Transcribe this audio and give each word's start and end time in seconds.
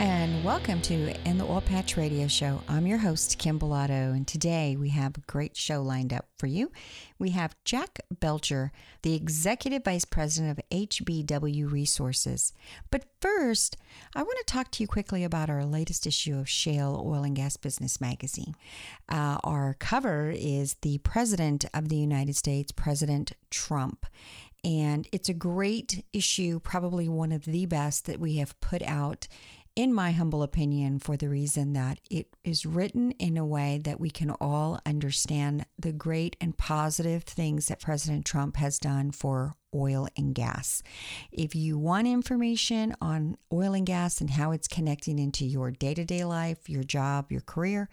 And 0.00 0.42
welcome 0.42 0.80
to 0.80 1.14
In 1.28 1.36
the 1.36 1.44
Oil 1.44 1.60
Patch 1.60 1.98
Radio 1.98 2.26
Show. 2.26 2.62
I'm 2.70 2.86
your 2.86 2.96
host, 2.96 3.36
Kim 3.36 3.58
Bellotto, 3.58 4.16
and 4.16 4.26
today 4.26 4.74
we 4.74 4.88
have 4.88 5.18
a 5.18 5.30
great 5.30 5.58
show 5.58 5.82
lined 5.82 6.14
up 6.14 6.24
for 6.38 6.46
you. 6.46 6.72
We 7.18 7.32
have 7.32 7.54
Jack 7.66 8.00
Belcher, 8.10 8.72
the 9.02 9.14
Executive 9.14 9.84
Vice 9.84 10.06
President 10.06 10.58
of 10.58 10.64
HBW 10.70 11.70
Resources. 11.70 12.54
But 12.90 13.04
first, 13.20 13.76
I 14.16 14.22
want 14.22 14.38
to 14.38 14.50
talk 14.50 14.70
to 14.70 14.82
you 14.82 14.88
quickly 14.88 15.22
about 15.22 15.50
our 15.50 15.66
latest 15.66 16.06
issue 16.06 16.38
of 16.38 16.48
Shale 16.48 17.04
Oil 17.06 17.22
and 17.22 17.36
Gas 17.36 17.58
Business 17.58 18.00
Magazine. 18.00 18.54
Uh, 19.06 19.36
our 19.44 19.76
cover 19.80 20.30
is 20.34 20.76
the 20.80 20.96
President 20.96 21.66
of 21.74 21.90
the 21.90 21.98
United 21.98 22.36
States, 22.36 22.72
President 22.72 23.32
Trump. 23.50 24.06
And 24.62 25.08
it's 25.12 25.28
a 25.28 25.34
great 25.34 26.04
issue, 26.12 26.60
probably 26.60 27.08
one 27.08 27.32
of 27.32 27.44
the 27.44 27.66
best 27.66 28.06
that 28.06 28.20
we 28.20 28.36
have 28.36 28.58
put 28.60 28.82
out 28.82 29.26
in 29.80 29.94
my 29.94 30.12
humble 30.12 30.42
opinion, 30.42 30.98
for 30.98 31.16
the 31.16 31.30
reason 31.30 31.72
that 31.72 31.98
it 32.10 32.26
is 32.44 32.66
written 32.66 33.12
in 33.12 33.38
a 33.38 33.46
way 33.46 33.80
that 33.82 33.98
we 33.98 34.10
can 34.10 34.28
all 34.32 34.78
understand 34.84 35.64
the 35.78 35.90
great 35.90 36.36
and 36.38 36.54
positive 36.58 37.22
things 37.22 37.68
that 37.68 37.80
President 37.80 38.26
Trump 38.26 38.56
has 38.56 38.78
done 38.78 39.10
for 39.10 39.56
oil 39.74 40.06
and 40.18 40.34
gas. 40.34 40.82
If 41.32 41.54
you 41.54 41.78
want 41.78 42.06
information 42.06 42.94
on 43.00 43.38
oil 43.50 43.72
and 43.72 43.86
gas 43.86 44.20
and 44.20 44.28
how 44.28 44.50
it's 44.50 44.68
connecting 44.68 45.18
into 45.18 45.46
your 45.46 45.70
day 45.70 45.94
to 45.94 46.04
day 46.04 46.24
life, 46.24 46.68
your 46.68 46.84
job, 46.84 47.32
your 47.32 47.40
career, 47.40 47.88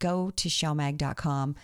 go 0.00 0.32
to 0.32 0.48
shalemag.com 0.48 1.54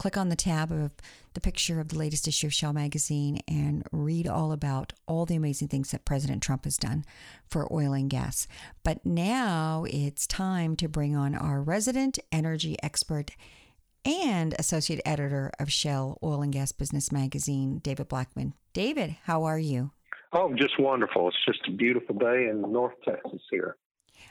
click 0.00 0.16
on 0.16 0.30
the 0.30 0.36
tab 0.36 0.72
of 0.72 0.92
the 1.34 1.42
picture 1.42 1.78
of 1.78 1.88
the 1.88 1.98
latest 1.98 2.26
issue 2.26 2.46
of 2.46 2.54
Shale 2.54 2.72
Magazine 2.72 3.42
and 3.46 3.86
read 3.92 4.26
all 4.26 4.50
about 4.50 4.94
all 5.06 5.26
the 5.26 5.36
amazing 5.36 5.68
things 5.68 5.90
that 5.90 6.06
President 6.06 6.42
Trump 6.42 6.64
has 6.64 6.78
done 6.78 7.04
for 7.46 7.70
oil 7.70 7.92
and 7.92 8.08
gas. 8.08 8.48
But 8.82 9.04
now 9.04 9.84
it's 9.90 10.26
time 10.26 10.74
to 10.76 10.88
bring 10.88 11.14
on 11.14 11.34
our 11.34 11.60
resident 11.60 12.18
energy 12.32 12.76
expert 12.82 13.32
and 14.02 14.54
associate 14.58 15.02
editor 15.04 15.52
of 15.60 15.70
Shale 15.70 16.16
Oil 16.22 16.40
and 16.40 16.52
Gas 16.54 16.72
Business 16.72 17.12
Magazine, 17.12 17.80
David 17.80 18.08
Blackman. 18.08 18.54
David, 18.72 19.16
how 19.24 19.44
are 19.44 19.58
you? 19.58 19.90
Oh, 20.32 20.54
just 20.54 20.80
wonderful. 20.80 21.28
It's 21.28 21.44
just 21.44 21.68
a 21.68 21.76
beautiful 21.76 22.14
day 22.14 22.48
in 22.48 22.62
North 22.72 22.94
Texas 23.04 23.42
here. 23.50 23.76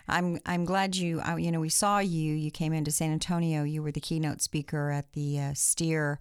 I'm 0.10 0.40
I'm 0.46 0.66
glad 0.66 0.96
you 0.96 1.22
uh, 1.22 1.36
you 1.36 1.52
know 1.52 1.60
we 1.60 1.70
saw 1.70 2.00
you. 2.00 2.34
You 2.34 2.52
came 2.52 2.74
into 2.74 2.92
San 2.92 3.12
Antonio. 3.12 3.64
You 3.64 3.84
were 3.84 3.92
the 3.92 4.02
keynote 4.02 4.42
speaker 4.42 4.92
at 4.92 5.14
the 5.14 5.40
uh, 5.40 5.54
Steer 5.54 6.20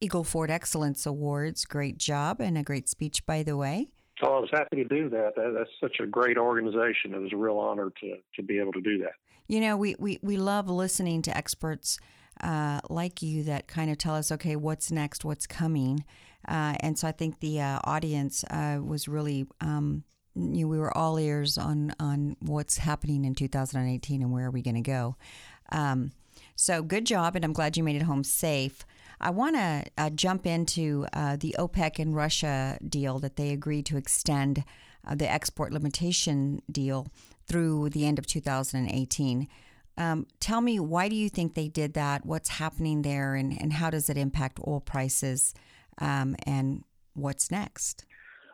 Eagle 0.00 0.24
Ford 0.24 0.50
Excellence 0.50 1.06
Awards. 1.06 1.64
Great 1.64 1.98
job 1.98 2.40
and 2.40 2.56
a 2.56 2.62
great 2.62 2.88
speech, 2.88 3.24
by 3.26 3.42
the 3.42 3.56
way. 3.56 3.88
Oh, 4.22 4.36
I 4.36 4.40
was 4.40 4.50
happy 4.52 4.76
to 4.76 4.84
do 4.84 5.10
that. 5.10 5.34
that. 5.36 5.54
That's 5.54 5.70
such 5.80 6.00
a 6.00 6.06
great 6.06 6.38
organization. 6.38 7.12
It 7.14 7.20
was 7.20 7.32
a 7.32 7.36
real 7.36 7.58
honor 7.58 7.92
to 8.00 8.16
to 8.36 8.42
be 8.42 8.58
able 8.58 8.72
to 8.72 8.80
do 8.80 8.98
that. 8.98 9.12
You 9.46 9.60
know, 9.60 9.76
we 9.76 9.94
we, 9.98 10.18
we 10.22 10.36
love 10.36 10.68
listening 10.68 11.22
to 11.22 11.36
experts 11.36 11.98
uh, 12.40 12.80
like 12.90 13.22
you 13.22 13.42
that 13.44 13.66
kind 13.66 13.90
of 13.90 13.98
tell 13.98 14.14
us, 14.14 14.30
okay, 14.32 14.56
what's 14.56 14.90
next, 14.90 15.24
what's 15.24 15.46
coming, 15.46 16.04
uh, 16.48 16.74
and 16.80 16.98
so 16.98 17.08
I 17.08 17.12
think 17.12 17.40
the 17.40 17.60
uh, 17.60 17.80
audience 17.84 18.44
uh, 18.44 18.78
was 18.82 19.08
really. 19.08 19.46
Um, 19.60 20.04
you 20.36 20.64
know, 20.64 20.68
we 20.68 20.78
were 20.78 20.96
all 20.96 21.18
ears 21.18 21.56
on 21.58 21.94
on 21.98 22.36
what's 22.40 22.78
happening 22.78 23.24
in 23.24 23.34
2018 23.34 24.22
and 24.22 24.32
where 24.32 24.46
are 24.46 24.50
we 24.50 24.62
going 24.62 24.74
to 24.74 24.80
go. 24.80 25.16
Um, 25.72 26.12
so 26.54 26.82
good 26.82 27.06
job, 27.06 27.36
and 27.36 27.44
I'm 27.44 27.52
glad 27.52 27.76
you 27.76 27.82
made 27.82 27.96
it 27.96 28.02
home 28.02 28.24
safe. 28.24 28.84
I 29.20 29.30
want 29.30 29.56
to 29.56 29.84
uh, 29.96 30.10
jump 30.10 30.46
into 30.46 31.06
uh, 31.12 31.36
the 31.36 31.56
OPEC 31.58 31.98
and 31.98 32.14
Russia 32.14 32.78
deal 32.86 33.18
that 33.20 33.36
they 33.36 33.50
agreed 33.50 33.86
to 33.86 33.96
extend 33.96 34.64
uh, 35.06 35.14
the 35.14 35.30
export 35.30 35.72
limitation 35.72 36.60
deal 36.70 37.06
through 37.46 37.90
the 37.90 38.06
end 38.06 38.18
of 38.18 38.26
2018. 38.26 39.48
Um, 39.98 40.26
tell 40.40 40.60
me, 40.60 40.78
why 40.78 41.08
do 41.08 41.16
you 41.16 41.30
think 41.30 41.54
they 41.54 41.68
did 41.68 41.94
that? 41.94 42.26
What's 42.26 42.50
happening 42.50 43.02
there, 43.02 43.34
and, 43.34 43.58
and 43.58 43.72
how 43.72 43.88
does 43.90 44.10
it 44.10 44.18
impact 44.18 44.60
oil 44.66 44.80
prices? 44.80 45.54
Um, 45.98 46.36
and 46.44 46.84
what's 47.14 47.50
next? 47.50 48.04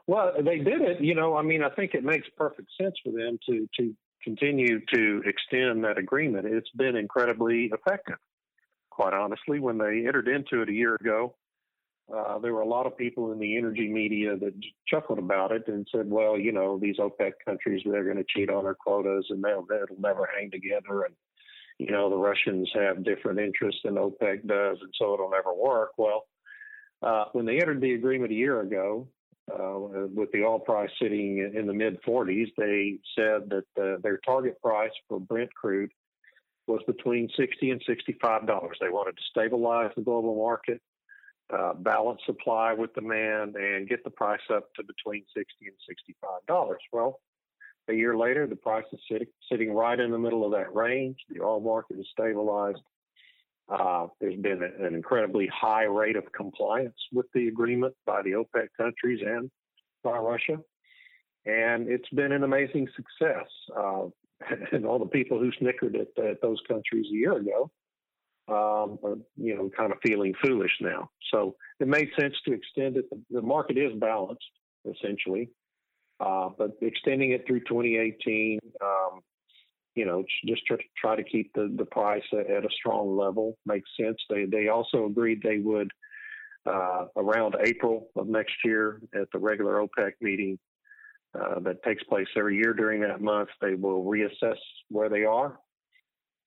Well, 0.07 0.33
they 0.37 0.59
did 0.59 0.81
it. 0.81 1.01
You 1.01 1.15
know, 1.15 1.37
I 1.37 1.43
mean, 1.43 1.63
I 1.63 1.71
think 1.71 1.95
it 1.95 2.05
makes 2.05 2.29
perfect 2.37 2.69
sense 2.81 2.95
for 3.05 3.13
them 3.13 3.39
to 3.49 3.69
to 3.79 3.95
continue 4.23 4.81
to 4.95 5.23
extend 5.27 5.85
that 5.85 5.99
agreement. 5.99 6.47
It's 6.47 6.71
been 6.71 6.97
incredibly 6.97 7.71
effective. 7.73 8.19
Quite 8.91 9.15
honestly, 9.15 9.59
when 9.59 9.79
they 9.79 10.05
entered 10.07 10.29
into 10.29 10.63
it 10.63 10.69
a 10.69 10.73
year 10.73 10.97
ago, 10.97 11.35
uh, 12.15 12.39
there 12.39 12.53
were 12.53 12.61
a 12.61 12.69
lot 12.69 12.87
of 12.87 12.97
people 12.97 13.33
in 13.33 13.39
the 13.39 13.57
energy 13.57 13.89
media 13.89 14.37
that 14.37 14.53
chuckled 14.87 15.19
about 15.19 15.53
it 15.53 15.67
and 15.69 15.87
said, 15.95 16.11
"Well, 16.11 16.39
you 16.39 16.53
know, 16.53 16.79
these 16.79 16.99
OPEC 16.99 17.33
countries 17.45 17.83
they're 17.85 18.05
going 18.05 18.17
to 18.17 18.25
cheat 18.29 18.51
on 18.51 18.65
their 18.65 18.75
quotas 18.75 19.27
and 19.31 19.43
they'll 19.43 19.67
it'll 19.73 20.01
never 20.01 20.29
hang 20.37 20.51
together." 20.51 21.05
And 21.05 21.15
you 21.79 21.91
know, 21.91 22.11
the 22.11 22.17
Russians 22.17 22.71
have 22.75 23.05
different 23.05 23.39
interests 23.41 23.81
than 23.85 23.95
OPEC 23.95 24.47
does, 24.47 24.79
and 24.81 24.93
so 24.99 25.15
it'll 25.15 25.31
never 25.31 25.55
work. 25.55 25.93
Well, 25.97 26.27
uh, 27.03 27.27
when 27.33 27.47
they 27.47 27.61
entered 27.61 27.81
the 27.81 27.95
agreement 27.95 28.33
a 28.33 28.37
year 28.37 28.61
ago, 28.61 29.09
uh, 29.51 29.75
with 30.15 30.31
the 30.33 30.45
oil 30.45 30.59
price 30.59 30.91
sitting 31.01 31.39
in 31.55 31.67
the 31.67 31.73
mid 31.73 32.01
40s, 32.03 32.49
they 32.57 32.99
said 33.17 33.51
that 33.51 33.65
uh, 33.81 33.99
their 34.03 34.19
target 34.19 34.61
price 34.61 34.93
for 35.09 35.19
Brent 35.19 35.53
crude 35.55 35.91
was 36.67 36.81
between 36.87 37.29
60 37.37 37.71
and 37.71 37.83
65 37.87 38.47
dollars. 38.47 38.77
They 38.81 38.89
wanted 38.89 39.17
to 39.17 39.23
stabilize 39.31 39.91
the 39.97 40.03
global 40.03 40.37
market, 40.37 40.81
uh, 41.53 41.75
balance 41.75 42.21
supply 42.25 42.73
with 42.73 42.95
demand, 42.95 43.57
and 43.57 43.89
get 43.89 44.05
the 44.05 44.11
price 44.11 44.41
up 44.53 44.73
to 44.75 44.85
between 44.85 45.25
60 45.37 45.45
and 45.63 45.77
65 45.89 46.47
dollars. 46.47 46.81
Well, 46.93 47.21
a 47.89 47.93
year 47.93 48.17
later, 48.17 48.47
the 48.47 48.57
price 48.57 48.85
is 48.93 49.01
sitting, 49.11 49.27
sitting 49.51 49.73
right 49.73 49.99
in 49.99 50.13
the 50.13 50.19
middle 50.19 50.45
of 50.45 50.53
that 50.53 50.73
range. 50.75 51.19
The 51.29 51.43
oil 51.43 51.61
market 51.61 51.99
is 51.99 52.07
stabilized. 52.13 52.79
Uh, 53.73 54.07
there's 54.21 54.37
been 54.37 54.63
an 54.63 54.95
incredibly 54.95 55.49
high 55.49 55.85
rate 55.85 56.17
of 56.17 56.25
compliance 56.33 56.97
with 57.13 57.27
the 57.35 57.49
agreement 57.49 57.95
by 58.05 58.21
the 58.23 58.33
OPEC 58.33 58.69
countries 58.77 59.21
and 59.25 59.51
by 60.05 60.19
Russia. 60.19 60.59
And 61.47 61.89
it's 61.89 62.09
been 62.11 62.33
an 62.33 62.45
amazing 62.45 62.87
success. 62.95 63.49
Uh, 63.75 64.07
and 64.73 64.85
all 64.85 64.99
the 64.99 65.07
people 65.07 65.39
who 65.39 65.51
snickered 65.59 65.97
at, 65.97 66.25
at 66.25 66.43
those 66.43 66.61
countries 66.69 67.07
a 67.11 67.15
year 67.15 67.37
ago 67.37 67.71
um, 68.49 68.99
are, 69.05 69.17
you 69.37 69.55
know, 69.57 69.71
kind 69.77 69.93
of 69.93 69.99
feeling 70.05 70.35
foolish 70.45 70.73
now. 70.81 71.09
So 71.33 71.57
it 71.81 71.89
made 71.89 72.11
sense 72.19 72.35
to 72.47 72.53
extend 72.53 72.97
it. 72.97 73.09
The, 73.09 73.21
the 73.31 73.43
market 73.43 73.79
is 73.79 73.93
balanced, 73.99 74.45
essentially. 74.85 75.49
Uh, 76.21 76.51
but 76.59 76.73
extending 76.83 77.33
it 77.33 77.47
through 77.47 77.61
2018, 77.61 78.59
um, 78.81 79.21
you 79.95 80.07
know, 80.07 80.25
just 80.47 80.67
try, 80.67 80.79
try 80.97 81.17
to 81.17 81.23
keep 81.23 81.53
the, 81.55 81.73
the 81.77 81.85
price 81.85 82.23
at, 82.33 82.51
at, 82.51 82.65
a 82.65 82.69
strong 82.79 83.17
level 83.17 83.59
makes 83.67 83.91
sense. 84.01 84.17
They 84.31 84.47
they 84.47 84.69
also 84.69 85.07
agreed 85.07 85.43
they 85.43 85.59
would 85.59 85.91
uh, 86.67 87.07
around 87.17 87.57
April 87.65 88.09
of 88.17 88.29
next 88.29 88.55
year 88.65 89.01
at 89.15 89.29
the 89.33 89.39
regular 89.39 89.83
OPEC 89.83 90.13
meeting 90.21 90.59
uh, 91.39 91.61
that 91.61 91.83
takes 91.83 92.03
place 92.05 92.29
every 92.37 92.57
year 92.57 92.73
during 92.73 93.03
that 93.03 93.21
month. 93.21 93.51
They 93.61 93.75
will 93.75 94.05
reassess 94.05 94.59
where 94.89 95.09
they 95.09 95.25
are, 95.25 95.59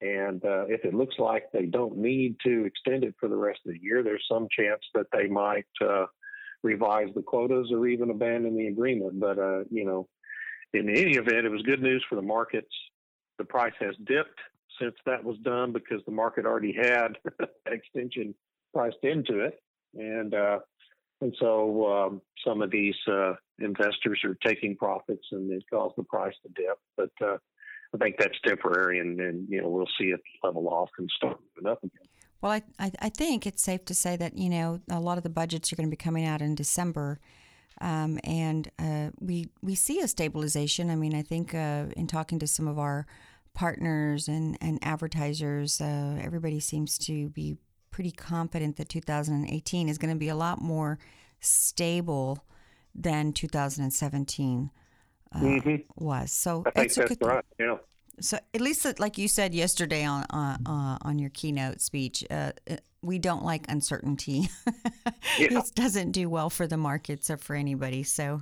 and 0.01 0.44
uh, 0.44 0.65
if 0.68 0.83
it 0.83 0.95
looks 0.95 1.15
like 1.19 1.44
they 1.53 1.65
don't 1.68 1.98
need 1.98 2.38
to 2.45 2.65
extend 2.65 3.03
it 3.03 3.15
for 3.19 3.30
the 3.30 3.38
rest 3.38 3.59
of 3.65 3.74
the 3.74 3.80
year, 3.81 4.01
there's 4.03 4.25
some 4.30 4.48
chance 4.57 4.81
that 4.95 5.07
they 5.13 5.27
might 5.27 5.65
uh, 5.81 6.06
revise 6.63 7.09
the 7.13 7.21
quotas 7.21 7.71
or 7.71 7.88
even 7.88 8.09
abandon 8.09 8.57
the 8.57 8.68
agreement. 8.68 9.19
But 9.19 9.38
uh, 9.38 9.65
you 9.69 9.86
know, 9.86 10.07
in 10.74 10.89
any 10.89 11.15
event, 11.18 11.45
it 11.45 11.51
was 11.51 11.62
good 11.62 11.83
news 11.83 12.03
for 12.09 12.15
the 12.15 12.24
markets 12.24 12.74
the 13.38 13.46
price 13.46 13.74
has 13.80 13.96
dipped 14.06 14.40
since 14.82 14.96
that 15.06 15.24
was 15.24 15.38
done 15.40 15.72
because 15.72 16.02
the 16.06 16.12
market 16.12 16.46
already 16.46 16.74
had 16.74 17.18
extension 17.66 18.36
priced 18.74 19.04
into 19.04 19.40
it, 19.40 19.62
and 19.94 20.34
uh, 20.34 20.60
and 21.22 21.36
so 21.40 21.92
um, 21.92 22.22
some 22.46 22.62
of 22.62 22.72
these 22.72 22.96
uh, 23.10 23.34
investors 23.60 24.20
are 24.24 24.38
taking 24.46 24.76
profits, 24.76 25.26
and 25.32 25.52
it 25.52 25.64
caused 25.72 25.96
the 25.98 26.04
price 26.04 26.34
to 26.44 26.50
dip. 26.62 26.78
But 26.98 27.12
uh, 27.26 27.38
I 27.94 27.98
think 27.98 28.16
that's 28.20 28.38
temporary, 28.46 29.00
and, 29.00 29.20
and 29.20 29.48
you 29.50 29.62
know 29.62 29.70
we'll 29.70 29.88
see 30.00 30.08
it 30.08 30.22
level 30.44 30.68
off 30.68 30.90
and 30.98 31.10
start 31.16 31.40
moving 31.56 31.72
up 31.72 31.84
again. 31.84 32.08
Well, 32.42 32.52
I, 32.52 32.62
I, 32.78 32.92
I 33.00 33.10
think 33.10 33.48
it's 33.48 33.64
safe 33.64 33.86
to 33.86 33.96
say 33.96 34.18
that 34.18 34.38
you 34.38 34.50
know 34.50 34.82
a 34.90 35.00
lot 35.00 35.18
of 35.18 35.24
the 35.24 35.30
budgets 35.30 35.72
are 35.72 35.76
going 35.76 35.88
to 35.88 35.92
be 35.92 35.98
coming 35.98 36.26
out 36.26 36.42
in 36.42 36.56
December. 36.56 37.20
Um, 37.81 38.19
and 38.24 38.69
uh, 38.80 39.10
we 39.19 39.50
we 39.62 39.75
see 39.75 40.00
a 40.00 40.07
stabilization. 40.07 40.89
I 40.89 40.95
mean, 40.95 41.13
I 41.13 41.22
think 41.22 41.54
uh, 41.54 41.86
in 41.95 42.07
talking 42.07 42.39
to 42.39 42.48
some 42.48 42.68
of 42.68 42.80
our 42.80 43.06
partners 43.54 44.27
and, 44.27 44.57
and 44.62 44.80
advertisers, 44.81 45.81
uh, 45.81 46.19
everybody 46.22 46.60
seems 46.60 46.98
to 47.00 47.30
be 47.30 47.57
pretty 47.92 48.12
confident 48.12 48.75
that 48.77 48.89
2018 48.89 49.89
is 49.89 49.98
going 49.98 50.13
to 50.13 50.19
be 50.19 50.30
a 50.30 50.36
lot 50.36 50.62
more 50.62 51.00
stable 51.39 52.45
than 52.94 53.33
2017 53.33 54.69
uh, 55.33 55.39
mm-hmm. 55.39 55.75
was. 55.95 56.31
So 56.31 56.63
I 56.66 56.72
think 56.72 56.94
that's, 56.94 57.10
that's 57.10 57.22
right. 57.22 57.45
Yeah. 57.60 57.77
So 58.21 58.38
at 58.53 58.62
least, 58.62 59.00
like 59.00 59.17
you 59.17 59.27
said 59.27 59.53
yesterday 59.53 60.06
on 60.06 60.23
uh, 60.29 60.57
uh, 60.65 60.97
on 61.01 61.19
your 61.19 61.29
keynote 61.31 61.81
speech, 61.81 62.23
uh, 62.29 62.51
we 63.01 63.19
don't 63.19 63.44
like 63.44 63.65
uncertainty. 63.69 64.50
yeah. 65.38 65.59
It 65.59 65.71
doesn't 65.75 66.12
do 66.12 66.29
well 66.29 66.50
for 66.50 66.65
the 66.65 66.77
markets 66.77 67.29
or 67.29 67.38
for 67.38 67.56
anybody. 67.56 68.03
So 68.03 68.41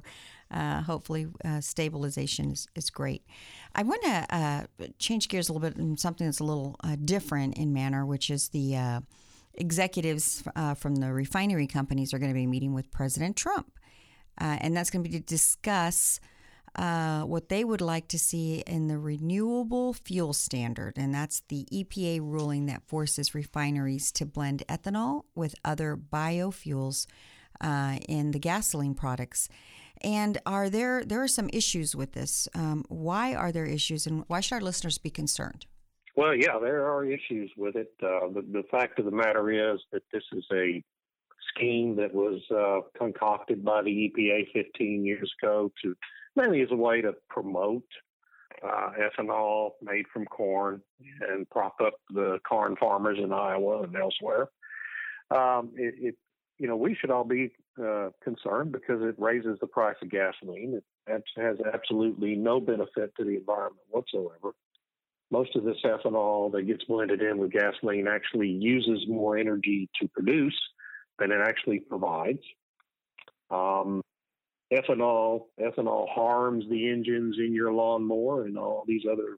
uh, 0.52 0.82
hopefully, 0.82 1.28
uh, 1.44 1.60
stabilization 1.60 2.52
is, 2.52 2.68
is 2.76 2.90
great. 2.92 3.26
I 3.74 3.84
want 3.84 4.04
to 4.04 4.26
uh, 4.30 4.64
change 5.00 5.28
gears 5.28 5.50
a 5.50 5.54
little 5.54 5.68
bit 5.68 5.78
and 5.78 6.00
something 6.00 6.28
that's 6.28 6.40
a 6.40 6.44
little 6.44 6.78
different 7.04 7.58
in 7.58 7.74
manner, 7.74 8.06
which 8.06 8.30
is 8.30 8.50
the 8.50 9.02
executives 9.56 10.44
from 10.78 10.96
the 10.98 11.12
refinery 11.12 11.68
companies 11.68 12.14
are 12.14 12.20
going 12.20 12.32
to 12.32 12.36
be 12.36 12.46
meeting 12.46 12.74
with 12.74 12.92
President 12.92 13.36
Trump, 13.36 13.72
and 14.38 14.78
that's 14.78 14.92
going 14.92 15.04
to 15.04 15.10
be 15.10 15.18
to 15.18 15.24
discuss 15.26 16.20
uh, 16.76 17.22
what 17.22 17.50
they 17.50 17.64
would 17.64 17.82
like 17.82 18.08
to 18.08 18.20
see 18.20 18.64
in 18.66 18.88
the 18.88 18.98
renewable 18.98 19.94
fuel 19.94 20.34
standard, 20.34 20.94
and 20.98 21.14
that's 21.14 21.42
the 21.50 21.68
EPA 21.72 22.20
ruling 22.22 22.66
that 22.66 22.88
forces 22.88 23.36
refineries 23.36 24.12
to 24.14 24.26
blend 24.26 24.64
ethanol 24.68 25.24
with 25.36 25.56
other 25.64 25.96
biofuels 25.96 27.06
uh, 27.62 27.98
in 28.10 28.32
the 28.32 28.40
gasoline 28.40 28.96
products. 28.96 29.50
And 30.02 30.40
are 30.46 30.70
there 30.70 31.04
there 31.06 31.22
are 31.22 31.28
some 31.28 31.50
issues 31.54 31.96
with 31.96 32.14
this? 32.14 32.48
Um, 32.56 32.84
why 32.90 33.36
are 33.36 33.52
there 33.52 33.66
issues, 33.66 34.08
and 34.08 34.26
why 34.28 34.40
should 34.40 34.56
our 34.56 34.62
listeners 34.62 34.98
be 34.98 35.10
concerned? 35.12 35.66
Well, 36.16 36.36
yeah, 36.36 36.60
there 36.62 36.86
are 36.92 37.06
issues 37.06 37.52
with 37.58 37.76
it. 37.76 37.92
Uh, 38.02 38.30
the, 38.34 38.44
the 38.52 38.64
fact 38.70 39.00
of 39.00 39.06
the 39.06 39.12
matter 39.12 39.74
is 39.74 39.80
that 39.92 40.04
this 40.12 40.24
is 40.32 40.46
a 40.54 40.84
scheme 41.56 41.96
that 41.96 42.14
was 42.14 42.42
uh, 42.52 42.88
concocted 42.98 43.64
by 43.64 43.82
the 43.82 43.90
EPA 43.90 44.52
15 44.54 45.06
years 45.06 45.32
ago 45.42 45.72
to 45.84 45.96
mainly 46.36 46.62
as 46.62 46.70
a 46.72 46.76
way 46.76 47.02
to 47.02 47.14
promote 47.30 47.84
uh, 48.64 48.92
ethanol 49.00 49.72
made 49.82 50.06
from 50.14 50.26
corn 50.26 50.82
and 51.30 51.50
prop 51.50 51.76
up 51.84 51.94
the 52.10 52.40
corn 52.48 52.76
farmers 52.80 53.18
in 53.22 53.34
Iowa 53.34 53.84
and 53.84 53.96
elsewhere. 53.96 54.50
Um, 55.32 55.72
it, 55.76 55.96
it, 56.00 56.16
you 56.60 56.68
know, 56.68 56.76
we 56.76 56.96
should 56.96 57.12
all 57.12 57.24
be 57.24 57.52
uh, 57.84 58.10
concerned 58.24 58.72
because 58.72 59.02
it 59.02 59.16
raises 59.18 59.58
the 59.60 59.68
price 59.68 59.96
of 60.02 60.10
gasoline. 60.10 60.80
It 61.08 61.24
has 61.36 61.58
absolutely 61.74 62.36
no 62.36 62.60
benefit 62.60 63.14
to 63.18 63.24
the 63.24 63.38
environment 63.38 63.82
whatsoever. 63.90 64.54
Most 65.32 65.56
of 65.56 65.64
this 65.64 65.78
ethanol 65.84 66.52
that 66.52 66.68
gets 66.68 66.84
blended 66.84 67.22
in 67.22 67.40
with 67.40 67.52
gasoline 67.52 68.08
actually 68.08 68.50
uses 68.50 69.08
more 69.08 69.36
energy 69.38 69.90
to 70.00 70.08
produce 70.08 70.58
than 71.18 71.32
it 71.32 71.42
actually 71.44 71.80
provides. 71.80 72.44
Um, 73.50 74.04
ethanol 74.76 75.46
ethanol 75.60 76.08
harms 76.10 76.66
the 76.70 76.90
engines 76.90 77.38
in 77.40 77.54
your 77.54 77.72
lawnmower 77.72 78.46
and 78.46 78.58
all 78.58 78.84
these 78.88 79.04
other 79.12 79.38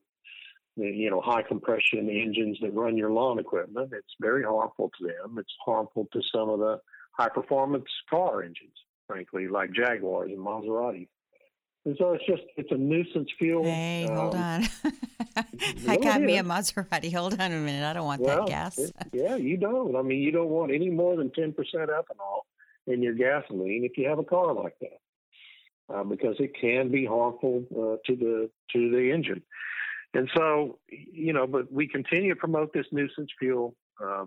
you 0.76 1.10
know 1.10 1.22
high 1.22 1.42
compression 1.42 2.10
engines 2.10 2.58
that 2.62 2.74
run 2.74 2.98
your 2.98 3.12
lawn 3.12 3.40
equipment. 3.40 3.92
It's 3.94 4.16
very 4.20 4.44
harmful 4.44 4.92
to 5.00 5.08
them. 5.08 5.38
It's 5.38 5.54
harmful 5.66 6.08
to 6.12 6.22
some 6.34 6.50
of 6.50 6.60
the 6.60 6.80
high 7.12 7.30
performance 7.30 7.86
car 8.10 8.44
engines 8.44 8.74
frankly 9.08 9.48
like 9.48 9.72
jaguars 9.72 10.32
and 10.32 10.40
maseratis 10.40 11.08
and 11.86 11.96
so 12.00 12.14
it's 12.14 12.26
just 12.26 12.42
it's 12.58 12.72
a 12.72 12.78
nuisance 12.78 13.30
fuel. 13.38 13.64
Hey 13.64 14.08
um, 14.10 14.16
hold 14.16 14.36
on. 14.36 14.68
I 15.88 15.98
got 15.98 16.20
me 16.22 16.38
a 16.38 16.44
maserati. 16.44 17.14
Hold 17.14 17.40
on 17.40 17.52
a 17.52 17.60
minute. 17.60 17.84
I 17.84 17.94
don't 17.94 18.06
want 18.06 18.22
well, 18.22 18.46
that 18.46 18.48
gas. 18.48 18.78
it, 18.80 18.92
yeah 19.14 19.36
you 19.36 19.58
don't. 19.58 19.96
I 19.96 20.02
mean 20.02 20.22
you 20.22 20.32
don't 20.32 20.50
want 20.50 20.74
any 20.74 20.90
more 20.90 21.16
than 21.16 21.30
10% 21.30 21.54
ethanol 21.54 22.40
in 22.88 23.02
your 23.02 23.14
gasoline 23.14 23.84
if 23.84 23.98
you 23.98 24.10
have 24.10 24.20
a 24.20 24.24
car 24.24 24.54
like 24.54 24.76
that 24.82 24.98
uh, 25.94 26.04
because 26.04 26.36
it 26.40 26.52
can 26.60 26.90
be 26.90 27.06
harmful 27.06 27.64
uh, 27.72 27.98
to 28.06 28.16
the 28.16 28.50
to 28.74 28.92
the 28.92 29.12
engine. 29.12 29.42
And 30.14 30.30
so, 30.36 30.80
you 30.90 31.34
know, 31.34 31.46
but 31.46 31.72
we 31.72 31.88
continue 31.88 32.34
to 32.34 32.40
promote 32.40 32.72
this 32.74 32.86
nuisance 32.92 33.30
fuel 33.38 33.76
uh, 34.02 34.26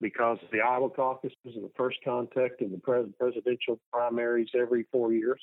because 0.00 0.38
the 0.52 0.60
Iowa 0.60 0.90
caucus 0.90 1.32
is 1.44 1.54
the 1.54 1.70
first 1.76 1.98
contact 2.04 2.60
in 2.60 2.70
the 2.70 2.78
pres- 2.78 3.08
presidential 3.18 3.80
primaries 3.92 4.48
every 4.54 4.86
four 4.92 5.12
years, 5.12 5.40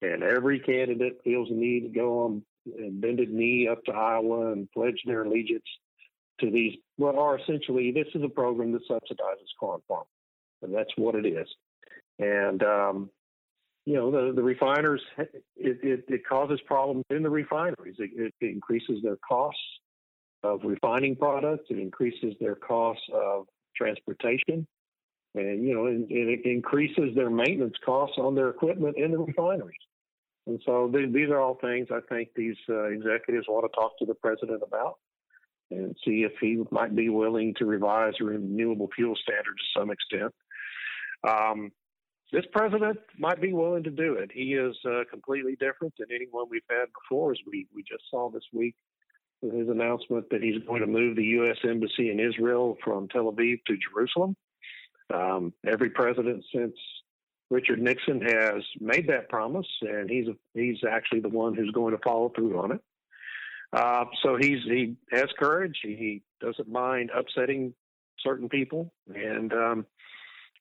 and 0.00 0.22
every 0.22 0.60
candidate 0.60 1.18
feels 1.22 1.48
the 1.48 1.54
need 1.54 1.80
to 1.80 1.88
go 1.88 2.24
on 2.24 2.42
and 2.78 3.00
bended 3.00 3.30
knee 3.30 3.68
up 3.70 3.84
to 3.84 3.92
Iowa 3.92 4.52
and 4.52 4.70
pledge 4.72 5.00
their 5.04 5.24
allegiance 5.24 5.68
to 6.40 6.50
these 6.50 6.74
what 6.96 7.16
are 7.16 7.38
essentially 7.38 7.92
this 7.92 8.08
is 8.14 8.22
a 8.22 8.28
program 8.28 8.72
that 8.72 8.88
subsidizes 8.88 9.52
corn 9.58 9.80
farmers, 9.86 10.06
and 10.62 10.74
that's 10.74 10.92
what 10.96 11.14
it 11.14 11.26
is. 11.26 11.48
And 12.18 12.62
um, 12.62 13.10
you 13.86 13.94
know, 13.94 14.10
the, 14.10 14.32
the 14.34 14.42
refiners, 14.42 15.00
it, 15.16 15.44
it, 15.56 16.04
it, 16.08 16.26
causes 16.28 16.60
problems 16.66 17.04
in 17.08 17.22
the 17.22 17.30
refineries. 17.30 17.94
It, 17.98 18.32
it, 18.40 18.46
increases 18.46 19.00
their 19.02 19.16
costs 19.16 19.60
of 20.42 20.60
refining 20.64 21.14
products. 21.14 21.66
It 21.70 21.78
increases 21.78 22.34
their 22.40 22.56
costs 22.56 23.04
of 23.14 23.46
transportation. 23.76 24.66
And, 25.36 25.64
you 25.64 25.74
know, 25.74 25.86
and, 25.86 26.10
and 26.10 26.30
it 26.30 26.44
increases 26.44 27.14
their 27.14 27.30
maintenance 27.30 27.76
costs 27.84 28.16
on 28.18 28.34
their 28.34 28.48
equipment 28.48 28.96
in 28.96 29.12
the 29.12 29.18
refineries. 29.18 29.78
And 30.48 30.60
so 30.66 30.90
th- 30.92 31.12
these 31.12 31.28
are 31.30 31.40
all 31.40 31.58
things 31.60 31.86
I 31.92 32.00
think 32.08 32.30
these 32.34 32.56
uh, 32.68 32.84
executives 32.84 33.46
want 33.48 33.70
to 33.70 33.76
talk 33.76 33.98
to 33.98 34.06
the 34.06 34.14
president 34.14 34.62
about 34.66 34.96
and 35.70 35.96
see 36.04 36.24
if 36.24 36.32
he 36.40 36.62
might 36.72 36.94
be 36.96 37.08
willing 37.08 37.54
to 37.58 37.66
revise 37.66 38.14
renewable 38.20 38.88
fuel 38.96 39.14
standards 39.16 39.58
to 39.58 39.80
some 39.80 39.90
extent. 39.90 40.34
Um, 41.28 41.70
this 42.32 42.44
president 42.52 42.98
might 43.18 43.40
be 43.40 43.52
willing 43.52 43.84
to 43.84 43.90
do 43.90 44.14
it. 44.14 44.30
He 44.32 44.54
is 44.54 44.76
uh, 44.84 45.04
completely 45.10 45.56
different 45.60 45.94
than 45.98 46.08
anyone 46.14 46.46
we've 46.50 46.62
had 46.68 46.86
before, 47.02 47.32
as 47.32 47.38
we, 47.46 47.66
we 47.74 47.82
just 47.82 48.02
saw 48.10 48.30
this 48.30 48.42
week 48.52 48.74
with 49.42 49.54
his 49.54 49.68
announcement 49.68 50.28
that 50.30 50.42
he's 50.42 50.62
going 50.66 50.80
to 50.80 50.86
move 50.86 51.16
the 51.16 51.24
U.S. 51.24 51.58
Embassy 51.62 52.10
in 52.10 52.18
Israel 52.18 52.76
from 52.82 53.08
Tel 53.08 53.32
Aviv 53.32 53.58
to 53.66 53.76
Jerusalem. 53.76 54.36
Um, 55.12 55.52
every 55.64 55.90
president 55.90 56.44
since 56.52 56.74
Richard 57.50 57.80
Nixon 57.80 58.20
has 58.22 58.62
made 58.80 59.08
that 59.08 59.28
promise, 59.28 59.66
and 59.82 60.10
he's 60.10 60.26
a, 60.26 60.34
he's 60.54 60.78
actually 60.88 61.20
the 61.20 61.28
one 61.28 61.54
who's 61.54 61.70
going 61.70 61.94
to 61.94 62.02
follow 62.04 62.32
through 62.34 62.58
on 62.58 62.72
it. 62.72 62.80
Uh, 63.72 64.04
so 64.22 64.36
he's 64.40 64.62
he 64.64 64.96
has 65.12 65.26
courage. 65.38 65.78
He 65.82 66.22
doesn't 66.40 66.68
mind 66.68 67.10
upsetting 67.14 67.74
certain 68.20 68.48
people, 68.48 68.92
and 69.14 69.52
um, 69.52 69.86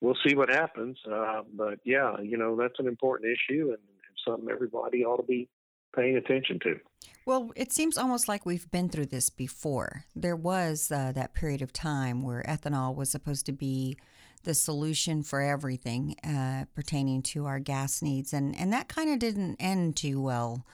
we'll 0.01 0.17
see 0.25 0.35
what 0.35 0.49
happens. 0.49 0.97
Uh, 1.09 1.41
but 1.53 1.79
yeah, 1.83 2.19
you 2.21 2.37
know 2.37 2.55
that's 2.55 2.79
an 2.79 2.87
important 2.87 3.31
issue 3.31 3.69
and 3.69 3.79
something 4.25 4.49
everybody 4.49 5.05
ought 5.05 5.17
to 5.17 5.23
be 5.23 5.47
paying 5.95 6.17
attention 6.17 6.59
to. 6.59 6.79
Well, 7.25 7.51
it 7.55 7.71
seems 7.71 7.97
almost 7.97 8.27
like 8.27 8.45
we've 8.45 8.69
been 8.69 8.89
through 8.89 9.07
this 9.07 9.29
before. 9.29 10.05
There 10.15 10.35
was 10.35 10.91
uh, 10.91 11.11
that 11.13 11.33
period 11.33 11.61
of 11.61 11.73
time 11.73 12.21
where 12.21 12.43
ethanol 12.43 12.95
was 12.95 13.09
supposed 13.09 13.45
to 13.47 13.51
be 13.51 13.97
the 14.43 14.53
solution 14.53 15.23
for 15.23 15.41
everything 15.41 16.15
uh, 16.23 16.65
pertaining 16.75 17.23
to 17.23 17.45
our 17.45 17.59
gas 17.59 18.01
needs, 18.01 18.33
and 18.33 18.55
and 18.55 18.71
that 18.73 18.87
kind 18.87 19.11
of 19.11 19.19
didn't 19.19 19.57
end 19.59 19.95
too 19.95 20.21
well. 20.21 20.65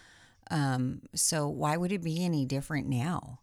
Um, 0.50 1.04
so 1.16 1.48
why 1.48 1.78
would 1.78 1.94
it 1.94 2.04
be 2.04 2.24
any 2.24 2.46
different 2.46 2.88
now? 2.88 3.40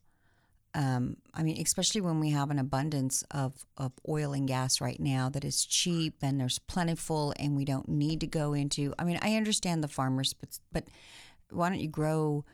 Um, 0.74 1.16
I 1.34 1.42
mean, 1.42 1.60
especially 1.60 2.00
when 2.00 2.20
we 2.20 2.30
have 2.30 2.50
an 2.50 2.58
abundance 2.58 3.24
of, 3.30 3.64
of 3.76 3.92
oil 4.08 4.32
and 4.32 4.46
gas 4.46 4.80
right 4.80 5.00
now 5.00 5.28
that 5.30 5.44
is 5.44 5.64
cheap 5.64 6.14
and 6.22 6.38
there's 6.38 6.58
plentiful, 6.58 7.32
and 7.38 7.56
we 7.56 7.64
don't 7.64 7.88
need 7.88 8.20
to 8.20 8.26
go 8.26 8.52
into. 8.52 8.94
I 8.98 9.04
mean, 9.04 9.18
I 9.22 9.36
understand 9.36 9.82
the 9.82 9.88
farmers, 9.88 10.34
but 10.34 10.58
but 10.72 10.84
why 11.50 11.68
don't 11.70 11.80
you 11.80 11.88
grow 11.88 12.44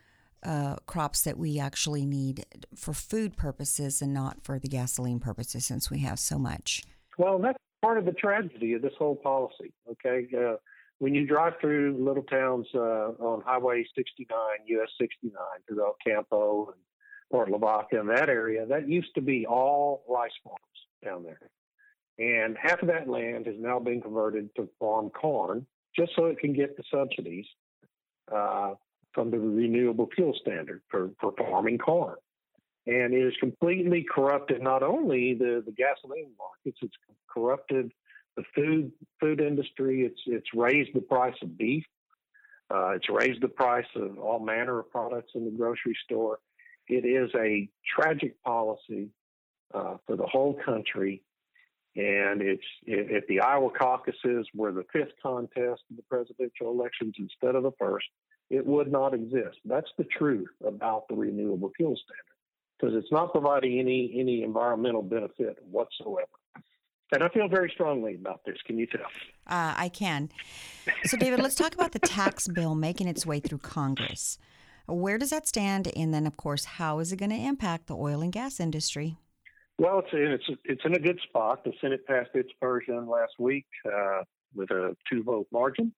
uh, 0.45 0.77
crops 0.87 1.23
that 1.23 1.39
we 1.39 1.59
actually 1.59 2.07
need 2.07 2.47
for 2.77 2.93
food 2.93 3.37
purposes 3.37 4.01
and 4.01 4.15
not 4.15 4.43
for 4.43 4.59
the 4.59 4.69
gasoline 4.69 5.19
purposes, 5.19 5.67
since 5.67 5.91
we 5.91 6.01
have 6.01 6.19
so 6.19 6.39
much? 6.39 6.85
Well, 7.19 7.39
that's 7.39 7.59
part 7.83 7.99
of 7.99 8.05
the 8.05 8.13
tragedy 8.13 8.75
of 8.75 8.83
this 8.83 8.93
whole 8.99 9.17
policy. 9.17 9.73
Okay, 9.91 10.29
uh, 10.37 10.57
when 10.99 11.15
you 11.15 11.27
drive 11.27 11.55
through 11.61 11.97
little 11.99 12.23
towns 12.23 12.67
uh, 12.75 13.13
on 13.19 13.43
Highway 13.43 13.85
69, 13.95 14.37
US 14.67 14.89
69, 15.01 15.33
through 15.67 15.85
El 15.85 15.97
Campo 16.05 16.67
and 16.67 16.81
Port 17.35 17.51
Lavaca 17.51 17.99
in 17.99 18.07
that 18.07 18.29
area, 18.29 18.65
that 18.65 18.89
used 18.89 19.13
to 19.17 19.21
be 19.21 19.45
all 19.45 20.05
rice 20.09 20.31
farms 20.45 20.61
down 21.05 21.25
there. 21.25 21.51
And 22.17 22.57
half 22.57 22.81
of 22.81 22.87
that 22.87 23.09
land 23.09 23.47
has 23.47 23.57
now 23.59 23.81
been 23.81 24.01
converted 24.01 24.55
to 24.55 24.69
farm 24.79 25.11
corn 25.11 25.67
just 25.99 26.13
so 26.15 26.27
it 26.27 26.39
can 26.39 26.53
get 26.53 26.77
the 26.77 26.85
subsidies 26.93 27.47
uh, 28.33 28.75
from 29.13 29.33
the 29.33 29.39
renewable 29.41 30.09
fuel 30.15 30.33
standard 30.41 30.83
for, 30.89 31.11
for 31.21 31.33
farming 31.37 31.79
corn. 31.79 32.15
And 32.87 33.13
it 33.13 33.25
has 33.25 33.33
completely 33.41 34.07
corrupted 34.09 34.63
not 34.63 34.85
only 34.85 35.35
the, 35.35 35.61
the 35.67 35.73
gasoline 35.73 36.31
markets, 36.39 36.79
it's 36.83 36.95
corrupted 37.29 37.91
the 38.37 38.45
food 38.55 38.93
food 39.19 39.41
industry. 39.41 40.03
It's 40.03 40.21
it's 40.27 40.55
raised 40.55 40.91
the 40.95 41.01
price 41.01 41.35
of 41.43 41.59
beef. 41.59 41.85
Uh, 42.73 42.91
it's 42.91 43.09
raised 43.11 43.43
the 43.43 43.49
price 43.49 43.87
of 43.97 44.19
all 44.19 44.39
manner 44.39 44.79
of 44.79 44.91
products 44.91 45.33
in 45.35 45.45
the 45.45 45.51
grocery 45.51 45.97
store 46.05 46.39
It 46.89 47.05
is 47.05 47.31
a 47.35 47.69
tragic 47.97 48.43
policy 48.43 49.09
uh, 49.73 49.97
for 50.07 50.17
the 50.17 50.27
whole 50.27 50.59
country. 50.65 51.23
And 51.97 52.43
it's 52.43 52.65
if 52.85 53.27
the 53.29 53.41
Iowa 53.41 53.71
caucuses 53.71 54.49
were 54.55 54.73
the 54.73 54.85
fifth 54.93 55.13
contest 55.23 55.83
in 55.91 55.97
the 55.97 56.03
presidential 56.09 56.71
elections 56.71 57.15
instead 57.19 57.55
of 57.55 57.63
the 57.63 57.71
first, 57.79 58.07
it 58.51 58.67
would 58.67 58.91
not 58.91 59.15
exist. 59.15 59.59
That's 59.65 59.91
the 59.97 60.05
truth 60.05 60.51
about 60.67 61.07
the 61.09 61.15
renewable 61.15 61.71
fuel 61.77 61.97
standard 61.97 62.35
because 62.79 62.97
it's 62.97 63.13
not 63.13 63.33
providing 63.33 63.79
any 63.79 64.15
any 64.19 64.43
environmental 64.43 65.03
benefit 65.03 65.59
whatsoever. 65.71 66.27
And 67.13 67.23
I 67.23 67.29
feel 67.29 67.49
very 67.49 67.71
strongly 67.73 68.17
about 68.17 68.41
this. 68.45 68.57
Can 68.67 68.77
you 68.77 68.87
tell? 68.87 69.07
Uh, 69.47 69.75
I 69.77 69.89
can. 69.89 70.31
So, 71.05 71.17
David, 71.17 71.41
let's 71.41 71.55
talk 71.55 71.75
about 71.75 71.93
the 71.93 72.01
tax 72.01 72.49
bill 72.49 72.75
making 72.75 73.07
its 73.07 73.25
way 73.25 73.39
through 73.39 73.59
Congress. 73.59 74.39
Where 74.87 75.19
does 75.19 75.31
that 75.31 75.47
stand? 75.49 75.91
And 75.97 76.13
then, 76.13 76.27
of 76.27 76.37
course, 76.37 76.65
how 76.65 76.99
is 76.99 77.13
it 77.13 77.17
going 77.17 77.31
to 77.31 77.37
impact 77.37 77.87
the 77.87 77.97
oil 77.97 78.21
and 78.21 78.33
gas 78.33 78.61
industry? 78.61 79.17
Well, 79.79 80.01
it's 80.01 80.13
in, 80.13 80.31
it's 80.31 80.61
it's 80.65 80.83
in 80.85 80.95
a 80.95 81.01
good 81.01 81.19
spot. 81.29 81.65
The 81.65 81.73
Senate 81.81 82.07
passed 82.07 82.31
its 82.35 82.51
version 82.61 83.09
last 83.09 83.33
week 83.39 83.67
uh, 83.87 84.23
with 84.55 84.71
a 84.71 84.97
two 85.11 85.25
vote 85.25 85.49
margin, 85.51 85.93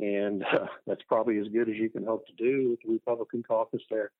and 0.00 0.42
uh, 0.42 0.66
that's 0.88 1.02
probably 1.06 1.38
as 1.38 1.46
good 1.52 1.68
as 1.68 1.76
you 1.76 1.88
can 1.88 2.04
hope 2.04 2.26
to 2.26 2.32
do 2.32 2.70
with 2.70 2.80
the 2.84 2.92
Republican 2.92 3.44
caucus 3.44 3.82
there. 3.90 4.10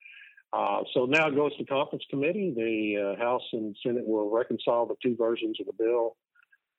Uh, 0.52 0.82
so 0.94 1.06
now 1.06 1.26
it 1.26 1.34
goes 1.34 1.56
to 1.56 1.64
conference 1.64 2.04
committee. 2.08 2.52
The 2.54 3.16
uh, 3.16 3.20
House 3.20 3.42
and 3.52 3.76
Senate 3.82 4.06
will 4.06 4.30
reconcile 4.30 4.86
the 4.86 4.94
two 5.02 5.16
versions 5.16 5.58
of 5.58 5.66
the 5.66 5.72
bill, 5.72 6.16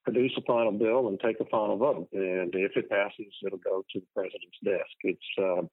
produce 0.06 0.32
a 0.38 0.42
final 0.44 0.72
bill, 0.72 1.10
and 1.10 1.20
take 1.20 1.42
a 1.42 1.46
final 1.46 1.76
vote. 1.76 2.08
And 2.14 2.56
if 2.56 2.78
it 2.78 2.90
passes, 2.90 3.34
it'll 3.46 3.58
go 3.58 3.84
to 3.92 4.00
the 4.00 4.08
president's 4.16 4.58
desk. 4.64 4.96
It's 5.04 5.20
uh, 5.38 5.64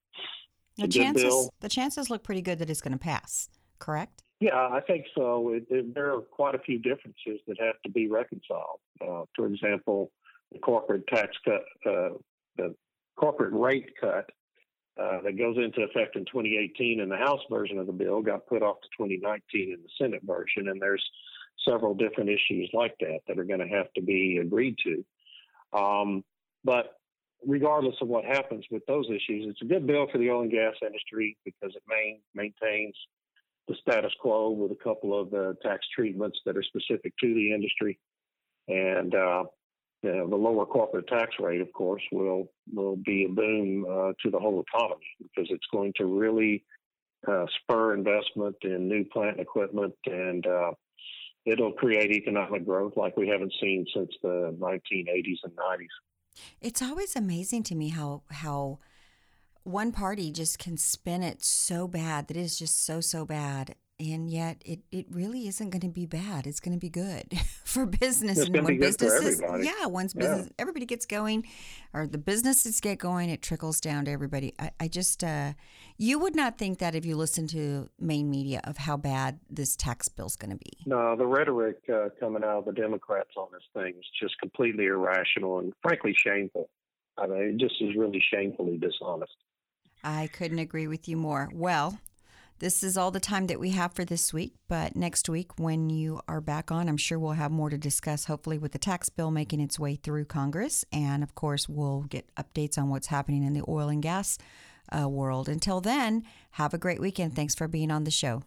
the 0.77 0.89
chances 0.89 1.51
the 1.61 1.69
chances 1.69 2.11
look 2.11 2.23
pretty 2.23 2.43
good 2.43 2.59
that 2.59 2.71
it's 2.71 2.81
going 2.81 2.93
to 2.93 2.99
pass. 2.99 3.49
Correct? 3.79 4.23
Yeah, 4.41 4.57
I 4.57 4.81
think 4.87 5.07
so. 5.15 5.53
It, 5.55 5.65
it, 5.71 5.95
there 5.95 6.13
are 6.13 6.21
quite 6.21 6.55
a 6.55 6.59
few 6.59 6.79
differences 6.79 7.41
that 7.47 7.61
have 7.61 7.81
to 7.85 7.91
be 7.91 8.09
reconciled. 8.09 8.81
Uh, 9.01 9.23
for 9.35 9.47
example, 9.47 10.11
the 10.53 10.59
corporate 10.59 11.07
tax 11.07 11.37
cut, 11.45 11.63
uh, 11.87 12.11
the 12.57 12.75
corporate 13.17 13.53
rate 13.53 13.93
cut 14.01 14.31
uh, 15.01 15.21
that 15.23 15.39
goes 15.39 15.57
into 15.57 15.83
effect 15.83 16.17
in 16.17 16.25
2018 16.25 17.01
in 17.01 17.09
the 17.09 17.17
House 17.17 17.41
version 17.51 17.79
of 17.79 17.87
the 17.87 17.93
bill 17.93 18.23
got 18.23 18.47
put 18.47 18.63
off 18.63 18.81
to 18.83 18.89
2019 18.97 19.73
in 19.73 19.83
the 19.83 19.89
Senate 19.99 20.23
version, 20.25 20.69
and 20.69 20.81
there's 20.81 21.05
several 21.67 21.95
different 21.95 22.31
issues 22.31 22.69
like 22.73 22.95
that 23.01 23.21
that 23.27 23.39
are 23.39 23.45
going 23.45 23.61
to 23.61 23.69
have 23.69 23.93
to 23.95 24.03
be 24.03 24.39
agreed 24.43 24.77
to. 24.85 25.05
Um, 25.79 26.25
but 26.65 26.97
regardless 27.47 27.97
of 28.01 28.09
what 28.09 28.25
happens 28.25 28.65
with 28.71 28.85
those 28.87 29.07
issues, 29.09 29.47
it's 29.49 29.63
a 29.63 29.67
good 29.67 29.87
bill 29.87 30.07
for 30.11 30.19
the 30.19 30.31
oil 30.31 30.43
and 30.43 30.51
gas 30.51 30.75
industry 30.83 31.37
because 31.45 31.75
it 31.75 31.83
main, 31.89 32.21
maintains 32.35 32.95
the 33.69 33.75
status 33.81 34.13
quo 34.21 34.51
with 34.51 34.73
a 34.73 34.85
couple 34.85 35.19
of 35.19 35.31
the 35.31 35.57
tax 35.63 35.87
treatments 35.95 36.39
that 36.45 36.57
are 36.57 36.63
specific 36.63 37.13
to 37.21 37.35
the 37.35 37.53
industry. 37.53 37.99
And 38.69 39.15
uh, 39.15 39.45
the, 40.03 40.27
the 40.29 40.37
lower 40.37 40.67
corporate 40.67 41.09
tax 41.09 41.35
rate, 41.41 41.61
of 41.61 41.73
course, 41.73 42.03
will 42.13 42.51
will 42.73 42.97
be 42.97 43.25
a 43.25 43.33
boom 43.33 43.87
uh, 43.89 44.13
to 44.23 44.31
the 44.31 44.39
whole 44.39 44.63
economy 44.63 45.07
because 45.19 45.49
it's 45.51 45.67
going 45.73 45.93
to 45.97 46.07
really 46.07 46.65
uh, 47.27 47.47
spur 47.61 47.95
investment 47.95 48.57
in 48.63 48.89
new 48.89 49.05
plant 49.05 49.41
equipment 49.41 49.95
and 50.07 50.47
uh, 50.47 50.73
it'll 51.47 51.73
create 51.73 52.11
economic 52.11 52.65
growth 52.65 52.95
like 52.97 53.17
we 53.17 53.29
haven't 53.29 53.53
seen 53.61 53.87
since 53.95 54.11
the 54.23 54.57
1980s 54.61 55.39
and 55.45 55.53
90s. 55.53 55.87
It's 56.61 56.83
always 56.83 57.17
amazing 57.17 57.63
to 57.65 57.75
me 57.75 57.89
how 57.89 58.23
how 58.31 58.79
one 59.63 59.93
party 59.93 60.31
just 60.31 60.59
can 60.59 60.77
spin 60.77 61.23
it 61.23 61.43
so 61.43 61.89
bad 61.89 62.29
that 62.29 62.37
it 62.37 62.41
is 62.41 62.59
just 62.59 62.85
so 62.85 63.01
so 63.01 63.25
bad 63.25 63.77
and 64.01 64.31
yet 64.31 64.61
it, 64.65 64.81
it 64.91 65.07
really 65.11 65.47
isn't 65.47 65.71
going 65.71 65.81
to 65.81 65.89
be 65.89 66.07
bad 66.07 66.47
it's 66.47 66.61
going 66.61 66.75
to 66.75 66.81
be 66.81 66.89
good 66.89 67.27
for 67.65 67.87
business 67.87 68.39
it's 68.39 68.49
and 68.49 68.65
when 68.65 68.79
businesses 68.79 69.41
yeah 69.61 69.87
once 69.87 70.15
business 70.15 70.47
yeah. 70.47 70.53
everybody 70.59 70.87
gets 70.87 71.07
going 71.07 71.45
or 71.95 72.07
the 72.07 72.19
businesses 72.19 72.81
get 72.81 72.99
going 72.99 73.31
it 73.31 73.41
trickles 73.41 73.81
down 73.81 74.05
to 74.05 74.11
everybody. 74.11 74.53
I, 74.59 74.71
I 74.81 74.89
just 74.89 75.23
uh, 75.23 75.53
you 75.97 76.19
would 76.19 76.35
not 76.35 76.59
think 76.59 76.81
that 76.81 76.95
if 76.95 77.07
you 77.07 77.17
listen 77.17 77.47
to 77.49 77.89
main 77.99 78.29
media 78.29 78.61
of 78.65 78.77
how 78.77 78.97
bad 78.97 79.39
this 79.49 79.77
tax 79.77 80.09
bill 80.09 80.27
is 80.27 80.37
going 80.37 80.51
to 80.51 80.57
be. 80.57 80.73
No 80.85 81.17
the 81.17 81.27
rhetoric 81.27 81.79
uh, 81.89 82.09
coming 82.19 82.43
out 82.43 82.59
of 82.59 82.65
the 82.65 82.73
democrats 82.73 83.31
on 83.37 83.49
this 83.53 83.63
thing 83.73 83.95
is 83.99 84.07
just 84.21 84.39
completely 84.39 84.87
irrational 84.87 85.61
and 85.61 85.73
frankly 85.83 86.15
shameful. 86.17 86.69
I 87.17 87.27
mean 87.27 87.39
it 87.39 87.57
just 87.59 87.81
is 87.81 87.95
really 87.97 88.23
shamefully 88.33 88.77
dishonest. 88.77 89.37
I 90.03 90.27
couldn't 90.27 90.59
agree 90.59 90.87
with 90.87 91.09
you 91.09 91.17
more. 91.17 91.49
Well, 91.55 91.99
this 92.59 92.83
is 92.83 92.97
all 92.97 93.11
the 93.11 93.21
time 93.21 93.47
that 93.49 93.61
we 93.61 93.71
have 93.71 93.93
for 93.93 94.05
this 94.05 94.33
week, 94.33 94.55
but 94.69 94.95
next 94.95 95.29
week, 95.29 95.59
when 95.59 95.91
you 95.91 96.21
are 96.29 96.41
back 96.41 96.71
on, 96.71 96.89
I'm 96.89 96.97
sure 96.97 97.19
we'll 97.19 97.33
have 97.33 97.51
more 97.51 97.71
to 97.71 97.79
discuss, 97.79 98.27
hopefully, 98.27 98.59
with 98.59 98.73
the 98.73 98.79
tax 98.79 99.09
bill 99.09 99.31
making 99.31 99.61
its 99.61 99.79
way 99.79 99.97
through 99.97 100.27
Congress. 100.27 100.85
And 100.93 101.23
of 101.23 101.35
course, 101.35 101.69
we'll 101.69 102.03
get 102.03 102.33
updates 102.37 102.79
on 102.79 102.91
what's 102.91 103.09
happening 103.09 103.43
in 103.43 103.55
the 103.55 103.65
oil 103.69 103.89
and 103.89 104.03
gas 104.03 104.39
uh, 104.97 105.09
world. 105.09 105.49
Until 105.49 105.81
then, 105.81 106.25
have 106.53 106.75
a 106.75 106.79
great 106.79 107.01
weekend. 107.01 107.35
Thanks 107.35 107.55
for 107.55 107.69
being 107.69 107.91
on 107.91 108.05
the 108.05 108.11
show. 108.11 108.43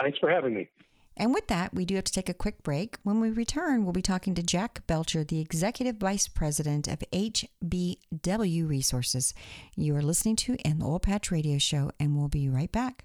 Thanks 0.00 0.18
for 0.18 0.30
having 0.30 0.54
me. 0.54 0.68
And 1.16 1.34
with 1.34 1.48
that, 1.48 1.74
we 1.74 1.84
do 1.84 1.96
have 1.96 2.04
to 2.04 2.12
take 2.12 2.30
a 2.30 2.34
quick 2.34 2.62
break. 2.62 2.96
When 3.02 3.20
we 3.20 3.30
return, 3.30 3.84
we'll 3.84 3.92
be 3.92 4.00
talking 4.00 4.34
to 4.34 4.42
Jack 4.42 4.86
Belcher, 4.86 5.24
the 5.24 5.40
Executive 5.40 5.96
Vice 5.96 6.26
President 6.26 6.88
of 6.88 7.00
HBW 7.12 8.68
Resources. 8.68 9.34
You 9.76 9.94
are 9.96 10.02
listening 10.02 10.36
to 10.36 10.56
the 10.56 10.80
Oil 10.82 10.98
Patch 11.00 11.30
Radio 11.30 11.58
Show, 11.58 11.90
and 12.00 12.16
we'll 12.16 12.28
be 12.28 12.48
right 12.48 12.72
back. 12.72 13.04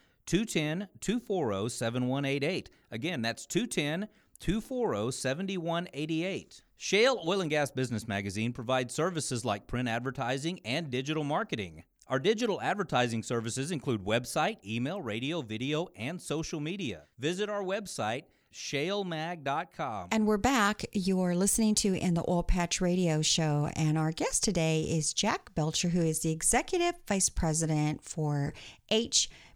210 0.25 0.87
240 0.99 1.69
7188. 1.69 2.69
Again, 2.91 3.21
that's 3.21 3.45
210 3.45 4.07
240 4.39 5.11
7188. 5.11 6.61
Shale 6.77 7.21
Oil 7.27 7.41
and 7.41 7.49
Gas 7.49 7.69
Business 7.69 8.07
Magazine 8.07 8.53
provides 8.53 8.93
services 8.93 9.45
like 9.45 9.67
print 9.67 9.87
advertising 9.87 10.59
and 10.65 10.89
digital 10.89 11.23
marketing. 11.23 11.83
Our 12.07 12.19
digital 12.19 12.59
advertising 12.59 13.23
services 13.23 13.71
include 13.71 14.03
website, 14.03 14.57
email, 14.65 15.01
radio, 15.01 15.41
video, 15.41 15.87
and 15.95 16.19
social 16.19 16.59
media. 16.59 17.03
Visit 17.19 17.49
our 17.49 17.63
website, 17.63 18.23
shalemag.com. 18.53 20.09
And 20.11 20.27
we're 20.27 20.37
back. 20.37 20.83
You're 20.91 21.35
listening 21.35 21.75
to 21.75 21.93
In 21.95 22.15
the 22.15 22.23
Oil 22.27 22.43
Patch 22.43 22.81
Radio 22.81 23.21
Show. 23.21 23.69
And 23.75 23.97
our 23.97 24.11
guest 24.11 24.43
today 24.43 24.81
is 24.81 25.13
Jack 25.13 25.55
Belcher, 25.55 25.89
who 25.89 26.01
is 26.01 26.19
the 26.19 26.31
Executive 26.31 26.95
Vice 27.07 27.29
President 27.29 28.03
for 28.03 28.53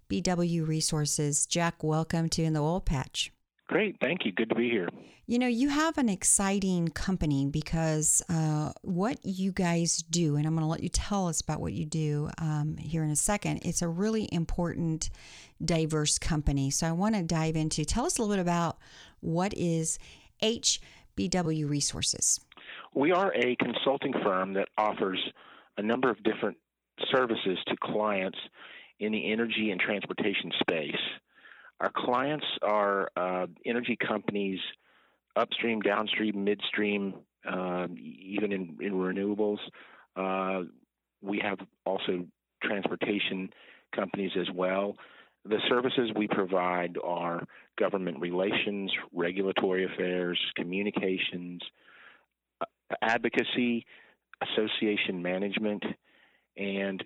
HBW 0.09 0.67
Resources. 0.67 1.45
Jack, 1.45 1.83
welcome 1.83 2.29
to 2.29 2.43
In 2.43 2.53
the 2.53 2.61
Oil 2.61 2.81
Patch. 2.81 3.31
Great. 3.67 3.97
Thank 3.99 4.25
you. 4.25 4.31
Good 4.31 4.49
to 4.49 4.55
be 4.55 4.69
here. 4.69 4.89
You 5.25 5.39
know, 5.39 5.47
you 5.47 5.69
have 5.69 5.97
an 5.97 6.07
exciting 6.07 6.89
company 6.89 7.47
because 7.47 8.21
uh, 8.29 8.73
what 8.83 9.17
you 9.23 9.51
guys 9.51 9.97
do, 9.97 10.35
and 10.35 10.45
I'm 10.45 10.53
going 10.53 10.63
to 10.63 10.69
let 10.69 10.83
you 10.83 10.89
tell 10.89 11.27
us 11.27 11.41
about 11.41 11.61
what 11.61 11.73
you 11.73 11.85
do 11.85 12.29
um, 12.37 12.77
here 12.77 13.03
in 13.03 13.09
a 13.09 13.15
second, 13.15 13.61
it's 13.65 13.81
a 13.81 13.87
really 13.87 14.29
important, 14.31 15.09
diverse 15.63 16.19
company. 16.19 16.69
So 16.69 16.85
I 16.85 16.91
want 16.91 17.15
to 17.15 17.23
dive 17.23 17.55
into, 17.55 17.85
tell 17.85 18.05
us 18.05 18.19
a 18.19 18.21
little 18.21 18.35
bit 18.35 18.41
about 18.41 18.77
what 19.21 19.51
is 19.55 19.97
HBW 20.43 21.67
Resources. 21.67 22.39
We 22.93 23.11
are 23.11 23.33
a 23.33 23.55
consulting 23.55 24.13
firm 24.23 24.53
that 24.53 24.67
offers 24.77 25.19
a 25.77 25.81
number 25.81 26.11
of 26.11 26.21
different 26.21 26.57
services 27.11 27.57
to 27.67 27.75
clients 27.81 28.37
in 28.99 29.11
the 29.11 29.31
energy 29.31 29.71
and 29.71 29.79
transportation 29.79 30.51
space. 30.59 30.95
Our 31.79 31.91
clients 31.93 32.45
are 32.61 33.09
uh, 33.17 33.47
energy 33.65 33.97
companies 33.97 34.59
upstream, 35.35 35.81
downstream, 35.81 36.43
midstream, 36.43 37.13
uh, 37.49 37.87
even 37.91 38.51
in, 38.51 38.77
in 38.79 38.93
renewables. 38.93 39.57
Uh, 40.15 40.63
we 41.21 41.39
have 41.39 41.59
also 41.85 42.25
transportation 42.63 43.49
companies 43.93 44.31
as 44.39 44.47
well. 44.53 44.95
The 45.43 45.59
services 45.69 46.09
we 46.15 46.27
provide 46.27 46.97
are 47.03 47.43
government 47.77 48.19
relations, 48.19 48.91
regulatory 49.13 49.85
affairs, 49.85 50.39
communications, 50.55 51.61
uh, 52.61 52.65
advocacy, 53.01 53.85
association 54.41 55.21
management, 55.21 55.83
and 56.57 57.03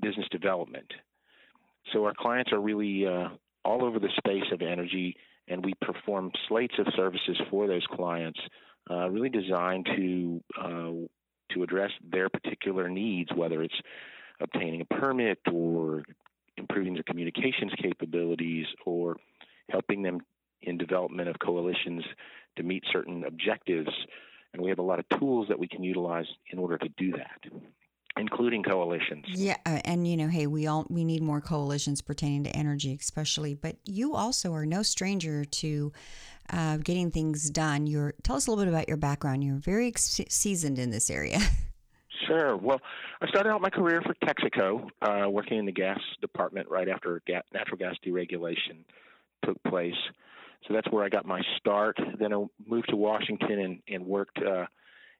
business 0.00 0.26
development. 0.30 0.90
So 1.92 2.04
our 2.04 2.14
clients 2.14 2.52
are 2.52 2.60
really 2.60 3.06
uh, 3.06 3.28
all 3.64 3.84
over 3.84 3.98
the 3.98 4.10
space 4.18 4.50
of 4.52 4.62
energy 4.62 5.16
and 5.48 5.64
we 5.64 5.74
perform 5.80 6.30
slates 6.48 6.74
of 6.78 6.86
services 6.96 7.36
for 7.50 7.66
those 7.66 7.86
clients, 7.92 8.40
uh, 8.90 9.08
really 9.10 9.28
designed 9.28 9.86
to 9.96 10.42
uh, 10.60 10.90
to 11.52 11.62
address 11.62 11.90
their 12.10 12.28
particular 12.28 12.88
needs, 12.88 13.30
whether 13.34 13.62
it's 13.62 13.74
obtaining 14.40 14.80
a 14.80 14.84
permit 14.86 15.38
or 15.52 16.02
improving 16.56 16.94
their 16.94 17.02
communications 17.02 17.72
capabilities 17.80 18.66
or 18.86 19.16
helping 19.68 20.02
them 20.02 20.20
in 20.62 20.78
development 20.78 21.28
of 21.28 21.38
coalitions 21.38 22.02
to 22.56 22.62
meet 22.62 22.82
certain 22.90 23.24
objectives. 23.24 23.90
And 24.52 24.62
we 24.62 24.70
have 24.70 24.78
a 24.78 24.82
lot 24.82 24.98
of 24.98 25.08
tools 25.18 25.48
that 25.48 25.58
we 25.58 25.68
can 25.68 25.82
utilize 25.82 26.26
in 26.50 26.58
order 26.58 26.78
to 26.78 26.88
do 26.96 27.12
that 27.12 27.40
including 28.16 28.62
coalitions. 28.62 29.24
Yeah, 29.28 29.56
uh, 29.66 29.80
and 29.84 30.06
you 30.06 30.16
know, 30.16 30.28
hey, 30.28 30.46
we 30.46 30.66
all 30.66 30.86
we 30.88 31.04
need 31.04 31.22
more 31.22 31.40
coalitions 31.40 32.00
pertaining 32.00 32.44
to 32.44 32.50
energy, 32.50 32.96
especially. 33.00 33.54
But 33.54 33.76
you 33.84 34.14
also 34.14 34.52
are 34.54 34.66
no 34.66 34.82
stranger 34.82 35.44
to 35.44 35.92
uh, 36.50 36.76
getting 36.78 37.10
things 37.10 37.50
done. 37.50 37.86
You're 37.86 38.14
tell 38.22 38.36
us 38.36 38.46
a 38.46 38.50
little 38.50 38.64
bit 38.64 38.72
about 38.72 38.88
your 38.88 38.96
background. 38.96 39.44
You're 39.44 39.56
very 39.56 39.88
ex- 39.88 40.20
seasoned 40.28 40.78
in 40.78 40.90
this 40.90 41.10
area. 41.10 41.38
Sure. 42.28 42.56
Well, 42.56 42.80
I 43.20 43.26
started 43.26 43.50
out 43.50 43.60
my 43.60 43.68
career 43.68 44.00
for 44.00 44.14
Texaco, 44.24 44.88
uh, 45.02 45.28
working 45.28 45.58
in 45.58 45.66
the 45.66 45.72
gas 45.72 45.98
department 46.22 46.70
right 46.70 46.88
after 46.88 47.20
ga- 47.26 47.42
natural 47.52 47.76
gas 47.76 47.96
deregulation 48.06 48.84
took 49.44 49.62
place. 49.64 49.92
So 50.66 50.72
that's 50.72 50.90
where 50.90 51.04
I 51.04 51.10
got 51.10 51.26
my 51.26 51.42
start. 51.58 51.98
Then 52.18 52.32
I 52.32 52.44
moved 52.66 52.88
to 52.88 52.96
Washington 52.96 53.58
and, 53.58 53.82
and 53.88 54.06
worked 54.06 54.38
uh, 54.38 54.64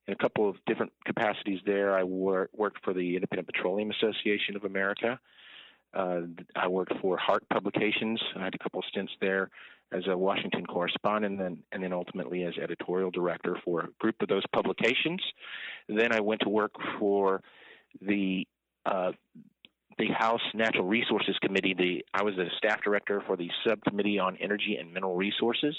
in 0.07 0.13
a 0.13 0.17
couple 0.17 0.49
of 0.49 0.55
different 0.65 0.91
capacities 1.05 1.59
there. 1.65 1.97
I 1.97 2.03
wor- 2.03 2.49
worked 2.55 2.83
for 2.83 2.93
the 2.93 3.15
Independent 3.15 3.47
Petroleum 3.47 3.91
Association 3.91 4.55
of 4.55 4.63
America. 4.63 5.19
Uh, 5.93 6.21
I 6.55 6.67
worked 6.67 6.93
for 7.01 7.17
Hart 7.17 7.47
Publications. 7.49 8.21
I 8.35 8.43
had 8.43 8.55
a 8.55 8.57
couple 8.57 8.79
of 8.79 8.85
stints 8.89 9.13
there 9.21 9.49
as 9.91 10.03
a 10.07 10.17
Washington 10.17 10.65
correspondent, 10.65 11.33
and 11.33 11.39
then, 11.39 11.63
and 11.71 11.83
then 11.83 11.93
ultimately 11.93 12.43
as 12.43 12.53
editorial 12.61 13.11
director 13.11 13.57
for 13.63 13.81
a 13.81 13.87
group 13.99 14.15
of 14.21 14.27
those 14.27 14.43
publications. 14.53 15.21
Then 15.87 16.11
I 16.11 16.19
went 16.19 16.41
to 16.41 16.49
work 16.49 16.73
for 16.99 17.41
the 18.01 18.47
uh, 18.85 19.11
the 19.97 20.07
House 20.07 20.41
Natural 20.53 20.85
Resources 20.85 21.37
Committee. 21.41 21.73
The 21.73 22.05
I 22.13 22.23
was 22.23 22.35
the 22.35 22.47
staff 22.57 22.81
director 22.83 23.23
for 23.25 23.37
the 23.37 23.49
Subcommittee 23.65 24.19
on 24.19 24.35
Energy 24.41 24.75
and 24.77 24.93
Mineral 24.93 25.15
Resources, 25.15 25.75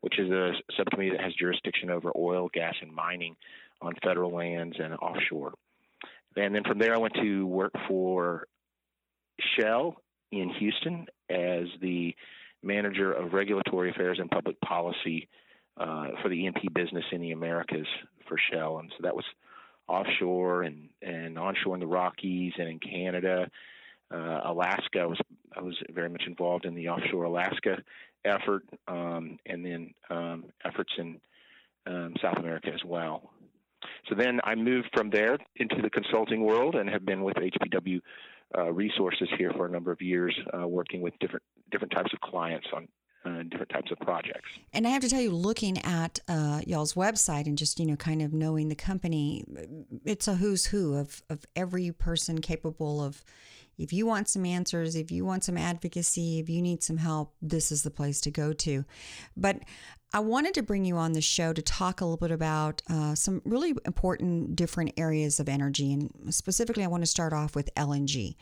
which 0.00 0.18
is 0.18 0.30
a 0.30 0.52
subcommittee 0.76 1.10
that 1.10 1.20
has 1.20 1.34
jurisdiction 1.34 1.90
over 1.90 2.10
oil, 2.16 2.48
gas, 2.52 2.74
and 2.80 2.92
mining 2.92 3.36
on 3.80 3.94
federal 4.02 4.34
lands 4.34 4.76
and 4.78 4.94
offshore. 4.94 5.52
And 6.36 6.54
then 6.54 6.64
from 6.64 6.78
there, 6.78 6.94
I 6.94 6.98
went 6.98 7.14
to 7.14 7.46
work 7.46 7.72
for 7.86 8.46
Shell 9.58 9.96
in 10.30 10.50
Houston 10.50 11.06
as 11.30 11.66
the 11.80 12.14
manager 12.62 13.12
of 13.12 13.32
regulatory 13.32 13.90
affairs 13.90 14.18
and 14.20 14.30
public 14.30 14.60
policy 14.60 15.28
uh, 15.76 16.08
for 16.22 16.28
the 16.28 16.34
E&P 16.34 16.68
business 16.68 17.04
in 17.12 17.20
the 17.20 17.32
Americas 17.32 17.86
for 18.28 18.36
Shell. 18.52 18.78
And 18.78 18.90
so 18.96 19.02
that 19.02 19.14
was 19.14 19.24
offshore 19.86 20.62
and, 20.62 20.88
and 21.02 21.38
onshore 21.38 21.74
in 21.74 21.80
the 21.80 21.86
Rockies 21.86 22.52
and 22.58 22.68
in 22.68 22.78
Canada. 22.78 23.50
Uh, 24.12 24.40
Alaska, 24.44 25.00
I 25.00 25.06
was 25.06 25.18
I 25.56 25.60
was 25.60 25.76
very 25.90 26.08
much 26.08 26.22
involved 26.26 26.64
in 26.64 26.74
the 26.74 26.88
offshore 26.88 27.24
Alaska 27.24 27.78
effort, 28.24 28.64
um, 28.86 29.38
and 29.46 29.64
then 29.64 29.94
um, 30.08 30.44
efforts 30.64 30.92
in 30.98 31.20
um, 31.86 32.14
South 32.22 32.38
America 32.38 32.70
as 32.72 32.84
well. 32.84 33.30
So 34.08 34.14
then 34.14 34.40
I 34.44 34.54
moved 34.54 34.88
from 34.94 35.10
there 35.10 35.38
into 35.56 35.82
the 35.82 35.90
consulting 35.90 36.42
world 36.42 36.74
and 36.74 36.88
have 36.88 37.04
been 37.04 37.22
with 37.22 37.36
HBW 37.36 38.00
uh, 38.56 38.72
Resources 38.72 39.28
here 39.36 39.52
for 39.56 39.66
a 39.66 39.70
number 39.70 39.92
of 39.92 40.00
years, 40.00 40.34
uh, 40.58 40.66
working 40.66 41.02
with 41.02 41.18
different 41.18 41.42
different 41.70 41.92
types 41.92 42.10
of 42.14 42.20
clients 42.20 42.66
on 42.74 42.88
uh, 43.24 43.42
different 43.50 43.68
types 43.68 43.90
of 43.90 43.98
projects. 43.98 44.48
And 44.72 44.86
I 44.86 44.90
have 44.90 45.02
to 45.02 45.08
tell 45.08 45.20
you, 45.20 45.30
looking 45.30 45.78
at 45.84 46.20
uh, 46.28 46.62
y'all's 46.66 46.94
website 46.94 47.46
and 47.46 47.58
just 47.58 47.78
you 47.78 47.86
know, 47.86 47.96
kind 47.96 48.22
of 48.22 48.32
knowing 48.32 48.68
the 48.68 48.74
company, 48.74 49.44
it's 50.04 50.28
a 50.28 50.36
who's 50.36 50.66
who 50.66 50.94
of 50.94 51.22
of 51.28 51.44
every 51.56 51.92
person 51.92 52.40
capable 52.40 53.02
of. 53.02 53.22
If 53.76 53.92
you 53.92 54.06
want 54.06 54.28
some 54.28 54.44
answers, 54.44 54.96
if 54.96 55.12
you 55.12 55.24
want 55.24 55.44
some 55.44 55.56
advocacy, 55.56 56.40
if 56.40 56.48
you 56.48 56.60
need 56.60 56.82
some 56.82 56.96
help, 56.96 57.34
this 57.40 57.70
is 57.70 57.84
the 57.84 57.92
place 57.92 58.20
to 58.22 58.30
go 58.32 58.52
to. 58.54 58.84
But 59.36 59.60
I 60.12 60.20
wanted 60.20 60.54
to 60.54 60.62
bring 60.62 60.84
you 60.86 60.96
on 60.96 61.12
the 61.12 61.20
show 61.20 61.52
to 61.52 61.60
talk 61.60 62.00
a 62.00 62.04
little 62.04 62.16
bit 62.16 62.30
about 62.30 62.80
uh, 62.88 63.14
some 63.14 63.42
really 63.44 63.74
important 63.84 64.56
different 64.56 64.92
areas 64.96 65.38
of 65.38 65.48
energy. 65.48 65.92
And 65.92 66.34
specifically, 66.34 66.82
I 66.82 66.86
want 66.86 67.02
to 67.02 67.06
start 67.06 67.34
off 67.34 67.54
with 67.54 67.68
LNG. 67.74 68.36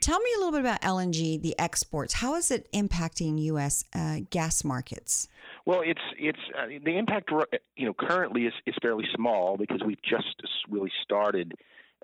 Tell 0.00 0.20
me 0.20 0.30
a 0.34 0.38
little 0.38 0.52
bit 0.52 0.60
about 0.60 0.80
LNG, 0.80 1.40
the 1.40 1.54
exports. 1.58 2.14
How 2.14 2.34
is 2.34 2.50
it 2.50 2.68
impacting 2.72 3.40
U.S. 3.44 3.84
Uh, 3.94 4.20
gas 4.30 4.64
markets? 4.64 5.28
Well, 5.66 5.82
it's 5.84 6.00
it's 6.18 6.38
uh, 6.58 6.66
the 6.84 6.98
impact. 6.98 7.30
You 7.76 7.86
know, 7.86 7.94
currently 7.94 8.46
is 8.46 8.54
is 8.66 8.74
fairly 8.82 9.04
small 9.14 9.56
because 9.56 9.80
we've 9.86 10.02
just 10.02 10.34
really 10.68 10.90
started 11.02 11.54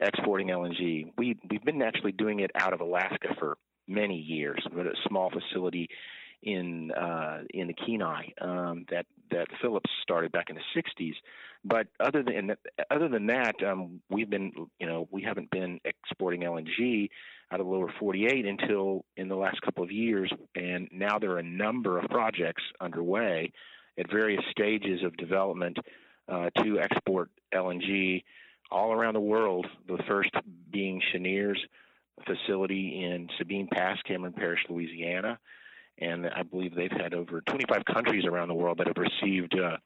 exporting 0.00 0.48
LNG. 0.48 1.12
We 1.18 1.38
we've 1.50 1.64
been 1.64 1.82
actually 1.82 2.12
doing 2.12 2.40
it 2.40 2.50
out 2.54 2.72
of 2.72 2.80
Alaska 2.80 3.34
for 3.38 3.58
many 3.88 4.16
years, 4.16 4.64
but 4.72 4.86
a 4.86 4.94
small 5.08 5.30
facility 5.30 5.88
in 6.42 6.90
uh, 6.92 7.42
in 7.50 7.68
the 7.68 7.74
Kenai 7.74 8.32
um, 8.40 8.86
that 8.90 9.06
that 9.30 9.46
Phillips 9.60 9.90
started 10.02 10.32
back 10.32 10.50
in 10.50 10.56
the 10.56 10.80
'60s. 10.80 11.14
But 11.64 11.88
other 11.98 12.22
than 12.22 12.56
other 12.90 13.08
than 13.08 13.26
that, 13.26 13.62
um, 13.66 14.00
we've 14.08 14.30
been 14.30 14.52
you 14.78 14.86
know 14.86 15.08
we 15.10 15.22
haven't 15.22 15.50
been 15.50 15.80
exporting 15.84 16.42
LNG 16.42 17.10
out 17.52 17.60
of 17.60 17.66
the 17.66 17.72
lower 17.72 17.92
48 17.98 18.46
until 18.46 19.04
in 19.16 19.28
the 19.28 19.36
last 19.36 19.60
couple 19.62 19.82
of 19.82 19.90
years, 19.90 20.32
and 20.54 20.88
now 20.92 21.18
there 21.18 21.32
are 21.32 21.38
a 21.38 21.42
number 21.42 21.98
of 21.98 22.08
projects 22.08 22.62
underway 22.80 23.52
at 23.98 24.10
various 24.10 24.42
stages 24.50 25.02
of 25.04 25.16
development 25.16 25.76
uh, 26.28 26.48
to 26.62 26.78
export 26.78 27.28
LNG 27.52 28.22
all 28.70 28.92
around 28.92 29.14
the 29.14 29.20
world. 29.20 29.66
The 29.88 29.98
first 30.08 30.30
being 30.70 31.02
Cheniere's 31.12 31.60
facility 32.24 33.04
in 33.04 33.28
Sabine 33.36 33.68
Pass, 33.70 33.98
Cameron 34.06 34.32
Parish, 34.32 34.60
Louisiana 34.68 35.38
and 36.00 36.26
I 36.26 36.42
believe 36.42 36.74
they've 36.74 36.90
had 36.90 37.14
over 37.14 37.40
25 37.42 37.84
countries 37.84 38.24
around 38.24 38.48
the 38.48 38.54
world 38.54 38.78
that 38.78 38.86
have 38.86 38.96
received 38.96 39.58
uh, 39.58 39.76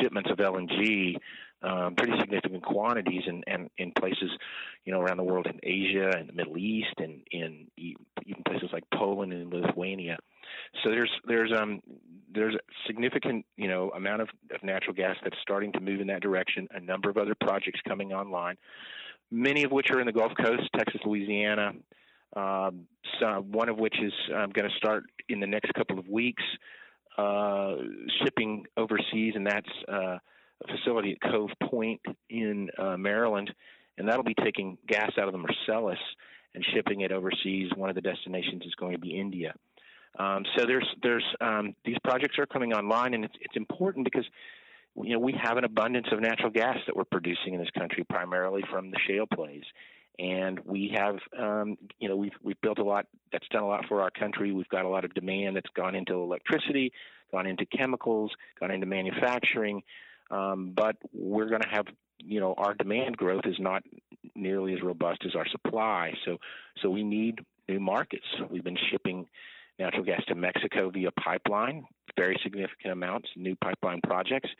shipments 0.00 0.30
of 0.30 0.38
LNG, 0.38 1.16
um, 1.62 1.94
pretty 1.94 2.14
significant 2.20 2.64
quantities, 2.64 3.22
and 3.26 3.44
in, 3.46 3.54
in, 3.54 3.70
in 3.78 3.92
places, 3.98 4.30
you 4.84 4.92
know, 4.92 5.00
around 5.00 5.16
the 5.16 5.22
world 5.22 5.46
in 5.46 5.60
Asia 5.62 6.10
and 6.16 6.28
the 6.28 6.32
Middle 6.32 6.58
East, 6.58 6.94
and 6.98 7.22
in 7.30 7.68
even 7.76 8.42
places 8.46 8.70
like 8.72 8.84
Poland 8.94 9.32
and 9.32 9.52
Lithuania. 9.52 10.18
So 10.82 10.90
there's 10.90 11.10
there's 11.26 11.52
um 11.52 11.80
there's 12.34 12.54
a 12.54 12.58
significant 12.86 13.44
you 13.56 13.68
know 13.68 13.90
amount 13.90 14.22
of, 14.22 14.28
of 14.52 14.62
natural 14.62 14.94
gas 14.94 15.16
that's 15.22 15.36
starting 15.40 15.72
to 15.72 15.80
move 15.80 16.00
in 16.00 16.08
that 16.08 16.22
direction. 16.22 16.66
A 16.72 16.80
number 16.80 17.08
of 17.08 17.16
other 17.16 17.34
projects 17.40 17.80
coming 17.86 18.12
online, 18.12 18.56
many 19.30 19.62
of 19.62 19.70
which 19.70 19.90
are 19.90 20.00
in 20.00 20.06
the 20.06 20.12
Gulf 20.12 20.32
Coast, 20.42 20.68
Texas, 20.76 21.00
Louisiana, 21.04 21.72
um, 22.36 22.86
one 23.50 23.68
of 23.68 23.78
which 23.78 23.94
is 24.02 24.12
um, 24.34 24.50
going 24.50 24.68
to 24.68 24.76
start 24.76 25.04
in 25.28 25.40
the 25.40 25.46
next 25.46 25.72
couple 25.74 25.98
of 25.98 26.08
weeks, 26.08 26.42
uh, 27.18 27.74
shipping 28.22 28.64
overseas, 28.76 29.34
and 29.34 29.46
that's 29.46 29.68
uh, 29.88 30.16
a 30.16 30.76
facility 30.76 31.12
at 31.12 31.30
Cove 31.30 31.50
Point 31.70 32.00
in 32.30 32.68
uh, 32.78 32.96
Maryland, 32.96 33.52
and 33.98 34.08
that'll 34.08 34.24
be 34.24 34.34
taking 34.42 34.78
gas 34.88 35.10
out 35.20 35.28
of 35.28 35.32
the 35.32 35.38
Marcellus 35.38 35.98
and 36.54 36.64
shipping 36.74 37.00
it 37.02 37.12
overseas. 37.12 37.70
One 37.76 37.90
of 37.90 37.94
the 37.94 38.00
destinations 38.00 38.62
is 38.64 38.74
going 38.74 38.92
to 38.92 38.98
be 38.98 39.18
India. 39.18 39.54
Um, 40.18 40.44
so 40.56 40.66
there's 40.66 40.86
there's 41.02 41.24
um, 41.40 41.74
these 41.84 41.96
projects 42.04 42.38
are 42.38 42.46
coming 42.46 42.72
online, 42.72 43.14
and 43.14 43.24
it's 43.24 43.34
it's 43.40 43.56
important 43.56 44.04
because 44.04 44.26
you 45.02 45.14
know 45.14 45.18
we 45.18 45.34
have 45.42 45.56
an 45.56 45.64
abundance 45.64 46.06
of 46.12 46.20
natural 46.20 46.50
gas 46.50 46.76
that 46.86 46.96
we're 46.96 47.04
producing 47.04 47.54
in 47.54 47.60
this 47.60 47.70
country, 47.76 48.04
primarily 48.08 48.62
from 48.70 48.90
the 48.90 48.98
shale 49.06 49.26
plays 49.32 49.64
and 50.18 50.60
we 50.64 50.94
have 50.94 51.16
um, 51.38 51.76
you 51.98 52.08
know 52.08 52.16
we've 52.16 52.32
we've 52.42 52.60
built 52.60 52.78
a 52.78 52.84
lot 52.84 53.06
that's 53.32 53.46
done 53.48 53.62
a 53.62 53.66
lot 53.66 53.86
for 53.88 54.02
our 54.02 54.10
country. 54.10 54.52
We've 54.52 54.68
got 54.68 54.84
a 54.84 54.88
lot 54.88 55.04
of 55.04 55.14
demand 55.14 55.56
that's 55.56 55.70
gone 55.74 55.94
into 55.94 56.14
electricity, 56.14 56.92
gone 57.30 57.46
into 57.46 57.66
chemicals, 57.66 58.30
gone 58.60 58.70
into 58.70 58.86
manufacturing, 58.86 59.82
um, 60.30 60.72
but 60.76 60.96
we're 61.12 61.48
going 61.48 61.62
to 61.62 61.68
have 61.68 61.86
you 62.18 62.40
know 62.40 62.54
our 62.56 62.74
demand 62.74 63.16
growth 63.16 63.46
is 63.46 63.56
not 63.58 63.82
nearly 64.34 64.74
as 64.74 64.82
robust 64.82 65.24
as 65.26 65.34
our 65.34 65.46
supply. 65.48 66.14
So 66.24 66.38
so 66.82 66.90
we 66.90 67.02
need 67.02 67.40
new 67.68 67.80
markets. 67.80 68.26
We've 68.50 68.64
been 68.64 68.78
shipping 68.90 69.26
natural 69.78 70.04
gas 70.04 70.22
to 70.28 70.34
Mexico 70.34 70.90
via 70.90 71.10
pipeline, 71.12 71.84
very 72.16 72.38
significant 72.42 72.92
amounts, 72.92 73.28
new 73.36 73.56
pipeline 73.56 74.00
projects 74.06 74.50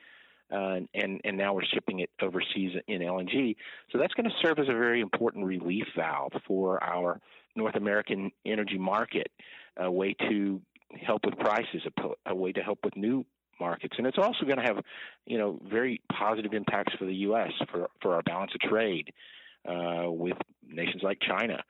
uh, 0.53 0.81
and 0.95 1.21
and 1.25 1.37
now 1.37 1.55
we're 1.55 1.65
shipping 1.65 2.01
it 2.01 2.11
overseas 2.21 2.73
in 2.87 3.01
LNG. 3.01 3.57
So 3.91 3.99
that's 3.99 4.15
going 4.15 4.29
to 4.29 4.37
serve 4.43 4.59
as 4.59 4.69
a 4.69 4.73
very 4.73 5.01
important 5.01 5.47
relief 5.47 5.87
valve 5.97 6.33
for 6.47 6.83
our 6.83 7.21
North 7.57 7.77
American 7.77 8.31
energy 8.45 8.79
market, 8.79 9.31
a 9.77 9.91
way 9.91 10.15
to 10.29 10.61
help 11.01 11.25
with 11.25 11.38
prices, 11.38 11.83
a, 11.87 12.31
a 12.31 12.35
way 12.35 12.53
to 12.53 12.61
help 12.61 12.81
with 12.85 12.97
new 12.97 13.25
markets, 13.61 13.95
and 13.97 14.07
it's 14.07 14.19
also 14.19 14.45
going 14.45 14.57
to 14.59 14.65
have, 14.65 14.79
you 15.27 15.38
know, 15.38 15.61
very 15.71 16.01
positive 16.12 16.53
impacts 16.53 16.95
for 16.99 17.05
the 17.05 17.15
U.S. 17.15 17.53
for 17.71 17.88
for 18.01 18.15
our 18.15 18.23
balance 18.23 18.53
of 18.55 18.61
trade 18.69 19.12
uh, 19.69 20.11
with 20.11 20.37
nations 20.67 21.03
like 21.03 21.19
China. 21.21 21.62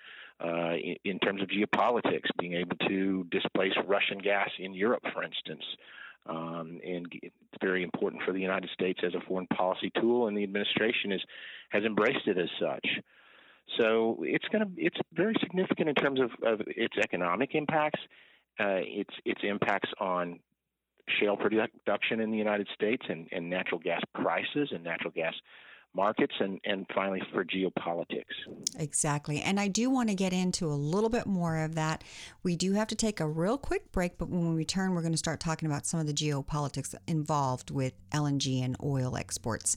uh, 0.42 0.75
in, 0.75 0.97
in, 1.05 1.18
terms 1.21 1.40
of 1.40 1.49
geopolitics, 1.49 2.29
being 2.38 2.55
able 2.55 2.77
to 2.88 3.25
displace 3.31 3.73
Russian 3.87 4.18
gas 4.18 4.51
in 4.59 4.75
Europe, 4.75 5.03
for 5.12 5.23
instance. 5.23 5.62
Um, 6.26 6.80
and 6.85 7.06
it's 7.22 7.35
very 7.61 7.82
important 7.82 8.22
for 8.22 8.32
the 8.32 8.40
United 8.40 8.70
States 8.72 9.00
as 9.02 9.14
a 9.14 9.20
foreign 9.26 9.48
policy 9.48 9.90
tool, 10.00 10.28
and 10.28 10.37
the 10.37 10.44
administration 10.44 11.11
is, 11.12 11.20
has 11.70 11.85
embraced 11.85 12.26
it 12.26 12.38
as 12.38 12.48
such. 12.61 12.87
So 13.78 14.18
it's 14.22 14.46
going 14.48 14.64
to 14.64 14.70
it's 14.76 14.98
very 15.12 15.35
significant 15.40 15.88
in 15.88 15.94
terms 15.94 16.20
of, 16.20 16.30
of 16.42 16.61
its 16.66 16.96
economic 16.98 17.54
impacts, 17.54 18.00
uh, 18.61 18.82
its 18.82 19.14
its 19.24 19.40
impacts 19.42 19.90
on 19.98 20.40
shale 21.20 21.37
production 21.37 22.20
in 22.20 22.30
the 22.30 22.38
United 22.38 22.68
States 22.74 23.04
and, 23.08 23.28
and 23.32 23.50
natural 23.50 23.80
gas 23.80 24.00
prices 24.14 24.70
and 24.72 24.85
natural 24.85 25.12
gas 25.14 25.35
markets 25.94 26.35
and, 26.40 26.61
and 26.64 26.87
finally 26.94 27.22
for 27.33 27.44
geopolitics. 27.44 28.24
Exactly. 28.78 29.42
And 29.42 29.61
I 29.61 29.68
do 29.68 29.90
want 29.90 30.09
to 30.09 30.14
get 30.14 30.33
into 30.33 30.66
a 30.66 30.74
little 30.74 31.11
bit 31.11 31.26
more 31.26 31.59
of 31.59 31.74
that. 31.74 32.02
We 32.42 32.57
do 32.57 32.72
have 32.72 32.88
to 32.88 32.94
take 32.94 33.20
a 33.20 33.26
real 33.26 33.59
quick 33.59 33.92
break, 33.92 34.18
but 34.18 34.28
when 34.28 34.50
we 34.50 34.57
return, 34.57 34.94
we're 34.94 35.02
going 35.02 35.12
to 35.12 35.18
start 35.18 35.40
talking 35.40 35.66
about 35.66 35.87
some 35.87 36.00
of 36.00 36.07
the 36.07 36.12
geopolitics 36.12 36.94
involved 37.07 37.70
with 37.70 37.92
LNG 38.11 38.64
and 38.64 38.76
oil 38.83 39.16
exports. 39.16 39.76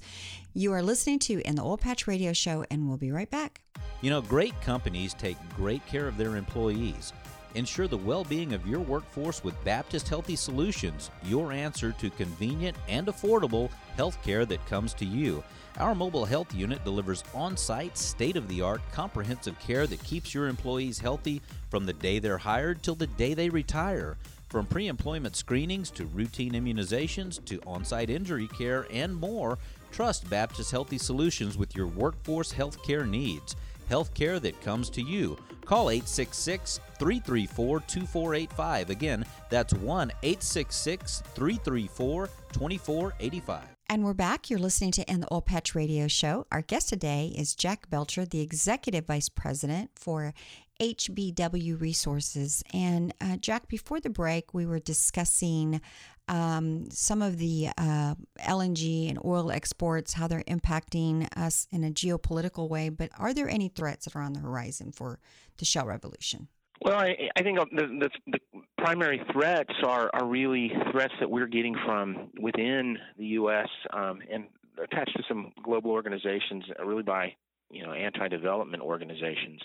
You 0.54 0.72
are 0.74 0.82
listening 0.82 1.20
to 1.20 1.42
In 1.42 1.56
the 1.56 1.64
Oil 1.64 1.78
Patch 1.78 2.08
Radio 2.08 2.34
Show, 2.34 2.66
and 2.72 2.88
we'll 2.88 2.98
be 2.98 3.12
right 3.12 3.30
back. 3.30 3.62
You 4.02 4.10
know, 4.10 4.22
great 4.22 4.60
companies 4.62 5.14
take 5.14 5.38
great 5.56 5.86
care 5.86 6.08
of 6.08 6.18
their 6.18 6.38
employees. 6.38 7.12
Ensure 7.56 7.88
the 7.88 7.98
well 7.98 8.26
being 8.26 8.54
of 8.54 8.68
your 8.68 8.82
workforce 8.82 9.44
with 9.44 9.62
Baptist 9.64 10.10
Healthy 10.10 10.36
Solutions, 10.36 11.10
your 11.24 11.54
answer 11.54 11.94
to 11.94 12.10
convenient 12.10 12.76
and 12.90 13.08
affordable 13.08 13.70
health 13.96 14.22
care 14.24 14.46
that 14.46 14.66
comes 14.68 14.94
to 14.96 15.06
you. 15.06 15.42
Our 15.78 15.94
mobile 15.94 16.24
health 16.24 16.56
unit 16.56 16.84
delivers 16.86 17.24
on 17.34 17.58
site, 17.58 17.98
state 17.98 18.38
of 18.38 18.48
the 18.48 18.62
art, 18.62 18.82
comprehensive 18.94 19.60
care 19.60 19.86
that 19.88 20.04
keeps 20.04 20.34
your 20.34 20.48
employees 20.48 21.00
healthy 21.00 21.42
from 21.70 21.86
the 21.86 21.92
day 21.92 22.20
they're 22.20 22.38
hired 22.38 22.82
till 22.82 22.96
the 22.96 23.08
day 23.08 23.34
they 23.34 23.50
retire. 23.50 24.16
From 24.48 24.66
pre 24.68 24.88
employment 24.88 25.36
screenings 25.36 25.92
to 25.92 26.06
routine 26.06 26.54
immunizations 26.54 27.44
to 27.46 27.60
on 27.68 27.84
site 27.84 28.10
injury 28.10 28.48
care 28.48 28.88
and 28.90 29.14
more, 29.14 29.58
trust 29.92 30.30
Baptist 30.30 30.72
Healthy 30.72 30.98
Solutions 30.98 31.58
with 31.58 31.76
your 31.76 31.88
workforce 31.88 32.54
health 32.54 32.82
care 32.84 33.06
needs 33.06 33.56
health 33.90 34.14
care 34.14 34.40
that 34.40 34.60
comes 34.62 34.90
to 34.92 35.02
you. 35.02 35.38
Call 35.66 35.90
866 35.90 36.80
334 37.00 37.80
2485. 37.82 38.90
Again, 38.90 39.26
that's 39.50 39.74
1 39.74 40.12
866 40.24 41.22
334 41.34 42.28
2485. 42.54 43.75
And 43.88 44.04
we're 44.04 44.16
back. 44.16 44.50
You're 44.50 44.58
listening 44.58 44.92
to 44.94 45.04
In 45.12 45.20
the 45.20 45.32
Oil 45.32 45.42
Patch 45.42 45.76
Radio 45.76 46.08
Show. 46.08 46.48
Our 46.52 46.64
guest 46.64 46.90
today 46.90 47.32
is 47.38 47.54
Jack 47.54 47.88
Belcher, 47.88 48.26
the 48.26 48.42
Executive 48.42 49.06
Vice 49.06 49.30
President 49.30 49.92
for 49.96 50.34
HBW 50.82 51.80
Resources. 51.80 52.64
And 52.74 53.14
uh, 53.22 53.38
Jack, 53.38 53.68
before 53.68 54.00
the 54.00 54.10
break, 54.10 54.56
we 54.56 54.66
were 54.66 54.80
discussing 54.80 55.82
um, 56.28 56.90
some 56.90 57.22
of 57.22 57.38
the 57.38 57.70
uh, 57.78 58.16
LNG 58.40 59.08
and 59.08 59.20
oil 59.24 59.52
exports, 59.52 60.14
how 60.14 60.28
they're 60.28 60.42
impacting 60.48 61.28
us 61.38 61.68
in 61.72 61.84
a 61.84 61.92
geopolitical 61.92 62.68
way. 62.68 62.90
But 62.90 63.12
are 63.20 63.36
there 63.36 63.48
any 63.48 63.70
threats 63.70 64.06
that 64.06 64.16
are 64.16 64.24
on 64.24 64.34
the 64.34 64.40
horizon 64.40 64.94
for 64.94 65.20
the 65.58 65.66
Shale 65.66 65.86
revolution? 65.86 66.48
Well, 66.82 66.98
I, 66.98 67.30
I 67.36 67.42
think 67.42 67.58
the, 67.72 67.88
the, 68.00 68.10
the, 68.28 68.40
primary 68.78 69.22
threats 69.32 69.74
are, 69.84 70.12
are 70.14 70.26
really 70.26 70.72
threats 70.92 71.14
that 71.20 71.30
we're 71.30 71.48
getting 71.48 71.76
from 71.86 72.30
within 72.40 72.98
the 73.18 73.26
U.S. 73.26 73.68
Um, 73.92 74.20
and 74.32 74.46
attached 74.84 75.16
to 75.18 75.24
some 75.28 75.52
global 75.64 75.92
organizations, 75.92 76.66
uh, 76.80 76.86
really 76.86 77.04
by 77.04 77.34
you 77.72 77.84
know 77.84 77.94
anti-development 77.94 78.84
organizations, 78.84 79.62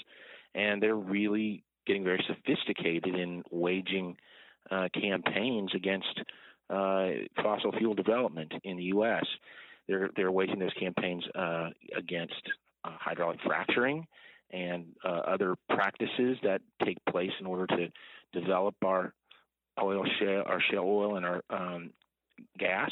and 0.55 0.83
they're 0.83 0.97
really 0.97 1.63
getting 1.87 2.05
very 2.05 2.25
sophisticated 2.27 3.15
in 3.15 3.43
waging 3.51 4.17
uh, 4.71 4.89
campaigns 4.95 5.71
against 5.75 6.21
uh, 6.71 7.09
fossil 7.43 7.73
fuel 7.73 7.95
development 7.95 8.53
in 8.65 8.77
the 8.77 8.85
U.S. 8.85 9.25
They're 9.89 10.11
they're 10.17 10.33
waging 10.33 10.61
those 10.61 10.75
campaigns 10.79 11.25
uh, 11.35 11.71
against 11.97 12.43
uh, 12.85 12.97
hydraulic 12.99 13.41
fracturing 13.45 14.07
and 14.53 14.87
uh, 15.05 15.09
other 15.09 15.55
practices 15.69 16.37
that 16.43 16.61
take 16.85 16.99
place 17.09 17.31
in 17.41 17.47
order 17.47 17.67
to 17.67 17.89
develop 18.33 18.75
our 18.85 19.13
oil 19.81 20.05
shale, 20.19 20.43
our 20.47 20.61
shale 20.71 20.85
oil, 20.85 21.17
and 21.17 21.27
our 21.27 21.43
um, 21.51 21.91
gas. 22.59 22.91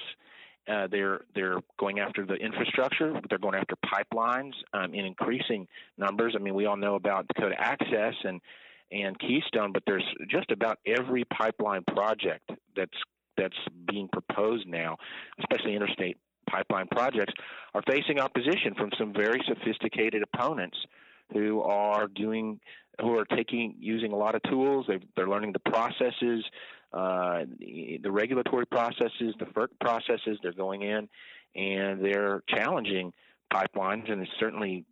Uh, 0.71 0.87
they're 0.91 1.23
they're 1.35 1.61
going 1.79 1.99
after 1.99 2.27
the 2.27 2.35
infrastructure. 2.35 3.19
They're 3.29 3.39
going 3.39 3.55
after 3.55 3.75
pipelines 3.85 4.53
um, 4.75 4.95
in 4.95 5.07
increasing 5.07 5.67
numbers. 5.97 6.35
I 6.37 6.43
mean, 6.43 6.55
we 6.55 6.67
all 6.67 6.77
know 6.77 6.95
about 6.95 7.27
Dakota 7.29 7.55
Access 7.59 8.15
and 8.25 8.41
and 8.91 9.19
Keystone, 9.19 9.73
but 9.73 9.83
there's 9.87 10.05
just 10.31 10.51
about 10.51 10.79
every 10.87 11.25
pipeline 11.25 11.85
project 11.85 12.51
that's 12.77 12.91
that's 13.37 13.57
being 13.87 14.09
proposed 14.09 14.67
now, 14.67 14.97
especially 15.39 15.75
interstate 15.75 16.19
pipeline 16.51 16.89
projects, 16.89 17.33
are 17.75 17.83
facing 17.89 18.19
opposition 18.19 18.75
from 18.77 18.91
some 18.99 19.13
very 19.13 19.41
sophisticated 19.47 20.23
opponents 20.23 20.77
who 21.33 21.61
are 21.63 22.09
doing 22.09 22.61
who 23.01 23.17
are 23.17 23.25
taking 23.25 23.77
using 23.79 24.13
a 24.13 24.17
lot 24.17 24.35
of 24.35 24.43
tools. 24.43 24.87
they 24.89 24.99
they're 25.17 25.29
learning 25.29 25.53
the 25.53 25.71
processes, 25.71 26.45
uh, 26.93 27.45
the, 27.59 28.01
the 28.03 28.11
regulatory 28.11 28.67
processes, 28.67 29.35
the 29.39 29.47
FERC 29.47 29.69
processes. 29.81 30.39
They're 30.43 30.53
going 30.53 30.83
in 30.83 31.09
and 31.55 32.05
they're 32.05 32.43
challenging 32.49 33.13
pipelines, 33.53 34.11
and 34.11 34.23
it's 34.23 34.31
certainly 34.39 34.85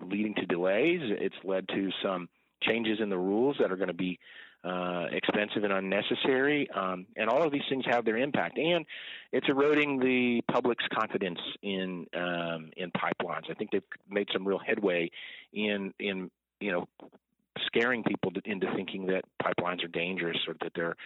leading 0.00 0.34
to 0.36 0.46
delays. 0.46 1.00
It's 1.02 1.34
led 1.44 1.68
to 1.68 1.90
some 2.02 2.28
changes 2.62 2.98
in 3.00 3.08
the 3.08 3.18
rules 3.18 3.56
that 3.60 3.72
are 3.72 3.76
going 3.76 3.88
to 3.88 3.94
be 3.94 4.18
uh, 4.64 5.06
expensive 5.10 5.64
and 5.64 5.72
unnecessary. 5.72 6.68
Um, 6.70 7.06
and 7.16 7.28
all 7.28 7.42
of 7.42 7.52
these 7.52 7.62
things 7.68 7.84
have 7.86 8.04
their 8.04 8.16
impact, 8.16 8.58
and 8.58 8.84
it's 9.32 9.48
eroding 9.48 9.98
the 9.98 10.42
public's 10.52 10.84
confidence 10.92 11.40
in 11.62 12.06
um, 12.14 12.70
in 12.76 12.90
pipelines. 12.92 13.50
I 13.50 13.54
think 13.54 13.70
they've 13.70 13.82
made 14.08 14.28
some 14.32 14.46
real 14.46 14.60
headway 14.64 15.10
in 15.52 15.92
in 15.98 16.30
you 16.60 16.72
know 16.72 16.88
scaring 17.66 18.02
people 18.02 18.32
into 18.44 18.66
thinking 18.74 19.06
that 19.06 19.24
pipelines 19.42 19.84
are 19.84 19.88
dangerous 19.88 20.38
or 20.48 20.54
that 20.62 20.72
there 20.74 20.96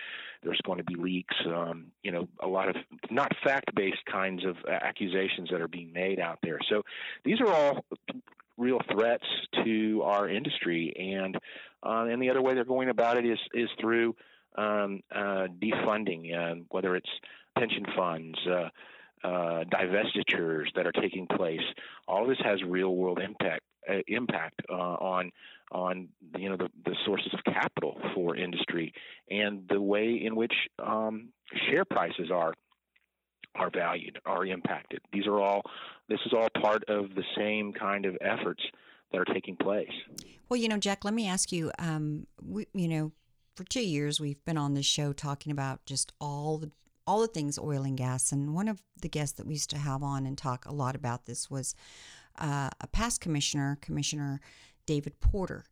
there's 0.43 0.61
going 0.65 0.79
to 0.79 0.85
be 0.85 0.95
leaks. 0.95 1.35
Um, 1.47 1.87
you 2.03 2.13
know, 2.13 2.29
a 2.41 2.47
lot 2.47 2.69
of 2.69 2.77
not 3.11 3.33
fact-based 3.43 4.05
kinds 4.11 4.45
of 4.45 4.57
accusations 4.69 5.49
that 5.51 5.61
are 5.61 5.69
being 5.69 5.93
made 5.93 6.21
out 6.21 6.39
there. 6.43 6.59
So 6.69 6.83
these 7.25 7.41
are 7.41 7.53
all 7.53 7.85
real 8.59 8.81
threats 8.91 9.27
to 9.65 10.03
our 10.05 10.29
industry. 10.29 10.95
And 10.99 11.37
uh, 11.87 12.05
and 12.07 12.21
the 12.21 12.31
other 12.31 12.43
way 12.43 12.55
they're 12.55 12.65
going 12.65 12.89
about 12.89 13.17
it 13.17 13.27
is 13.27 13.39
is 13.55 13.69
through 13.81 14.15
um, 14.57 15.01
uh, 15.15 15.47
defunding, 15.63 16.35
uh, 16.35 16.63
whether 16.71 16.97
it's 16.97 17.11
pension 17.59 17.85
funds. 17.97 18.39
Uh, 18.47 18.69
uh, 19.25 19.65
divestitures 19.65 20.67
that 20.77 20.87
are 20.87 20.93
taking 20.93 21.27
place. 21.27 21.63
All 22.07 22.27
this 22.27 22.39
has 22.45 22.63
real 22.63 22.95
world 22.95 23.19
impact 23.19 23.63
uh, 23.89 23.95
impact 24.07 24.61
on 24.69 25.33
on 25.73 26.09
you 26.39 26.49
know 26.49 26.57
the, 26.57 26.69
the 26.85 26.95
sources 27.05 27.33
of 27.33 27.41
capital 27.45 27.99
for 28.15 28.37
industry 28.37 28.93
and 29.31 29.67
the 29.69 29.81
way 29.81 30.21
in 30.23 30.37
which 30.37 30.53
um, 30.79 31.31
share 31.69 31.85
prices 31.85 32.31
are 32.33 32.53
are 33.55 33.71
valued, 33.71 34.19
are 34.27 34.45
impacted. 34.45 35.01
These 35.13 35.27
are 35.27 35.41
all 35.41 35.63
this 36.09 36.21
is 36.27 36.33
all 36.33 36.49
part 36.61 36.85
of 36.89 37.15
the 37.15 37.25
same 37.37 37.73
kind 37.73 38.05
of 38.05 38.17
efforts 38.21 38.63
that 39.17 39.31
are 39.31 39.35
taking 39.35 39.57
place. 39.57 39.91
Well, 40.49 40.59
you 40.59 40.69
know, 40.69 40.79
Jack, 40.79 41.05
let 41.05 41.15
me 41.15 41.29
ask 41.29 41.53
you. 41.53 41.73
Um, 41.79 42.27
we, 42.43 42.67
you 42.75 42.89
know, 42.89 43.13
for 43.55 43.65
two 43.65 43.85
years 43.85 44.21
we've 44.21 44.45
been 44.45 44.59
on 44.59 44.75
this 44.75 44.87
show 44.87 45.13
talking 45.13 45.53
about 45.53 45.85
just 45.87 46.13
all 46.21 46.59
the 46.59 46.71
all 47.07 47.21
the 47.21 47.29
things 47.29 47.57
oil 47.57 47.85
and 47.85 47.97
gas, 47.97 48.33
and 48.33 48.53
one 48.53 48.67
of 48.67 48.83
the 49.01 49.09
guests 49.09 49.37
that 49.37 49.47
we 49.47 49.55
used 49.55 49.71
to 49.71 49.79
have 49.79 50.03
on 50.03 50.27
and 50.27 50.37
talk 50.37 50.67
a 50.67 50.75
lot 50.75 50.97
about 50.97 51.27
this 51.27 51.49
was 51.49 51.75
uh, 52.39 52.69
a 52.81 52.87
past 52.89 53.21
commissioner, 53.21 53.79
Commissioner 53.81 54.41
David 54.87 55.21
Porter. 55.21 55.65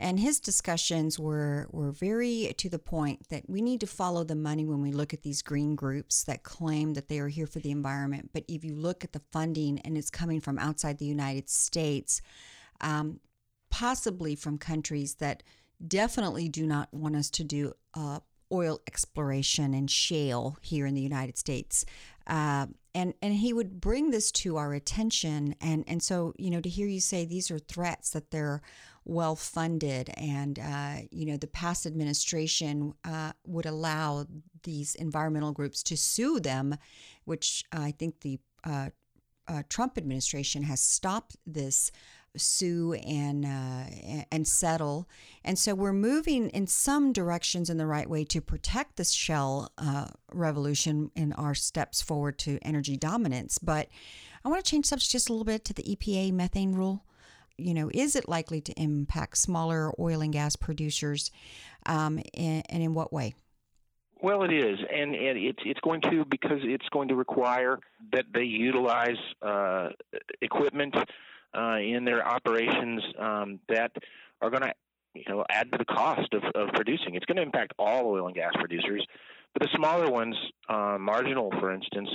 And 0.00 0.18
his 0.18 0.40
discussions 0.40 1.18
were, 1.18 1.68
were 1.70 1.90
very 1.90 2.54
to 2.56 2.68
the 2.70 2.78
point 2.78 3.28
that 3.28 3.48
we 3.48 3.60
need 3.60 3.80
to 3.80 3.86
follow 3.86 4.24
the 4.24 4.34
money 4.34 4.64
when 4.64 4.80
we 4.80 4.92
look 4.92 5.12
at 5.12 5.22
these 5.22 5.42
green 5.42 5.74
groups 5.74 6.24
that 6.24 6.42
claim 6.42 6.94
that 6.94 7.08
they 7.08 7.18
are 7.18 7.28
here 7.28 7.46
for 7.46 7.58
the 7.58 7.70
environment. 7.70 8.30
But 8.32 8.44
if 8.48 8.64
you 8.64 8.74
look 8.74 9.04
at 9.04 9.12
the 9.12 9.20
funding 9.30 9.78
and 9.80 9.98
it's 9.98 10.10
coming 10.10 10.40
from 10.40 10.58
outside 10.58 10.98
the 10.98 11.04
United 11.04 11.50
States, 11.50 12.22
um, 12.80 13.20
possibly 13.70 14.34
from 14.34 14.58
countries 14.58 15.14
that 15.16 15.42
definitely 15.86 16.48
do 16.48 16.66
not 16.66 16.92
want 16.92 17.16
us 17.16 17.30
to 17.30 17.44
do 17.44 17.72
uh, 17.94 18.20
oil 18.52 18.80
exploration 18.86 19.74
and 19.74 19.90
shale 19.90 20.58
here 20.60 20.86
in 20.86 20.94
the 20.94 21.00
United 21.00 21.38
States. 21.38 21.84
Uh, 22.26 22.66
and 22.94 23.14
and 23.22 23.34
he 23.34 23.52
would 23.52 23.80
bring 23.80 24.10
this 24.10 24.30
to 24.32 24.56
our 24.56 24.74
attention 24.74 25.54
and 25.60 25.84
and 25.86 26.02
so 26.02 26.34
you 26.38 26.50
know 26.50 26.60
to 26.60 26.68
hear 26.68 26.86
you 26.86 27.00
say 27.00 27.24
these 27.24 27.50
are 27.50 27.58
threats 27.58 28.10
that 28.10 28.30
they're 28.30 28.62
well 29.04 29.36
funded 29.36 30.10
and 30.16 30.58
uh, 30.58 30.96
you 31.10 31.26
know 31.26 31.36
the 31.36 31.46
past 31.46 31.86
administration 31.86 32.92
uh, 33.04 33.32
would 33.46 33.66
allow 33.66 34.26
these 34.64 34.94
environmental 34.96 35.52
groups 35.52 35.82
to 35.82 35.96
sue 35.96 36.40
them 36.40 36.76
which 37.24 37.64
i 37.72 37.92
think 37.92 38.20
the 38.20 38.38
uh, 38.64 38.90
uh, 39.48 39.62
Trump 39.68 39.98
administration 39.98 40.62
has 40.62 40.80
stopped 40.80 41.36
this 41.44 41.90
sue 42.36 42.94
and 42.94 43.44
uh, 43.44 44.24
and 44.30 44.46
settle. 44.46 45.08
And 45.44 45.58
so 45.58 45.74
we're 45.74 45.92
moving 45.92 46.48
in 46.50 46.66
some 46.66 47.12
directions 47.12 47.70
in 47.70 47.76
the 47.76 47.86
right 47.86 48.08
way 48.08 48.24
to 48.24 48.40
protect 48.40 48.96
the 48.96 49.04
shale 49.04 49.70
uh, 49.78 50.06
revolution 50.32 51.10
in 51.14 51.32
our 51.34 51.54
steps 51.54 52.00
forward 52.00 52.38
to 52.38 52.58
energy 52.62 52.96
dominance. 52.96 53.58
But 53.58 53.88
I 54.44 54.48
want 54.48 54.64
to 54.64 54.70
change 54.70 54.86
subject 54.86 55.10
just 55.10 55.28
a 55.28 55.32
little 55.32 55.44
bit 55.44 55.64
to 55.66 55.74
the 55.74 55.82
EPA 55.82 56.32
methane 56.32 56.74
rule. 56.74 57.04
You 57.58 57.74
know, 57.74 57.90
is 57.92 58.16
it 58.16 58.28
likely 58.28 58.62
to 58.62 58.72
impact 58.80 59.36
smaller 59.36 59.92
oil 59.98 60.22
and 60.22 60.32
gas 60.32 60.56
producers, 60.56 61.30
um, 61.84 62.20
and, 62.32 62.64
and 62.70 62.82
in 62.82 62.94
what 62.94 63.12
way? 63.12 63.34
Well, 64.22 64.42
it 64.42 64.52
is, 64.52 64.78
and, 64.94 65.14
and 65.14 65.38
it's 65.38 65.62
it's 65.64 65.80
going 65.80 66.02
to 66.02 66.26
because 66.26 66.60
it's 66.62 66.86
going 66.90 67.08
to 67.08 67.14
require 67.14 67.78
that 68.12 68.26
they 68.34 68.42
utilize 68.42 69.16
uh, 69.40 69.90
equipment 70.42 70.94
uh, 71.56 71.78
in 71.78 72.04
their 72.04 72.26
operations 72.26 73.02
um, 73.18 73.60
that 73.68 73.92
are 74.40 74.50
going 74.50 74.62
to 74.62 74.72
you 75.14 75.24
know 75.28 75.44
add 75.50 75.70
to 75.72 75.78
the 75.78 75.84
cost 75.84 76.32
of, 76.34 76.42
of 76.54 76.72
producing. 76.74 77.14
It's 77.14 77.26
going 77.26 77.36
to 77.36 77.42
impact 77.42 77.72
all 77.78 78.06
oil 78.06 78.26
and 78.26 78.34
gas 78.34 78.52
producers, 78.54 79.04
but 79.52 79.62
the 79.62 79.68
smaller 79.76 80.10
ones, 80.10 80.36
uh, 80.68 80.96
marginal, 80.98 81.50
for 81.58 81.72
instance. 81.72 82.08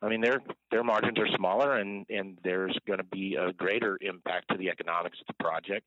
I 0.00 0.08
mean, 0.08 0.20
their 0.20 0.40
their 0.70 0.84
margins 0.84 1.18
are 1.18 1.26
smaller, 1.36 1.76
and, 1.76 2.06
and 2.08 2.38
there's 2.44 2.78
going 2.86 2.98
to 2.98 3.04
be 3.04 3.34
a 3.34 3.52
greater 3.52 3.98
impact 4.00 4.50
to 4.52 4.56
the 4.56 4.70
economics 4.70 5.18
of 5.20 5.26
the 5.26 5.42
project. 5.42 5.86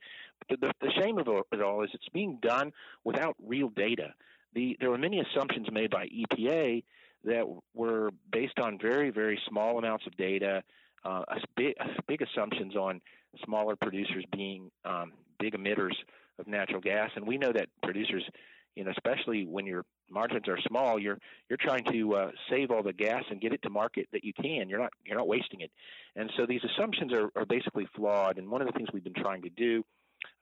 But 0.50 0.60
the, 0.60 0.72
the 0.82 0.92
shame 1.02 1.18
of 1.18 1.28
it 1.28 1.62
all 1.62 1.84
is 1.84 1.92
it's 1.94 2.10
being 2.10 2.40
done 2.42 2.74
without 3.06 3.36
real 3.42 3.70
data 3.70 4.14
the 4.54 4.78
there 4.80 4.90
were 4.90 4.98
many 4.98 5.20
assumptions 5.20 5.68
made 5.72 5.92
by 5.92 6.08
EPA 6.08 6.84
that 7.24 7.46
were 7.74 8.12
based 8.32 8.60
on 8.60 8.78
very 8.80 9.10
very 9.10 9.40
small 9.48 9.78
amounts 9.78 10.06
of 10.08 10.16
data, 10.18 10.64
uh, 11.04 11.24
big, 11.56 11.74
big 12.08 12.22
assumptions 12.22 12.76
on 12.76 13.02
smaller 13.46 13.76
producers 13.76 14.24
being 14.32 14.72
um, 14.86 15.14
big 15.40 15.54
emitters 15.54 15.96
of 16.40 16.48
natural 16.48 16.82
gas, 16.82 17.10
and 17.16 17.26
we 17.26 17.38
know 17.38 17.52
that 17.52 17.68
producers, 17.84 18.24
you 18.76 18.84
know, 18.84 18.92
especially 18.92 19.46
when 19.46 19.66
your 19.66 19.84
margins 20.10 20.48
are 20.48 20.60
small, 20.68 21.00
you're 21.00 21.18
you're 21.50 21.58
trying 21.58 21.84
to 21.92 22.16
uh, 22.16 22.32
save 22.50 22.72
all 22.72 22.84
the 22.84 22.94
gas 22.94 23.24
and 23.30 23.42
get 23.42 23.54
it 23.54 23.62
to 23.64 23.70
market 23.70 24.08
that 24.12 24.24
you 24.24 24.34
can. 24.34 24.70
You're 24.70 24.80
not 24.80 24.92
you're 25.06 25.18
not 25.18 25.28
wasting 25.28 25.62
it, 25.62 25.72
and 26.16 26.32
so 26.38 26.46
these 26.46 26.62
assumptions 26.64 27.14
are, 27.14 27.30
are 27.36 27.46
basically 27.46 27.88
flawed. 27.96 28.38
And 28.38 28.50
one 28.50 28.62
of 28.62 28.68
the 28.68 28.74
things 28.74 28.90
we've 28.94 29.04
been 29.04 29.14
trying 29.14 29.42
to 29.44 29.50
do, 29.50 29.84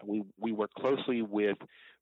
we 0.05 0.23
we 0.39 0.51
work 0.51 0.73
closely 0.73 1.21
with 1.21 1.57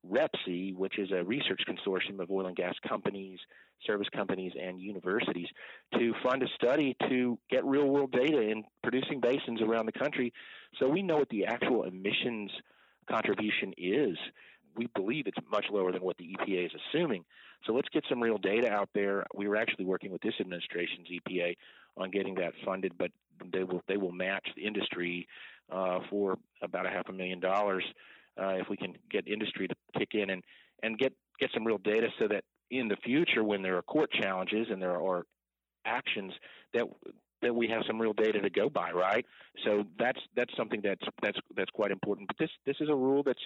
RPSEA, 0.10 0.76
which 0.76 1.00
is 1.00 1.12
a 1.12 1.24
research 1.24 1.62
consortium 1.68 2.20
of 2.20 2.32
oil 2.32 2.48
and 2.48 2.56
gas 2.56 2.76
companies, 2.88 3.40
service 3.86 4.08
companies, 4.16 4.54
and 4.62 4.80
universities, 4.80 5.48
to 5.94 6.14
fund 6.24 6.44
a 6.44 6.48
study 6.56 6.96
to 7.10 7.38
get 7.50 7.66
real 7.66 7.88
world 7.88 8.12
data 8.12 8.40
in 8.40 8.64
producing 8.84 9.20
basins 9.20 9.62
around 9.62 9.86
the 9.86 10.00
country 10.00 10.34
so 10.80 10.88
we 10.88 11.02
know 11.02 11.18
what 11.18 11.30
the 11.30 11.46
actual 11.46 11.84
emissions 11.84 12.52
contribution 13.10 13.74
is. 13.78 14.18
We 14.76 14.88
believe 14.96 15.26
it's 15.26 15.38
much 15.52 15.66
lower 15.72 15.92
than 15.92 16.04
what 16.04 16.18
the 16.18 16.36
EPA 16.36 16.68
is 16.68 16.72
assuming. 16.94 17.26
So 17.66 17.74
let's 17.74 17.90
get 17.90 18.04
some 18.08 18.22
real 18.22 18.38
data 18.38 18.70
out 18.70 18.90
there. 18.94 19.26
We 19.34 19.48
were 19.48 19.56
actually 19.56 19.86
working 19.86 20.12
with 20.12 20.22
this 20.22 20.36
administration's 20.40 21.08
EPA 21.08 21.56
on 21.98 22.12
getting 22.12 22.36
that 22.36 22.54
funded, 22.64 22.94
but 22.98 23.12
they 23.52 23.64
will 23.64 23.82
they 23.88 23.98
will 23.98 24.12
match 24.12 24.48
the 24.56 24.66
industry 24.66 25.28
uh, 25.72 26.00
for 26.10 26.38
about 26.62 26.86
a 26.86 26.90
half 26.90 27.10
a 27.10 27.14
million 27.14 27.40
dollars 27.40 27.84
uh, 28.42 28.56
if 28.56 28.70
we 28.70 28.78
can 28.78 28.96
get 29.10 29.28
industry 29.28 29.68
to 29.68 29.76
kick 29.98 30.10
in 30.14 30.30
and 30.30 30.44
and 30.84 30.98
get 30.98 31.14
get 31.40 31.50
some 31.54 31.66
real 31.66 31.78
data 31.78 32.08
so 32.20 32.28
that 32.28 32.44
in 32.70 32.88
the 32.88 32.98
future 32.98 33.44
when 33.44 33.62
there 33.62 33.78
are 33.78 33.82
court 33.82 34.12
challenges 34.12 34.68
and 34.70 34.82
there 34.82 35.02
are 35.02 35.24
actions 35.86 36.34
that 36.74 36.86
that 37.42 37.54
we 37.54 37.68
have 37.68 37.84
some 37.86 38.02
real 38.02 38.14
data 38.14 38.42
to 38.42 38.50
go 38.50 38.70
by 38.70 38.92
right? 38.92 39.26
So 39.66 39.86
that's 40.00 40.20
that's 40.36 40.56
something 40.58 40.82
that's 40.84 41.06
that's 41.22 41.38
that's 41.56 41.72
quite 41.72 41.92
important. 41.92 42.28
But 42.28 42.38
this 42.38 42.50
this 42.66 42.78
is 42.80 42.90
a 42.90 42.96
rule 42.96 43.24
that's 43.24 43.42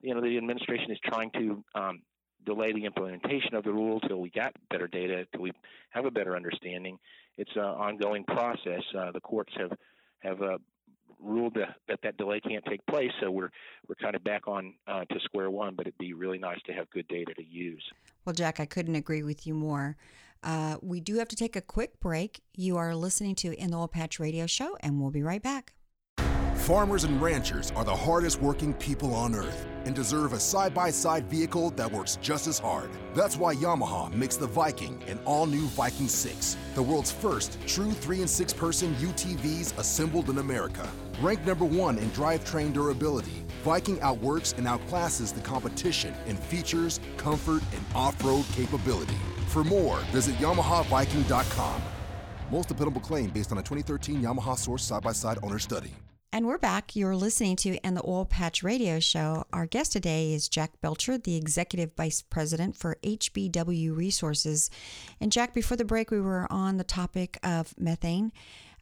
you 0.00 0.14
know 0.14 0.20
the 0.20 0.36
administration 0.36 0.90
is 0.90 0.98
trying 1.04 1.30
to 1.32 1.64
um, 1.74 2.02
delay 2.44 2.72
the 2.72 2.84
implementation 2.84 3.54
of 3.54 3.64
the 3.64 3.72
rule 3.72 4.00
till 4.00 4.20
we 4.20 4.30
got 4.30 4.52
better 4.70 4.88
data 4.88 5.26
till 5.32 5.42
we 5.42 5.52
have 5.90 6.04
a 6.04 6.10
better 6.10 6.36
understanding. 6.36 6.98
It's 7.36 7.54
an 7.54 7.62
ongoing 7.62 8.24
process. 8.24 8.82
Uh, 8.96 9.12
the 9.12 9.20
courts 9.20 9.52
have 9.56 9.72
have 10.20 10.42
uh, 10.42 10.58
ruled 11.22 11.54
that, 11.54 11.76
that 11.88 12.00
that 12.02 12.16
delay 12.16 12.40
can't 12.40 12.64
take 12.64 12.84
place. 12.86 13.10
So 13.20 13.30
we're 13.30 13.50
we're 13.88 13.94
kind 13.96 14.14
of 14.14 14.24
back 14.24 14.48
on 14.48 14.74
uh, 14.86 15.04
to 15.04 15.20
square 15.24 15.50
one. 15.50 15.74
But 15.74 15.86
it'd 15.86 15.98
be 15.98 16.12
really 16.12 16.38
nice 16.38 16.58
to 16.66 16.72
have 16.72 16.90
good 16.90 17.08
data 17.08 17.34
to 17.34 17.44
use. 17.44 17.82
Well, 18.24 18.34
Jack, 18.34 18.60
I 18.60 18.66
couldn't 18.66 18.94
agree 18.94 19.22
with 19.22 19.46
you 19.46 19.54
more. 19.54 19.96
Uh, 20.42 20.76
we 20.82 21.00
do 21.00 21.16
have 21.16 21.28
to 21.28 21.36
take 21.36 21.54
a 21.54 21.60
quick 21.60 22.00
break. 22.00 22.42
You 22.54 22.76
are 22.76 22.94
listening 22.94 23.36
to 23.36 23.52
In 23.52 23.70
the 23.70 23.76
Oil 23.76 23.88
Patch 23.88 24.18
Radio 24.18 24.46
Show, 24.46 24.76
and 24.80 25.00
we'll 25.00 25.10
be 25.10 25.22
right 25.22 25.42
back. 25.42 25.74
Farmers 26.54 27.04
and 27.04 27.20
ranchers 27.20 27.70
are 27.72 27.84
the 27.84 27.94
hardest 27.94 28.40
working 28.40 28.74
people 28.74 29.14
on 29.14 29.34
earth 29.34 29.66
and 29.84 29.94
deserve 29.94 30.32
a 30.32 30.40
side 30.40 30.74
by 30.74 30.90
side 30.90 31.24
vehicle 31.26 31.70
that 31.70 31.90
works 31.90 32.16
just 32.22 32.46
as 32.46 32.58
hard. 32.58 32.90
That's 33.14 33.36
why 33.36 33.54
Yamaha 33.54 34.12
makes 34.14 34.36
the 34.36 34.46
Viking 34.46 35.02
an 35.08 35.18
all 35.24 35.46
new 35.46 35.66
Viking 35.68 36.08
6, 36.08 36.56
the 36.74 36.82
world's 36.82 37.10
first 37.10 37.58
true 37.66 37.92
3 37.92 38.20
and 38.20 38.30
6 38.30 38.52
person 38.52 38.94
UTVs 38.96 39.78
assembled 39.78 40.30
in 40.30 40.38
America. 40.38 40.88
Ranked 41.20 41.46
number 41.46 41.64
one 41.64 41.98
in 41.98 42.10
drivetrain 42.10 42.72
durability, 42.72 43.44
Viking 43.64 44.00
outworks 44.00 44.54
and 44.56 44.66
outclasses 44.66 45.34
the 45.34 45.40
competition 45.40 46.14
in 46.26 46.36
features, 46.36 47.00
comfort, 47.16 47.62
and 47.74 47.84
off 47.94 48.22
road 48.24 48.44
capability. 48.52 49.16
For 49.46 49.62
more, 49.62 49.98
visit 50.10 50.34
YamahaViking.com. 50.36 51.82
Most 52.50 52.68
dependable 52.68 53.00
claim 53.00 53.30
based 53.30 53.52
on 53.52 53.58
a 53.58 53.62
2013 53.62 54.20
Yamaha 54.20 54.58
Source 54.58 54.84
side 54.84 55.02
by 55.02 55.12
side 55.12 55.38
owner 55.42 55.58
study. 55.58 55.90
And 56.34 56.46
we're 56.46 56.56
back. 56.56 56.96
You're 56.96 57.14
listening 57.14 57.56
to 57.56 57.76
In 57.86 57.92
the 57.92 58.00
Oil 58.08 58.24
Patch 58.24 58.62
Radio 58.62 59.00
Show. 59.00 59.44
Our 59.52 59.66
guest 59.66 59.92
today 59.92 60.32
is 60.32 60.48
Jack 60.48 60.80
Belcher, 60.80 61.18
the 61.18 61.36
Executive 61.36 61.92
Vice 61.94 62.22
President 62.22 62.74
for 62.74 62.96
HBW 63.02 63.94
Resources. 63.94 64.70
And 65.20 65.30
Jack, 65.30 65.52
before 65.52 65.76
the 65.76 65.84
break, 65.84 66.10
we 66.10 66.22
were 66.22 66.50
on 66.50 66.78
the 66.78 66.84
topic 66.84 67.38
of 67.42 67.74
methane. 67.78 68.32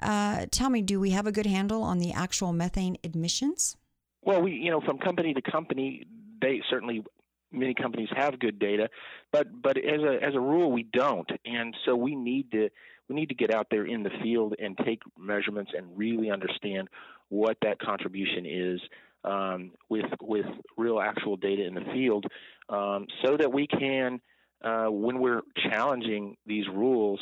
Uh, 0.00 0.46
tell 0.52 0.70
me, 0.70 0.80
do 0.80 1.00
we 1.00 1.10
have 1.10 1.26
a 1.26 1.32
good 1.32 1.44
handle 1.44 1.82
on 1.82 1.98
the 1.98 2.12
actual 2.12 2.52
methane 2.52 2.96
emissions? 3.02 3.76
Well, 4.22 4.40
we, 4.42 4.52
you 4.52 4.70
know, 4.70 4.80
from 4.80 4.98
company 4.98 5.34
to 5.34 5.42
company, 5.42 6.06
they 6.40 6.62
certainly 6.70 7.02
many 7.50 7.74
companies 7.74 8.10
have 8.14 8.38
good 8.38 8.60
data, 8.60 8.88
but 9.32 9.48
but 9.60 9.76
as 9.76 10.00
a 10.02 10.22
as 10.22 10.36
a 10.36 10.40
rule, 10.40 10.70
we 10.70 10.84
don't, 10.84 11.28
and 11.44 11.76
so 11.84 11.96
we 11.96 12.14
need 12.14 12.52
to 12.52 12.70
we 13.10 13.16
need 13.16 13.28
to 13.28 13.34
get 13.34 13.52
out 13.52 13.66
there 13.70 13.84
in 13.84 14.04
the 14.04 14.10
field 14.22 14.54
and 14.60 14.78
take 14.78 15.02
measurements 15.18 15.72
and 15.76 15.86
really 15.96 16.30
understand 16.30 16.88
what 17.28 17.56
that 17.62 17.80
contribution 17.80 18.46
is 18.46 18.80
um, 19.24 19.72
with 19.88 20.06
with 20.22 20.46
real 20.78 21.00
actual 21.00 21.36
data 21.36 21.66
in 21.66 21.74
the 21.74 21.84
field, 21.92 22.24
um, 22.68 23.06
so 23.24 23.36
that 23.36 23.52
we 23.52 23.66
can, 23.66 24.20
uh, 24.62 24.86
when 24.86 25.18
we're 25.18 25.42
challenging 25.70 26.36
these 26.46 26.64
rules 26.72 27.20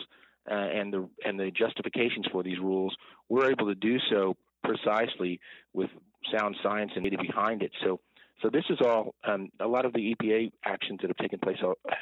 uh, 0.49 0.55
and 0.55 0.93
the 0.93 1.09
and 1.25 1.41
the 1.41 1.51
justifications 1.51 2.27
for 2.31 2.43
these 2.43 2.59
rules, 2.59 2.95
we're 3.31 3.51
able 3.51 3.67
to 3.67 3.75
do 3.75 3.97
so 4.11 4.37
precisely 4.63 5.41
with 5.73 5.89
sound 6.37 6.55
science 6.63 6.93
and 6.95 7.05
data 7.05 7.17
behind 7.21 7.63
it. 7.63 7.73
So. 7.83 8.01
So 8.41 8.51
this 8.51 8.63
is 8.71 8.79
all. 8.81 9.17
Um, 9.25 9.49
a 9.59 9.67
lot 9.67 9.85
of 9.85 9.93
the 9.93 10.15
EPA 10.15 10.53
actions 10.65 11.01
that 11.03 11.09
have 11.09 11.17
taken 11.17 11.41
place 11.41 11.57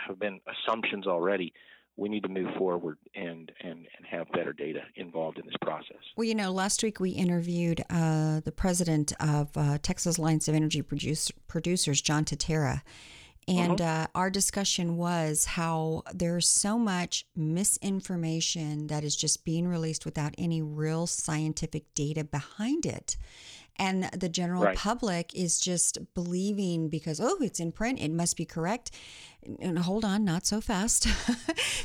have 0.07 0.19
been 0.19 0.39
assumptions 0.47 1.07
already 1.07 1.55
we 1.97 2.09
need 2.09 2.23
to 2.23 2.29
move 2.29 2.49
forward 2.59 2.99
and, 3.15 3.51
and, 3.61 3.87
and 3.97 4.07
have 4.11 4.31
better 4.33 4.53
data 4.53 4.81
involved 4.97 5.39
in 5.39 5.47
this 5.47 5.55
process. 5.63 5.97
Well, 6.17 6.25
you 6.25 6.35
know, 6.35 6.53
last 6.53 6.83
week 6.83 7.01
we 7.01 7.11
interviewed 7.11 7.83
uh, 7.89 8.41
the 8.41 8.53
president 8.53 9.13
of 9.21 9.49
uh, 9.57 9.79
Texas 9.83 10.19
Alliance 10.19 10.49
of 10.49 10.55
Energy 10.55 10.83
Produce, 10.83 11.31
Producers, 11.49 12.01
John 12.01 12.25
Tintera. 12.25 12.83
And 13.49 13.81
uh-huh. 13.81 14.03
uh, 14.03 14.07
our 14.15 14.29
discussion 14.29 14.97
was 14.97 15.45
how 15.45 16.03
there's 16.13 16.49
so 16.49 16.79
much 16.79 17.27
misinformation 17.37 18.89
that 18.89 19.05
is 19.05 19.15
just 19.15 19.45
being 19.45 19.69
released 19.69 20.05
without 20.05 20.35
any 20.37 20.63
real 20.63 21.07
scientific 21.07 21.95
data 21.95 22.25
behind 22.25 22.85
it 22.85 23.17
and 23.79 24.05
the 24.13 24.29
general 24.29 24.63
right. 24.63 24.77
public 24.77 25.35
is 25.35 25.61
just 25.61 25.99
believing 26.15 26.89
because 26.89 27.21
oh 27.21 27.39
it's 27.41 27.61
in 27.61 27.73
print. 27.73 28.01
It 28.01 28.11
must 28.11 28.37
be 28.37 28.45
correct. 28.45 28.91
And 29.61 29.79
hold 29.79 30.05
on 30.05 30.25
not 30.25 30.47
so 30.47 30.61
fast. 30.61 31.07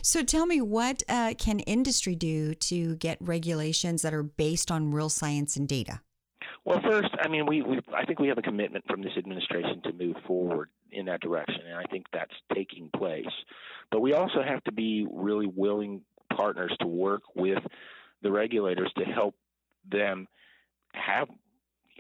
So 0.03 0.23
tell 0.23 0.45
me 0.45 0.61
what 0.61 1.03
uh, 1.07 1.35
can 1.37 1.59
industry 1.61 2.15
do 2.15 2.55
to 2.55 2.95
get 2.95 3.17
regulations 3.21 4.01
that 4.01 4.13
are 4.13 4.23
based 4.23 4.71
on 4.71 4.91
real 4.91 5.09
science 5.09 5.55
and 5.55 5.67
data? 5.67 6.01
Well 6.65 6.81
first 6.81 7.09
i 7.19 7.27
mean 7.27 7.45
we, 7.45 7.61
we 7.61 7.79
i 7.95 8.05
think 8.05 8.19
we 8.19 8.27
have 8.27 8.37
a 8.37 8.41
commitment 8.41 8.85
from 8.87 9.01
this 9.01 9.13
administration 9.17 9.81
to 9.83 9.93
move 9.93 10.15
forward 10.27 10.69
in 10.91 11.05
that 11.05 11.21
direction 11.21 11.61
and 11.67 11.75
i 11.77 11.83
think 11.89 12.05
that's 12.13 12.33
taking 12.53 12.89
place. 12.95 13.25
But 13.91 14.01
we 14.01 14.13
also 14.13 14.41
have 14.41 14.63
to 14.65 14.71
be 14.71 15.07
really 15.11 15.47
willing 15.47 16.01
partners 16.35 16.75
to 16.79 16.87
work 16.87 17.23
with 17.35 17.63
the 18.21 18.31
regulators 18.31 18.91
to 18.97 19.03
help 19.03 19.35
them 19.89 20.27
have 20.93 21.27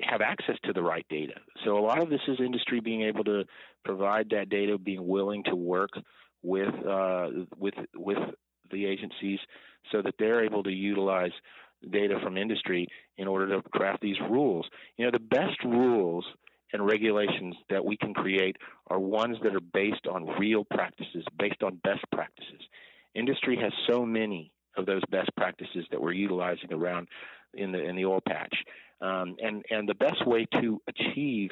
have 0.09 0.21
access 0.21 0.55
to 0.63 0.73
the 0.73 0.81
right 0.81 1.05
data. 1.09 1.33
So 1.65 1.77
a 1.77 1.83
lot 1.83 2.01
of 2.01 2.09
this 2.09 2.21
is 2.27 2.39
industry 2.39 2.79
being 2.79 3.03
able 3.03 3.23
to 3.25 3.43
provide 3.83 4.29
that 4.31 4.49
data, 4.49 4.77
being 4.77 5.07
willing 5.07 5.43
to 5.45 5.55
work 5.55 5.91
with 6.43 6.73
uh, 6.87 7.27
with 7.57 7.75
with 7.95 8.17
the 8.71 8.85
agencies 8.85 9.39
so 9.91 10.01
that 10.01 10.15
they're 10.17 10.43
able 10.43 10.63
to 10.63 10.71
utilize 10.71 11.31
data 11.91 12.19
from 12.21 12.37
industry 12.37 12.87
in 13.17 13.27
order 13.27 13.55
to 13.55 13.69
craft 13.69 14.01
these 14.01 14.19
rules. 14.29 14.65
You 14.97 15.05
know, 15.05 15.11
the 15.11 15.19
best 15.19 15.63
rules 15.63 16.25
and 16.73 16.85
regulations 16.85 17.55
that 17.69 17.83
we 17.83 17.97
can 17.97 18.13
create 18.13 18.55
are 18.87 18.99
ones 18.99 19.37
that 19.43 19.55
are 19.55 19.61
based 19.73 20.07
on 20.07 20.27
real 20.39 20.63
practices, 20.63 21.25
based 21.37 21.63
on 21.63 21.81
best 21.83 22.03
practices. 22.11 22.61
Industry 23.13 23.57
has 23.61 23.73
so 23.89 24.05
many 24.05 24.51
of 24.77 24.85
those 24.85 25.01
best 25.11 25.29
practices 25.35 25.85
that 25.91 26.01
we're 26.01 26.13
utilizing 26.13 26.71
around 26.71 27.07
in 27.53 27.71
the 27.71 27.83
in 27.83 27.95
the 27.95 28.05
oil 28.05 28.21
patch, 28.25 28.55
um, 29.01 29.35
and 29.39 29.63
and 29.69 29.87
the 29.87 29.95
best 29.95 30.25
way 30.25 30.45
to 30.61 30.81
achieve 30.87 31.49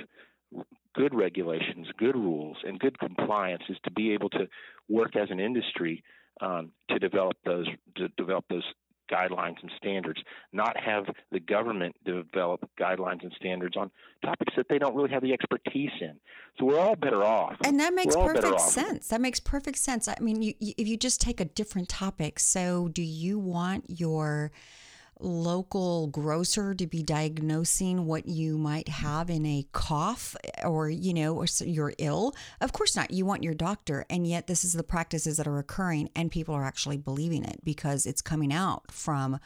good 0.95 1.13
regulations, 1.13 1.87
good 1.97 2.15
rules, 2.15 2.57
and 2.63 2.79
good 2.79 2.97
compliance 2.99 3.63
is 3.69 3.77
to 3.83 3.91
be 3.91 4.13
able 4.13 4.29
to 4.29 4.47
work 4.87 5.15
as 5.15 5.29
an 5.29 5.39
industry 5.39 6.03
um, 6.41 6.71
to 6.89 6.99
develop 6.99 7.37
those 7.45 7.67
to 7.95 8.07
develop 8.17 8.45
those 8.49 8.63
guidelines 9.11 9.55
and 9.61 9.71
standards, 9.77 10.21
not 10.53 10.77
have 10.79 11.05
the 11.31 11.39
government 11.39 11.95
develop 12.05 12.61
guidelines 12.79 13.23
and 13.23 13.33
standards 13.35 13.75
on 13.75 13.89
topics 14.23 14.53
that 14.55 14.67
they 14.69 14.77
don't 14.77 14.95
really 14.95 15.09
have 15.09 15.23
the 15.23 15.33
expertise 15.33 15.89
in. 15.99 16.19
So 16.59 16.65
we're 16.65 16.79
all 16.79 16.95
better 16.95 17.23
off. 17.23 17.55
And 17.65 17.79
that 17.79 17.93
makes 17.93 18.15
perfect 18.15 18.61
sense. 18.61 19.07
That 19.07 19.21
makes 19.21 19.39
perfect 19.39 19.77
sense. 19.79 20.07
I 20.07 20.15
mean, 20.21 20.41
you, 20.41 20.53
if 20.59 20.87
you 20.87 20.97
just 20.97 21.21
take 21.21 21.39
a 21.39 21.45
different 21.45 21.89
topic, 21.89 22.39
so 22.39 22.87
do 22.89 23.01
you 23.01 23.39
want 23.39 23.85
your 23.87 24.51
local 25.19 26.07
grocer 26.07 26.73
to 26.73 26.87
be 26.87 27.03
diagnosing 27.03 28.05
what 28.05 28.25
you 28.25 28.57
might 28.57 28.87
have 28.87 29.29
in 29.29 29.45
a 29.45 29.65
cough 29.73 30.35
or 30.63 30.89
you 30.89 31.13
know 31.13 31.35
or 31.35 31.45
you're 31.59 31.93
ill 31.97 32.33
of 32.61 32.71
course 32.71 32.95
not 32.95 33.11
you 33.11 33.25
want 33.25 33.43
your 33.43 33.53
doctor 33.53 34.05
and 34.09 34.25
yet 34.25 34.47
this 34.47 34.63
is 34.63 34.71
the 34.71 34.83
practices 34.83 35.35
that 35.35 35.47
are 35.47 35.59
occurring 35.59 36.09
and 36.15 36.31
people 36.31 36.55
are 36.55 36.63
actually 36.63 36.95
believing 36.95 37.43
it 37.43 37.59
because 37.65 38.05
it's 38.05 38.21
coming 38.21 38.53
out 38.53 38.89
from 38.91 39.37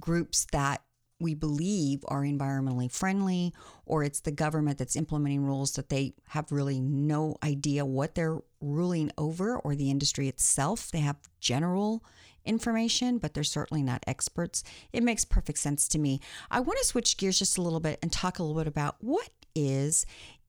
groups 0.00 0.46
that 0.50 0.80
we 1.20 1.34
believe 1.34 2.04
are 2.08 2.22
environmentally 2.22 2.90
friendly, 2.90 3.52
or 3.86 4.04
it's 4.04 4.20
the 4.20 4.30
government 4.30 4.78
that's 4.78 4.96
implementing 4.96 5.44
rules 5.44 5.72
that 5.72 5.88
they 5.88 6.14
have 6.28 6.52
really 6.52 6.80
no 6.80 7.36
idea 7.42 7.84
what 7.84 8.14
they're 8.14 8.38
ruling 8.60 9.10
over, 9.18 9.58
or 9.58 9.74
the 9.74 9.90
industry 9.90 10.28
itself. 10.28 10.90
They 10.90 11.00
have 11.00 11.16
general 11.40 12.04
information, 12.48 13.18
but 13.18 13.34
they're 13.34 13.44
certainly 13.44 13.82
not 13.82 14.02
experts. 14.06 14.64
It 14.92 15.02
makes 15.02 15.24
perfect 15.24 15.58
sense 15.58 15.86
to 15.88 15.98
me. 15.98 16.20
I 16.50 16.60
want 16.60 16.78
to 16.80 16.86
switch 16.86 17.16
gears 17.16 17.38
just 17.38 17.58
a 17.58 17.62
little 17.62 17.80
bit 17.80 17.98
and 18.02 18.10
talk 18.10 18.38
a 18.38 18.42
little 18.42 18.58
bit 18.58 18.66
about 18.66 18.96
what 19.00 19.30
is 19.54 20.06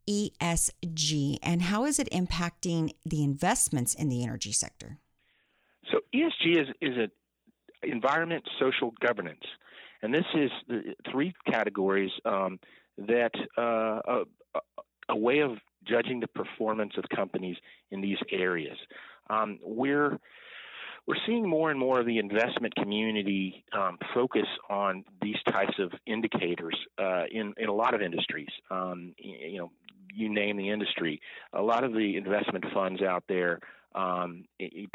ESG 0.09 1.37
and 1.43 1.61
how 1.61 1.85
is 1.85 1.99
it 1.99 2.09
impacting 2.11 2.93
the 3.05 3.23
investments 3.23 3.93
in 3.93 4.09
the 4.09 4.23
energy 4.23 4.51
sector? 4.51 4.97
So 5.91 5.99
ESG 6.13 6.61
is 6.61 6.67
is 6.81 6.97
a 6.97 7.09
environment, 7.83 8.43
social 8.59 8.93
governance, 8.99 9.43
and 10.01 10.13
this 10.13 10.25
is 10.35 10.51
the 10.67 10.95
three 11.11 11.33
categories 11.47 12.11
um, 12.25 12.59
that 12.97 13.31
uh, 13.57 14.23
a, 14.55 14.59
a, 15.09 15.15
way 15.15 15.39
of 15.39 15.51
judging 15.87 16.19
the 16.19 16.27
performance 16.27 16.93
of 16.97 17.05
companies 17.15 17.55
in 17.91 18.01
these 18.01 18.17
areas. 18.31 18.77
Um, 19.29 19.59
we're 19.63 20.19
we're 21.09 21.15
seeing 21.25 21.49
more 21.49 21.71
and 21.71 21.79
more 21.79 21.99
of 21.99 22.05
the 22.05 22.19
investment 22.19 22.75
community 22.75 23.63
um, 23.73 23.97
focus 24.13 24.45
on 24.69 25.03
these 25.23 25.37
types 25.49 25.73
of 25.79 25.91
indicators 26.05 26.77
uh, 26.99 27.23
in 27.31 27.55
in 27.57 27.67
a 27.67 27.73
lot 27.73 27.95
of 27.95 28.01
industries. 28.03 28.49
Um, 28.69 29.15
you 29.17 29.57
know, 29.57 29.71
you 30.13 30.29
name 30.29 30.55
the 30.57 30.69
industry. 30.69 31.19
A 31.51 31.63
lot 31.63 31.83
of 31.83 31.93
the 31.93 32.15
investment 32.15 32.63
funds 32.75 33.01
out 33.01 33.23
there, 33.27 33.59
um, 33.95 34.45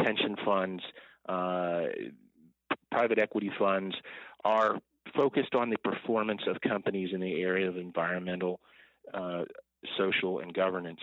pension 0.00 0.36
funds, 0.44 0.84
uh, 1.28 1.86
private 2.92 3.18
equity 3.18 3.50
funds, 3.58 3.96
are 4.44 4.78
focused 5.16 5.56
on 5.56 5.68
the 5.68 5.78
performance 5.78 6.42
of 6.46 6.60
companies 6.60 7.10
in 7.12 7.18
the 7.18 7.42
area 7.42 7.68
of 7.68 7.76
environmental, 7.76 8.60
uh, 9.12 9.42
social, 9.98 10.38
and 10.38 10.54
governance 10.54 11.00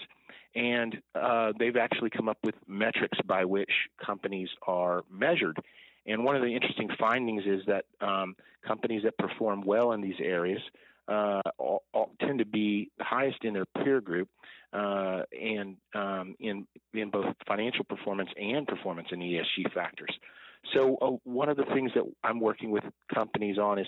and 0.55 1.01
uh, 1.15 1.53
they've 1.57 1.77
actually 1.77 2.09
come 2.09 2.29
up 2.29 2.37
with 2.43 2.55
metrics 2.67 3.17
by 3.25 3.45
which 3.45 3.71
companies 4.03 4.49
are 4.67 5.03
measured. 5.09 5.57
And 6.05 6.23
one 6.23 6.35
of 6.35 6.41
the 6.41 6.53
interesting 6.53 6.89
findings 6.99 7.43
is 7.45 7.61
that 7.67 7.85
um, 8.01 8.35
companies 8.65 9.03
that 9.03 9.17
perform 9.17 9.61
well 9.61 9.91
in 9.91 10.01
these 10.01 10.19
areas 10.19 10.61
uh, 11.07 11.41
all, 11.57 11.83
all 11.93 12.11
tend 12.19 12.39
to 12.39 12.45
be 12.45 12.89
the 12.97 13.03
highest 13.03 13.43
in 13.43 13.53
their 13.53 13.65
peer 13.83 14.01
group, 14.01 14.29
uh, 14.73 15.21
and 15.39 15.77
um, 15.93 16.35
in 16.39 16.65
in 16.93 17.09
both 17.09 17.25
financial 17.47 17.83
performance 17.83 18.29
and 18.39 18.67
performance 18.67 19.09
in 19.11 19.19
ESG 19.19 19.73
factors. 19.73 20.11
So 20.73 20.97
uh, 21.01 21.29
one 21.29 21.49
of 21.49 21.57
the 21.57 21.65
things 21.73 21.91
that 21.95 22.03
I'm 22.23 22.39
working 22.39 22.71
with 22.71 22.83
companies 23.13 23.57
on 23.57 23.79
is 23.79 23.87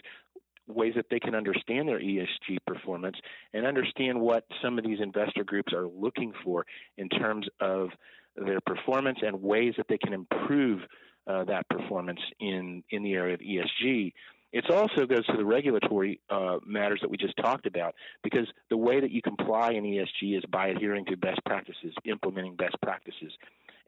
ways 0.68 0.94
that 0.96 1.06
they 1.10 1.20
can 1.20 1.36
understand 1.36 1.88
their 1.88 2.00
ESG 2.00 2.58
performance 2.66 3.18
and 3.54 3.66
understand 3.66 4.20
what 4.20 4.46
some 4.62 4.78
of 4.78 4.86
these 4.86 5.00
investor 5.02 5.44
groups 5.44 5.74
are 5.74 5.88
looking 5.88 6.34
for 6.44 6.66
in 6.98 7.10
terms 7.10 7.48
of 7.60 7.90
their 8.36 8.62
performance 8.62 9.20
and 9.22 9.42
ways 9.42 9.74
that 9.78 9.88
they 9.88 9.98
can 9.98 10.14
improve 10.14 10.82
uh, 11.28 11.44
that 11.46 11.68
performance 11.70 12.20
in, 12.40 12.84
in 12.90 13.04
the 13.04 13.14
area 13.14 13.34
of 13.34 13.40
ESG. 13.40 14.14
It 14.52 14.70
also 14.70 15.08
goes 15.08 15.26
to 15.28 15.38
the 15.38 15.46
regulatory 15.46 16.20
uh, 16.30 16.58
matters 16.66 17.00
that 17.02 17.10
we 17.10 17.18
just 17.18 17.36
talked 17.38 17.66
about, 17.66 17.96
because 18.24 18.48
the 18.70 18.78
way 18.78 19.00
that 19.00 19.10
you 19.10 19.22
comply 19.22 19.72
in 19.72 19.84
ESG 19.84 20.38
is 20.38 20.44
by 20.52 20.68
adhering 20.68 21.06
to 21.06 21.18
best 21.18 21.44
practices, 21.46 21.94
implementing 22.06 22.56
best 22.56 22.76
practices, 22.82 23.32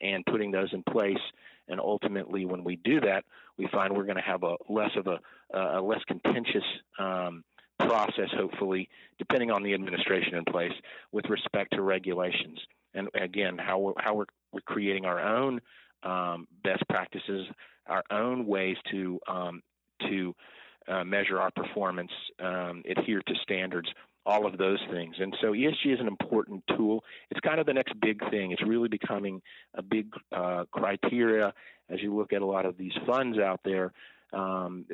and 0.02 0.26
putting 0.26 0.52
those 0.52 0.70
in 0.74 0.82
place 0.84 1.20
and 1.68 1.80
ultimately, 1.80 2.46
when 2.46 2.64
we 2.64 2.78
do 2.84 3.00
that, 3.02 3.24
we 3.58 3.68
find 3.72 3.96
we're 3.96 4.04
going 4.04 4.18
to 4.18 4.22
have 4.22 4.44
a 4.44 4.56
less 4.70 4.92
of 4.96 5.08
a, 5.08 5.20
a 5.58 5.82
less 5.82 6.02
contentious 6.08 6.64
um, 7.00 7.44
process, 7.80 8.30
hopefully, 8.36 8.90
depending 9.18 9.52
on 9.52 9.64
the 9.64 9.74
administration 9.74 10.36
in 10.36 10.46
place, 10.46 10.74
with 11.12 11.26
respect 11.30 11.74
to 11.74 11.82
regulations. 11.82 12.60
And 12.94 13.10
again, 13.14 13.58
how 13.58 13.80
we're, 13.80 13.94
how 13.98 14.16
we're, 14.16 14.26
we're 14.52 14.62
creating 14.62 15.06
our 15.06 15.20
own 15.20 15.60
um, 16.04 16.48
best 16.64 16.84
practices, 16.88 17.48
our 17.88 18.04
own 18.12 18.46
ways 18.46 18.78
to 18.92 19.20
um, 19.28 19.62
to 20.08 20.36
uh, 20.88 21.04
measure 21.04 21.40
our 21.40 21.52
performance, 21.52 22.12
um, 22.44 22.84
adhere 22.90 23.22
to 23.26 23.34
standards, 23.42 23.88
all 24.26 24.46
of 24.46 24.58
those 24.58 24.80
things. 24.92 25.16
And 25.20 25.36
so 25.42 25.52
ESG 25.52 25.94
is 25.94 26.00
an 26.00 26.08
important 26.08 26.64
tool. 26.76 27.04
It's 27.30 27.40
kind 27.42 27.60
of 27.60 27.66
the 27.66 27.74
next 27.74 27.94
big 28.00 28.20
thing. 28.32 28.52
It's 28.52 28.64
really 28.66 28.90
becoming 28.90 29.42
a 29.76 29.82
big 29.82 30.08
uh, 30.32 30.66
criteria 30.72 31.54
as 31.90 32.02
you 32.02 32.16
look 32.16 32.34
at 32.34 32.42
a 32.42 32.46
lot 32.46 32.66
of 32.66 32.78
these 32.78 32.94
funds 33.06 33.38
out 33.38 33.62
there. 33.64 33.94
Um, 34.34 34.86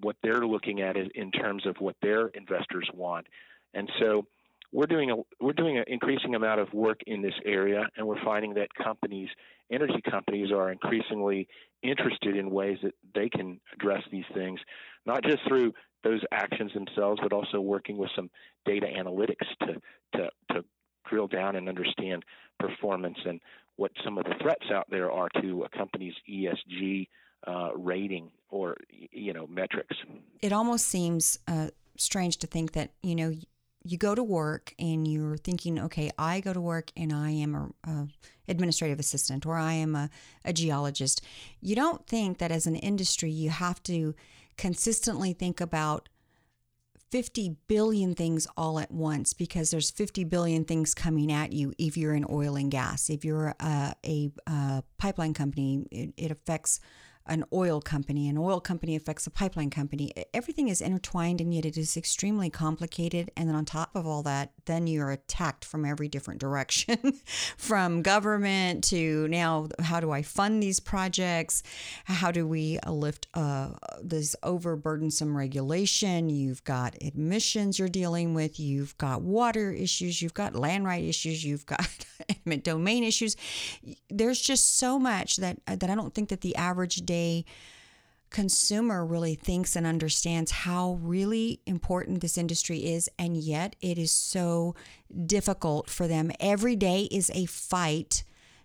what 0.00 0.16
they're 0.22 0.46
looking 0.46 0.80
at 0.80 0.96
is 0.96 1.08
in 1.14 1.30
terms 1.30 1.66
of 1.66 1.76
what 1.78 1.96
their 2.02 2.28
investors 2.28 2.88
want. 2.92 3.26
And 3.72 3.88
so 4.00 4.26
we're 4.72 4.86
doing 4.86 5.10
a 5.12 5.16
we're 5.40 5.52
doing 5.52 5.78
an 5.78 5.84
increasing 5.86 6.34
amount 6.34 6.60
of 6.60 6.72
work 6.74 7.00
in 7.06 7.22
this 7.22 7.34
area, 7.46 7.86
and 7.96 8.06
we're 8.06 8.22
finding 8.24 8.54
that 8.54 8.74
companies, 8.74 9.28
energy 9.70 10.02
companies, 10.10 10.50
are 10.50 10.72
increasingly 10.72 11.46
interested 11.82 12.36
in 12.36 12.50
ways 12.50 12.78
that 12.82 12.94
they 13.14 13.28
can 13.28 13.60
address 13.72 14.02
these 14.10 14.24
things, 14.34 14.58
not 15.06 15.22
just 15.22 15.38
through 15.46 15.72
those 16.04 16.20
actions 16.30 16.72
themselves, 16.74 17.20
but 17.22 17.32
also 17.32 17.60
working 17.60 17.96
with 17.96 18.10
some 18.14 18.30
data 18.64 18.86
analytics 18.86 19.46
to 19.60 19.80
to 20.12 20.30
to 20.52 20.64
drill 21.08 21.26
down 21.26 21.56
and 21.56 21.68
understand 21.68 22.24
performance 22.60 23.18
and 23.26 23.40
what 23.76 23.90
some 24.04 24.18
of 24.18 24.24
the 24.24 24.34
threats 24.40 24.64
out 24.72 24.86
there 24.88 25.10
are 25.10 25.28
to 25.40 25.64
a 25.64 25.76
company's 25.76 26.14
ESG 26.30 27.08
uh, 27.46 27.70
rating 27.76 28.30
or 28.50 28.76
you 28.88 29.32
know 29.32 29.46
metrics. 29.46 29.96
It 30.40 30.52
almost 30.52 30.86
seems 30.86 31.38
uh, 31.48 31.68
strange 31.96 32.38
to 32.38 32.46
think 32.46 32.72
that 32.72 32.92
you 33.02 33.14
know 33.14 33.34
you 33.86 33.98
go 33.98 34.14
to 34.14 34.22
work 34.22 34.74
and 34.78 35.06
you're 35.06 35.36
thinking, 35.36 35.78
okay, 35.78 36.10
I 36.18 36.40
go 36.40 36.54
to 36.54 36.60
work 36.60 36.90
and 36.96 37.12
I 37.12 37.30
am 37.30 37.54
a, 37.54 37.90
a 37.90 38.08
administrative 38.48 38.98
assistant 38.98 39.44
or 39.44 39.56
I 39.56 39.74
am 39.74 39.94
a, 39.94 40.08
a 40.44 40.54
geologist. 40.54 41.20
You 41.60 41.76
don't 41.76 42.06
think 42.06 42.38
that 42.38 42.50
as 42.50 42.66
an 42.66 42.76
industry 42.76 43.30
you 43.30 43.50
have 43.50 43.82
to 43.84 44.14
consistently 44.56 45.32
think 45.32 45.60
about 45.60 46.08
50 47.10 47.56
billion 47.68 48.14
things 48.14 48.46
all 48.56 48.80
at 48.80 48.90
once 48.90 49.34
because 49.34 49.70
there's 49.70 49.90
50 49.90 50.24
billion 50.24 50.64
things 50.64 50.94
coming 50.94 51.30
at 51.30 51.52
you 51.52 51.72
if 51.78 51.96
you're 51.96 52.14
in 52.14 52.26
oil 52.28 52.56
and 52.56 52.72
gas. 52.72 53.08
If 53.08 53.24
you're 53.24 53.54
uh, 53.60 53.92
a, 54.04 54.32
a, 54.46 54.50
a 54.50 54.84
pipeline 54.98 55.32
company, 55.32 55.86
it, 55.92 56.12
it 56.16 56.30
affects 56.32 56.80
an 57.26 57.44
oil 57.52 57.80
company. 57.80 58.28
An 58.28 58.36
oil 58.36 58.60
company 58.60 58.96
affects 58.96 59.26
a 59.26 59.30
pipeline 59.30 59.70
company. 59.70 60.12
Everything 60.34 60.68
is 60.68 60.80
intertwined 60.80 61.40
and 61.40 61.54
yet 61.54 61.64
it 61.64 61.76
is 61.76 61.96
extremely 61.96 62.50
complicated. 62.50 63.30
And 63.36 63.48
then 63.48 63.54
on 63.54 63.64
top 63.64 63.94
of 63.94 64.08
all 64.08 64.24
that, 64.24 64.52
then 64.66 64.86
you're 64.86 65.10
attacked 65.10 65.64
from 65.64 65.84
every 65.84 66.08
different 66.08 66.40
direction 66.40 66.98
from 67.56 68.02
government 68.02 68.84
to 68.84 69.28
now, 69.28 69.68
how 69.80 70.00
do 70.00 70.10
I 70.10 70.22
fund 70.22 70.62
these 70.62 70.80
projects? 70.80 71.62
How 72.04 72.30
do 72.30 72.46
we 72.46 72.78
lift 72.86 73.28
uh, 73.34 73.70
this 74.02 74.36
overburdensome 74.42 75.34
regulation? 75.34 76.28
You've 76.28 76.64
got 76.64 76.94
emissions 77.00 77.78
you're 77.78 77.88
dealing 77.88 78.34
with, 78.34 78.58
you've 78.58 78.96
got 78.98 79.22
water 79.22 79.72
issues, 79.72 80.20
you've 80.22 80.34
got 80.34 80.54
land 80.54 80.84
right 80.84 81.04
issues, 81.04 81.44
you've 81.44 81.66
got 81.66 81.86
domain 82.62 83.04
issues. 83.04 83.36
There's 84.10 84.40
just 84.40 84.78
so 84.78 84.98
much 84.98 85.36
that, 85.36 85.58
that 85.66 85.90
I 85.90 85.94
don't 85.94 86.14
think 86.14 86.28
that 86.30 86.40
the 86.40 86.56
average 86.56 86.96
day 86.96 87.44
consumer 88.34 89.06
really 89.06 89.36
thinks 89.36 89.76
and 89.76 89.86
understands 89.86 90.50
how 90.50 90.98
really 91.00 91.60
important 91.66 92.20
this 92.20 92.36
industry 92.36 92.84
is, 92.84 93.08
and 93.16 93.36
yet 93.36 93.76
it 93.80 93.96
is 93.96 94.10
so 94.10 94.74
difficult 95.24 95.88
for 95.88 96.08
them. 96.08 96.32
Every 96.40 96.74
day 96.74 97.08
is 97.12 97.30
a 97.32 97.46
fight 97.46 98.24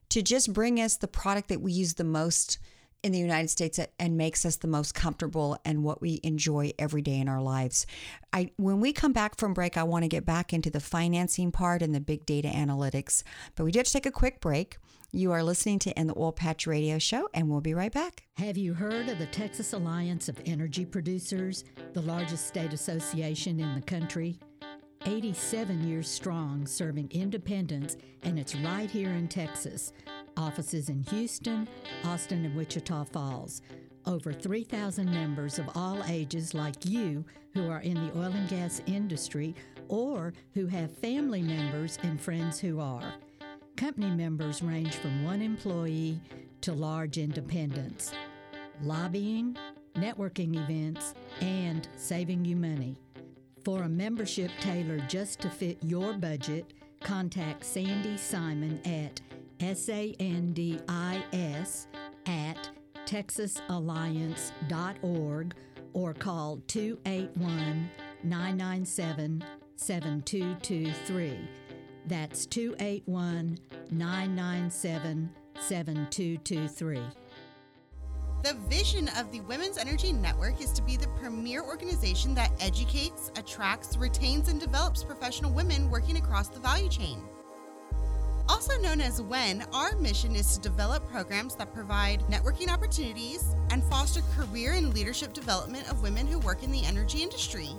to 0.10 0.24
just 0.24 0.54
bring 0.54 0.82
us 0.82 0.98
the 0.98 1.08
product 1.08 1.50
that 1.50 1.62
we 1.62 1.72
use 1.72 1.94
the 1.94 2.04
most 2.04 2.58
in 3.04 3.12
the 3.12 3.20
United 3.20 3.50
States 3.50 3.80
and 4.00 4.18
makes 4.18 4.44
us 4.44 4.56
the 4.56 4.68
most 4.68 4.96
comfortable 4.96 5.56
and 5.64 5.84
what 5.84 6.02
we 6.02 6.20
enjoy 6.24 6.72
every 6.80 7.04
day 7.04 7.20
in 7.20 7.30
our 7.30 7.42
lives. 7.42 7.86
I 8.34 8.50
when 8.58 8.82
we 8.82 8.92
come 8.92 9.14
back 9.14 9.38
from 9.38 9.54
break, 9.54 9.78
I 9.78 9.84
want 9.84 10.04
to 10.04 10.10
get 10.10 10.26
back 10.26 10.52
into 10.52 10.72
the 10.72 10.80
financing 10.80 11.52
part 11.52 11.84
and 11.84 11.94
the 11.94 12.02
big 12.02 12.26
data 12.26 12.48
analytics. 12.48 13.22
But 13.56 13.66
we 13.66 13.72
did 13.72 13.86
take 13.86 14.08
a 14.08 14.12
quick 14.12 14.42
break. 14.42 14.78
You 15.12 15.32
are 15.32 15.42
listening 15.42 15.80
to 15.80 16.00
In 16.00 16.06
the 16.06 16.14
Oil 16.16 16.32
Patch 16.32 16.68
Radio 16.68 17.00
Show, 17.00 17.30
and 17.34 17.50
we'll 17.50 17.62
be 17.62 17.74
right 17.74 17.92
back. 17.92 18.26
Have 18.38 18.58
you 18.58 18.76
heard 18.76 19.10
of 19.10 19.18
the 19.18 19.26
Texas 19.26 19.74
Alliance 19.74 20.30
of 20.30 20.40
Energy 20.46 20.86
Producers, 20.86 21.64
the 21.94 22.02
largest 22.04 22.48
state 22.48 22.74
association 22.74 23.60
in 23.60 23.74
the 23.74 23.82
country? 23.82 24.38
87 25.08 25.88
years 25.88 26.08
strong, 26.08 26.68
serving 26.68 27.10
independence, 27.10 27.98
and 28.22 28.38
it's 28.38 28.54
right 28.58 28.92
here 28.92 29.10
in 29.10 29.28
Texas. 29.28 29.94
Offices 30.38 30.90
in 30.90 31.02
Houston, 31.10 31.68
Austin, 32.04 32.46
and 32.46 32.56
Wichita 32.56 33.06
Falls. 33.06 33.64
Over 34.06 34.32
3,000 34.32 35.10
members 35.10 35.58
of 35.58 35.72
all 35.74 36.04
ages, 36.08 36.54
like 36.54 36.86
you, 36.86 37.26
who 37.56 37.68
are 37.68 37.82
in 37.82 37.96
the 37.96 38.16
oil 38.16 38.32
and 38.32 38.48
gas 38.48 38.80
industry 38.86 39.56
or 39.88 40.34
who 40.54 40.68
have 40.68 40.96
family 41.00 41.42
members 41.42 41.98
and 42.04 42.22
friends 42.22 42.60
who 42.60 42.80
are. 42.80 43.16
Company 43.80 44.12
members 44.12 44.62
range 44.62 44.94
from 44.96 45.24
one 45.24 45.42
employee 45.42 46.20
to 46.60 46.74
large 46.74 47.18
independents. 47.18 48.12
Lobbying, 48.84 49.56
networking 49.96 50.62
events, 50.62 51.14
and 51.40 51.88
saving 51.96 52.44
you 52.44 52.58
money. 52.58 52.98
For 53.64 53.84
a 53.84 53.88
membership 53.88 54.52
tailored 54.60 55.10
just 55.10 55.40
to 55.40 55.50
fit 55.50 55.78
your 55.82 56.12
budget, 56.12 56.74
contact 57.00 57.64
Sandy 57.64 58.18
Simon 58.18 58.82
at 58.84 59.22
S-A-N-D-I-S 59.62 60.18
at 62.26 62.70
texasalliance.org 63.06 65.56
or 65.94 66.14
call 66.14 66.60
281 66.68 67.90
997 68.24 69.42
7223. 69.78 71.59
That's 72.10 72.48
281 72.48 73.60
997 73.92 75.30
7223. 75.60 77.00
The 78.42 78.54
vision 78.68 79.10
of 79.16 79.32
the 79.32 79.42
Women's 79.42 79.78
Energy 79.78 80.12
Network 80.12 80.60
is 80.60 80.72
to 80.72 80.82
be 80.82 80.98
the 80.98 81.08
premier 81.22 81.62
organization 81.62 82.34
that 82.34 82.52
educates, 82.60 83.32
attracts, 83.38 83.96
retains, 83.96 84.48
and 84.48 84.60
develops 84.60 85.04
professional 85.04 85.52
women 85.52 85.92
working 85.92 86.18
across 86.18 86.48
the 86.48 86.60
value 86.60 86.90
chain. 86.90 87.22
Also 88.48 88.76
known 88.82 89.02
as 89.02 89.22
WEN, 89.22 89.64
our 89.72 89.96
mission 89.98 90.36
is 90.36 90.58
to 90.58 90.62
develop 90.62 91.08
programs 91.12 91.56
that 91.58 91.72
provide 91.72 92.22
networking 92.22 92.70
opportunities 92.70 93.54
and 93.70 93.84
foster 93.84 94.22
career 94.36 94.74
and 94.74 94.96
leadership 94.96 95.32
development 95.32 95.88
of 95.92 96.02
women 96.02 96.26
who 96.26 96.40
work 96.40 96.64
in 96.64 96.72
the 96.72 96.84
energy 96.86 97.22
industry. 97.22 97.70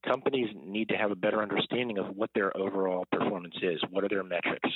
companies 0.05 0.49
need 0.64 0.89
to 0.89 0.97
have 0.97 1.12
a 1.12 1.16
better 1.16 1.43
understanding 1.43 1.99
of 1.99 2.16
what 2.16 2.30
their 2.34 2.57
overall 2.57 3.05
performance 3.12 3.55
is. 3.62 3.80
What 3.91 4.03
are 4.03 4.09
their 4.09 4.24
metrics? 4.24 4.70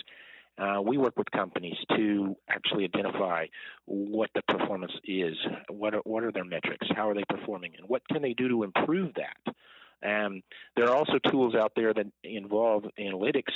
Uh, 0.60 0.80
we 0.82 0.98
work 0.98 1.16
with 1.16 1.30
companies 1.30 1.76
to 1.96 2.36
actually 2.48 2.84
identify 2.84 3.46
what 3.86 4.28
the 4.34 4.42
performance 4.42 4.92
is, 5.04 5.34
what 5.70 5.94
are, 5.94 6.02
what 6.04 6.22
are 6.22 6.32
their 6.32 6.44
metrics, 6.44 6.86
how 6.94 7.08
are 7.08 7.14
they 7.14 7.24
performing, 7.28 7.72
and 7.78 7.88
what 7.88 8.02
can 8.08 8.20
they 8.20 8.34
do 8.34 8.48
to 8.48 8.62
improve 8.62 9.12
that. 9.14 9.54
Um, 10.06 10.42
there 10.76 10.86
are 10.86 10.94
also 10.94 11.18
tools 11.30 11.54
out 11.54 11.72
there 11.76 11.94
that 11.94 12.06
involve 12.24 12.84
analytics 12.98 13.52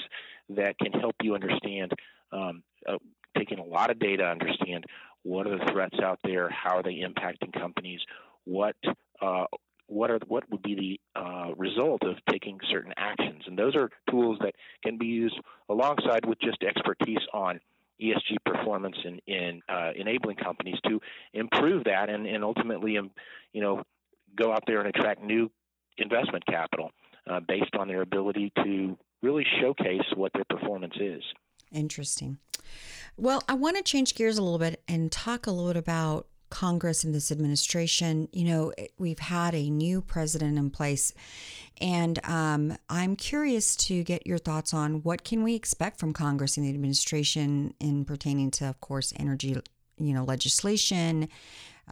that 0.51 0.79
can 0.79 0.93
help 0.93 1.17
you 1.23 1.35
understand, 1.35 1.93
um, 2.33 2.63
uh, 2.89 2.97
taking 3.37 3.59
a 3.59 3.65
lot 3.65 3.91
of 3.91 3.99
data, 3.99 4.25
understand 4.25 4.85
what 5.23 5.47
are 5.47 5.59
the 5.59 5.73
threats 5.73 5.99
out 6.03 6.21
there, 6.25 6.49
how 6.49 6.79
are 6.79 6.83
they 6.83 7.03
impacting 7.03 7.53
companies, 7.53 8.01
what 8.45 8.77
uh, 9.21 9.45
what 9.87 10.11
are 10.11 10.19
what 10.27 10.51
would 10.51 10.63
be 10.63 10.75
the 11.15 11.21
uh, 11.21 11.55
result 11.57 12.03
of 12.05 12.17
taking 12.31 12.59
certain 12.71 12.93
actions, 12.97 13.43
and 13.47 13.59
those 13.59 13.77
are 13.77 13.91
tools 14.11 14.39
that 14.41 14.55
can 14.83 14.99
be 14.99 15.07
used 15.07 15.39
alongside 15.69 16.25
with 16.27 16.41
just 16.41 16.63
expertise 16.63 17.19
on 17.33 17.61
ESG 18.01 18.37
performance 18.45 18.97
and 19.05 19.21
in, 19.27 19.63
uh, 19.69 19.91
enabling 19.97 20.37
companies 20.37 20.77
to 20.87 21.01
improve 21.33 21.85
that 21.85 22.11
and, 22.11 22.27
and 22.27 22.43
ultimately, 22.43 22.99
um, 22.99 23.11
you 23.53 23.61
know, 23.61 23.83
go 24.37 24.53
out 24.53 24.65
there 24.67 24.81
and 24.81 24.89
attract 24.89 25.23
new 25.23 25.51
investment 25.99 26.45
capital 26.47 26.91
uh, 27.31 27.41
based 27.47 27.75
on 27.79 27.89
their 27.89 28.03
ability 28.03 28.53
to 28.65 28.99
really 29.23 29.47
showcase 29.61 30.05
what 30.17 30.33
their 30.33 30.45
performance 30.51 30.95
is. 30.99 31.23
Interesting. 31.73 32.39
Well, 33.17 33.43
I 33.49 33.55
want 33.55 33.77
to 33.77 33.83
change 33.83 34.15
gears 34.15 34.39
a 34.39 34.43
little 34.43 34.59
bit 34.59 34.83
and 34.89 35.11
talk 35.11 35.47
a 35.47 35.51
little 35.51 35.73
bit 35.73 35.77
about 35.77 36.27
Congress 36.55 37.03
and 37.03 37.13
this 37.13 37.33
administration. 37.33 38.29
You 38.33 38.45
know, 38.45 38.73
we've 38.97 39.19
had 39.19 39.57
a 39.57 39.69
new 39.69 40.01
president 40.01 40.57
in 40.57 40.71
place, 40.71 41.13
and 41.81 42.25
um, 42.25 42.77
I'm 42.89 43.17
curious 43.17 43.75
to 43.89 44.05
get 44.05 44.25
your 44.25 44.39
thoughts 44.39 44.73
on 44.73 45.03
what 45.03 45.25
can 45.25 45.43
we 45.43 45.57
expect 45.57 45.99
from 45.99 46.13
Congress 46.13 46.57
and 46.57 46.65
the 46.65 46.71
administration 46.71 47.75
in 47.81 48.05
pertaining 48.05 48.53
to, 48.53 48.67
of 48.67 48.81
course, 48.81 49.13
energy, 49.17 49.57
you 49.99 50.15
know, 50.15 50.23
legislation, 50.23 51.29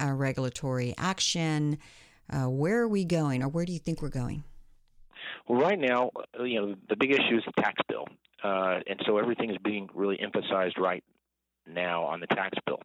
uh, 0.01 0.13
regulatory 0.13 0.95
action. 0.97 1.79
Uh, 2.31 2.49
where 2.49 2.79
are 2.79 2.89
we 2.89 3.05
going, 3.05 3.43
or 3.43 3.49
where 3.49 3.65
do 3.65 3.73
you 3.73 3.81
think 3.81 4.01
we're 4.01 4.09
going? 4.09 4.45
Well, 5.49 5.61
right 5.61 5.79
now, 5.79 6.13
uh, 6.39 6.45
you 6.45 6.61
know, 6.61 6.77
the 6.89 6.95
big 6.95 7.11
issue 7.11 7.37
is 7.37 7.43
the 7.45 7.61
tax 7.61 7.83
bill, 7.89 8.07
uh, 8.45 8.79
and 8.87 9.01
so 9.07 9.19
everything 9.19 9.51
is 9.51 9.59
being 9.65 9.89
really 9.93 10.21
emphasized 10.21 10.79
right 10.79 11.03
now 11.67 12.05
on 12.05 12.21
the 12.21 12.27
tax 12.27 12.59
bill. 12.67 12.81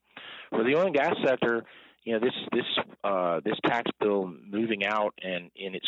For 0.49 0.63
the 0.63 0.75
oil 0.75 0.87
and 0.87 0.95
gas 0.95 1.15
sector, 1.25 1.65
you 2.03 2.13
know 2.13 2.19
this 2.19 2.33
this 2.51 2.85
uh, 3.03 3.41
this 3.43 3.55
tax 3.65 3.91
bill 3.99 4.31
moving 4.49 4.85
out 4.85 5.13
and 5.21 5.51
in 5.55 5.75
its 5.75 5.87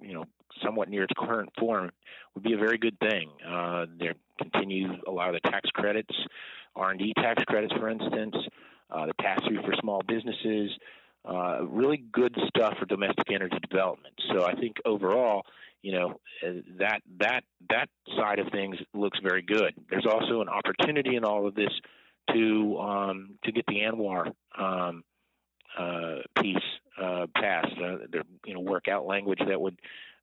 you 0.00 0.14
know 0.14 0.24
somewhat 0.62 0.88
near 0.88 1.04
its 1.04 1.12
current 1.16 1.50
form 1.58 1.90
would 2.34 2.44
be 2.44 2.52
a 2.52 2.58
very 2.58 2.78
good 2.78 2.98
thing. 2.98 3.30
Uh, 3.46 3.86
there 3.98 4.14
continue 4.40 4.88
a 5.06 5.10
lot 5.10 5.34
of 5.34 5.40
the 5.42 5.50
tax 5.50 5.68
credits, 5.70 6.14
R&D 6.76 7.14
tax 7.16 7.42
credits, 7.44 7.72
for 7.74 7.88
instance, 7.88 8.34
uh, 8.90 9.06
the 9.06 9.14
pass 9.14 9.40
through 9.46 9.62
for 9.62 9.74
small 9.80 10.02
businesses. 10.06 10.70
Uh, 11.24 11.64
really 11.66 12.04
good 12.12 12.36
stuff 12.48 12.74
for 12.78 12.84
domestic 12.84 13.24
energy 13.32 13.56
development. 13.70 14.14
So 14.30 14.44
I 14.44 14.54
think 14.54 14.76
overall, 14.84 15.42
you 15.80 15.92
know, 15.92 16.20
uh, 16.46 16.60
that 16.78 17.00
that 17.20 17.44
that 17.70 17.88
side 18.18 18.38
of 18.38 18.48
things 18.52 18.76
looks 18.92 19.18
very 19.22 19.40
good. 19.40 19.72
There's 19.88 20.06
also 20.06 20.42
an 20.42 20.48
opportunity 20.50 21.16
in 21.16 21.24
all 21.24 21.46
of 21.46 21.54
this 21.54 21.70
to 22.32 22.78
um, 22.78 23.38
to 23.44 23.52
get 23.52 23.64
the 23.66 23.74
ANWR 23.74 24.32
um, 24.58 25.04
uh, 25.78 26.16
piece 26.40 26.56
uh, 27.00 27.26
passed. 27.36 27.74
Uh, 27.78 27.98
you 28.44 28.54
know, 28.54 28.60
work 28.60 28.88
out 28.88 29.06
language 29.06 29.40
that 29.46 29.60
would 29.60 29.78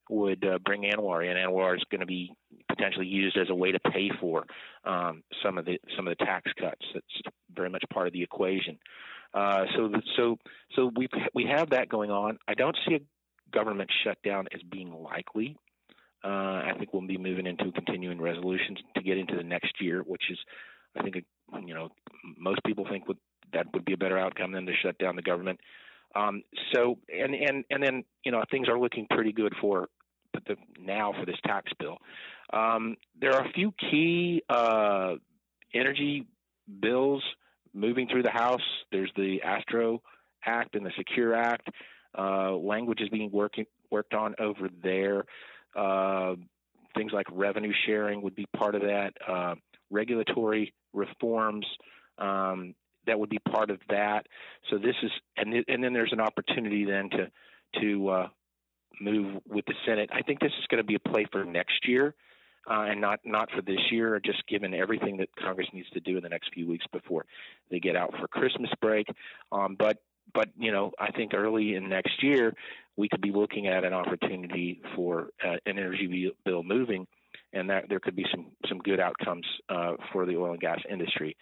would 0.10 0.46
uh, 0.46 0.60
bring 0.66 0.84
ANWR 0.84 1.30
in. 1.30 1.38
ANWR 1.38 1.76
is 1.76 1.84
going 1.90 2.02
to 2.02 2.06
be 2.06 2.34
potentially 2.68 3.08
used 3.08 3.38
as 3.38 3.50
a 3.50 3.56
way 3.56 3.72
to 3.72 3.80
pay 3.80 4.10
for 4.20 4.46
um, 4.86 5.24
some 5.44 5.58
of 5.58 5.66
the 5.66 5.80
some 5.96 6.08
of 6.08 6.18
the 6.18 6.26
tax 6.26 6.52
cuts. 6.60 6.86
That's 6.94 7.36
very 7.54 7.70
much 7.70 7.84
part 7.92 8.08
of 8.08 8.14
the 8.14 8.24
equation. 8.24 8.78
Uh, 9.34 9.66
so 9.76 9.92
so 10.18 10.38
so 10.76 10.92
we 10.96 11.08
we 11.34 11.46
have 11.46 11.70
that 11.70 11.90
going 11.90 12.12
on. 12.12 12.38
I 12.48 12.54
don't 12.54 12.78
see 12.88 12.96
a 12.96 13.00
government 13.52 13.90
shutdown 14.04 14.48
as 14.54 14.62
being 14.64 14.92
likely. 14.94 15.58
Uh, 16.24 16.28
I 16.28 16.74
think 16.78 16.94
we'll 16.94 17.08
be 17.08 17.18
moving 17.18 17.48
into 17.48 17.72
continuing 17.72 18.22
resolutions 18.22 18.78
to 18.96 19.02
get 19.02 19.18
into 19.18 19.36
the 19.36 19.44
next 19.44 19.82
year, 19.82 20.04
which 20.06 20.22
is, 20.30 20.38
I 20.96 21.02
think, 21.02 21.26
you 21.66 21.74
know, 21.74 21.90
most 22.38 22.60
people 22.66 22.86
think 22.90 23.08
would, 23.08 23.18
that 23.54 23.68
would 23.74 23.86
be 23.86 23.94
a 23.94 23.98
better 23.98 24.18
outcome 24.18 24.52
than 24.52 24.66
to 24.66 24.74
shut 24.82 24.98
down 24.98 25.16
the 25.16 25.22
government. 25.22 25.60
Um, 26.16 26.44
so, 26.74 26.98
and 27.10 27.34
and 27.34 27.64
and 27.70 27.82
then 27.82 28.04
you 28.26 28.32
know 28.32 28.44
things 28.52 28.68
are 28.68 28.78
looking 28.78 29.08
pretty 29.10 29.32
good 29.32 29.54
for 29.62 29.88
the, 30.34 30.56
now 30.80 31.14
for 31.18 31.26
this 31.26 31.38
tax 31.46 31.72
bill. 31.80 31.98
Um, 32.52 32.98
there 33.20 33.34
are 33.34 33.46
a 33.46 33.52
few 33.54 33.74
key 33.80 34.44
uh, 34.50 35.14
energy 35.74 36.28
bills 36.82 37.24
moving 37.74 38.08
through 38.08 38.24
the 38.24 38.32
House. 38.32 38.62
There's 38.92 39.12
the 39.16 39.42
Astro 39.42 40.02
Act 40.46 40.76
and 40.76 40.86
the 40.86 40.92
Secure 40.98 41.34
Act. 41.34 41.70
Uh, 42.18 42.52
language 42.56 43.00
is 43.00 43.08
being 43.10 43.32
working 43.32 43.66
worked 43.90 44.14
on 44.14 44.36
over 44.40 44.70
there. 44.84 45.26
Uh, 45.76 46.36
things 46.96 47.12
like 47.14 47.26
revenue 47.32 47.74
sharing 47.86 48.22
would 48.22 48.36
be 48.36 48.46
part 48.56 48.76
of 48.76 48.82
that. 48.82 49.14
Uh, 49.28 49.56
regulatory 49.90 50.74
reforms 50.94 51.66
um, 52.18 52.76
that 53.08 53.20
would 53.20 53.30
be 53.30 53.40
part 53.40 53.70
of 53.70 53.80
that. 53.90 54.28
So 54.70 54.78
this 54.78 54.96
is, 55.02 55.12
and 55.38 55.54
and 55.68 55.84
then 55.84 55.94
there's 55.94 56.14
an 56.14 56.22
opportunity 56.22 56.86
then 56.86 57.10
to 57.12 57.32
to 57.82 58.10
uh, 58.10 58.28
move 59.00 59.42
with 59.48 59.66
the 59.66 59.74
Senate. 59.86 60.10
I 60.14 60.22
think 60.22 60.40
this 60.40 60.52
is 60.60 60.68
going 60.68 60.84
to 60.84 60.88
be 60.88 60.96
a 60.96 61.00
play 61.00 61.26
for 61.32 61.44
next 61.44 61.88
year. 61.88 62.14
Uh, 62.70 62.86
and 62.90 63.02
not 63.02 63.20
not 63.26 63.50
for 63.50 63.64
this 63.64 63.80
year, 63.92 64.22
just 64.24 64.46
given 64.48 64.76
everything 64.76 65.18
that 65.18 65.30
Congress 65.36 65.68
needs 65.74 65.90
to 65.90 66.00
do 66.00 66.18
in 66.18 66.22
the 66.22 66.30
next 66.30 66.54
few 66.54 66.68
weeks 66.68 66.86
before 66.94 67.26
they 67.72 67.80
get 67.80 67.96
out 67.96 68.14
for 68.20 68.28
Christmas 68.28 68.70
break. 68.80 69.08
Um, 69.52 69.76
but 69.80 69.98
but 70.32 70.50
you 70.60 70.72
know, 70.72 70.92
I 71.00 71.12
think 71.12 71.34
early 71.34 71.74
in 71.74 71.90
next 71.90 72.22
year 72.22 72.54
we 72.98 73.10
could 73.10 73.22
be 73.22 73.32
looking 73.32 73.68
at 73.68 73.84
an 73.84 73.94
opportunity 73.94 74.80
for 74.96 75.30
uh, 75.44 75.54
an 75.66 75.80
energy 75.80 76.32
bill 76.46 76.62
moving, 76.62 77.08
and 77.54 77.70
that 77.70 77.90
there 77.90 78.00
could 78.00 78.16
be 78.16 78.26
some 78.32 78.48
some 78.68 78.80
good 78.80 79.00
outcomes 79.00 79.46
uh, 79.70 79.94
for 80.12 80.26
the 80.26 80.36
oil 80.38 80.52
and 80.52 80.60
gas 80.62 80.80
industry. 80.90 81.36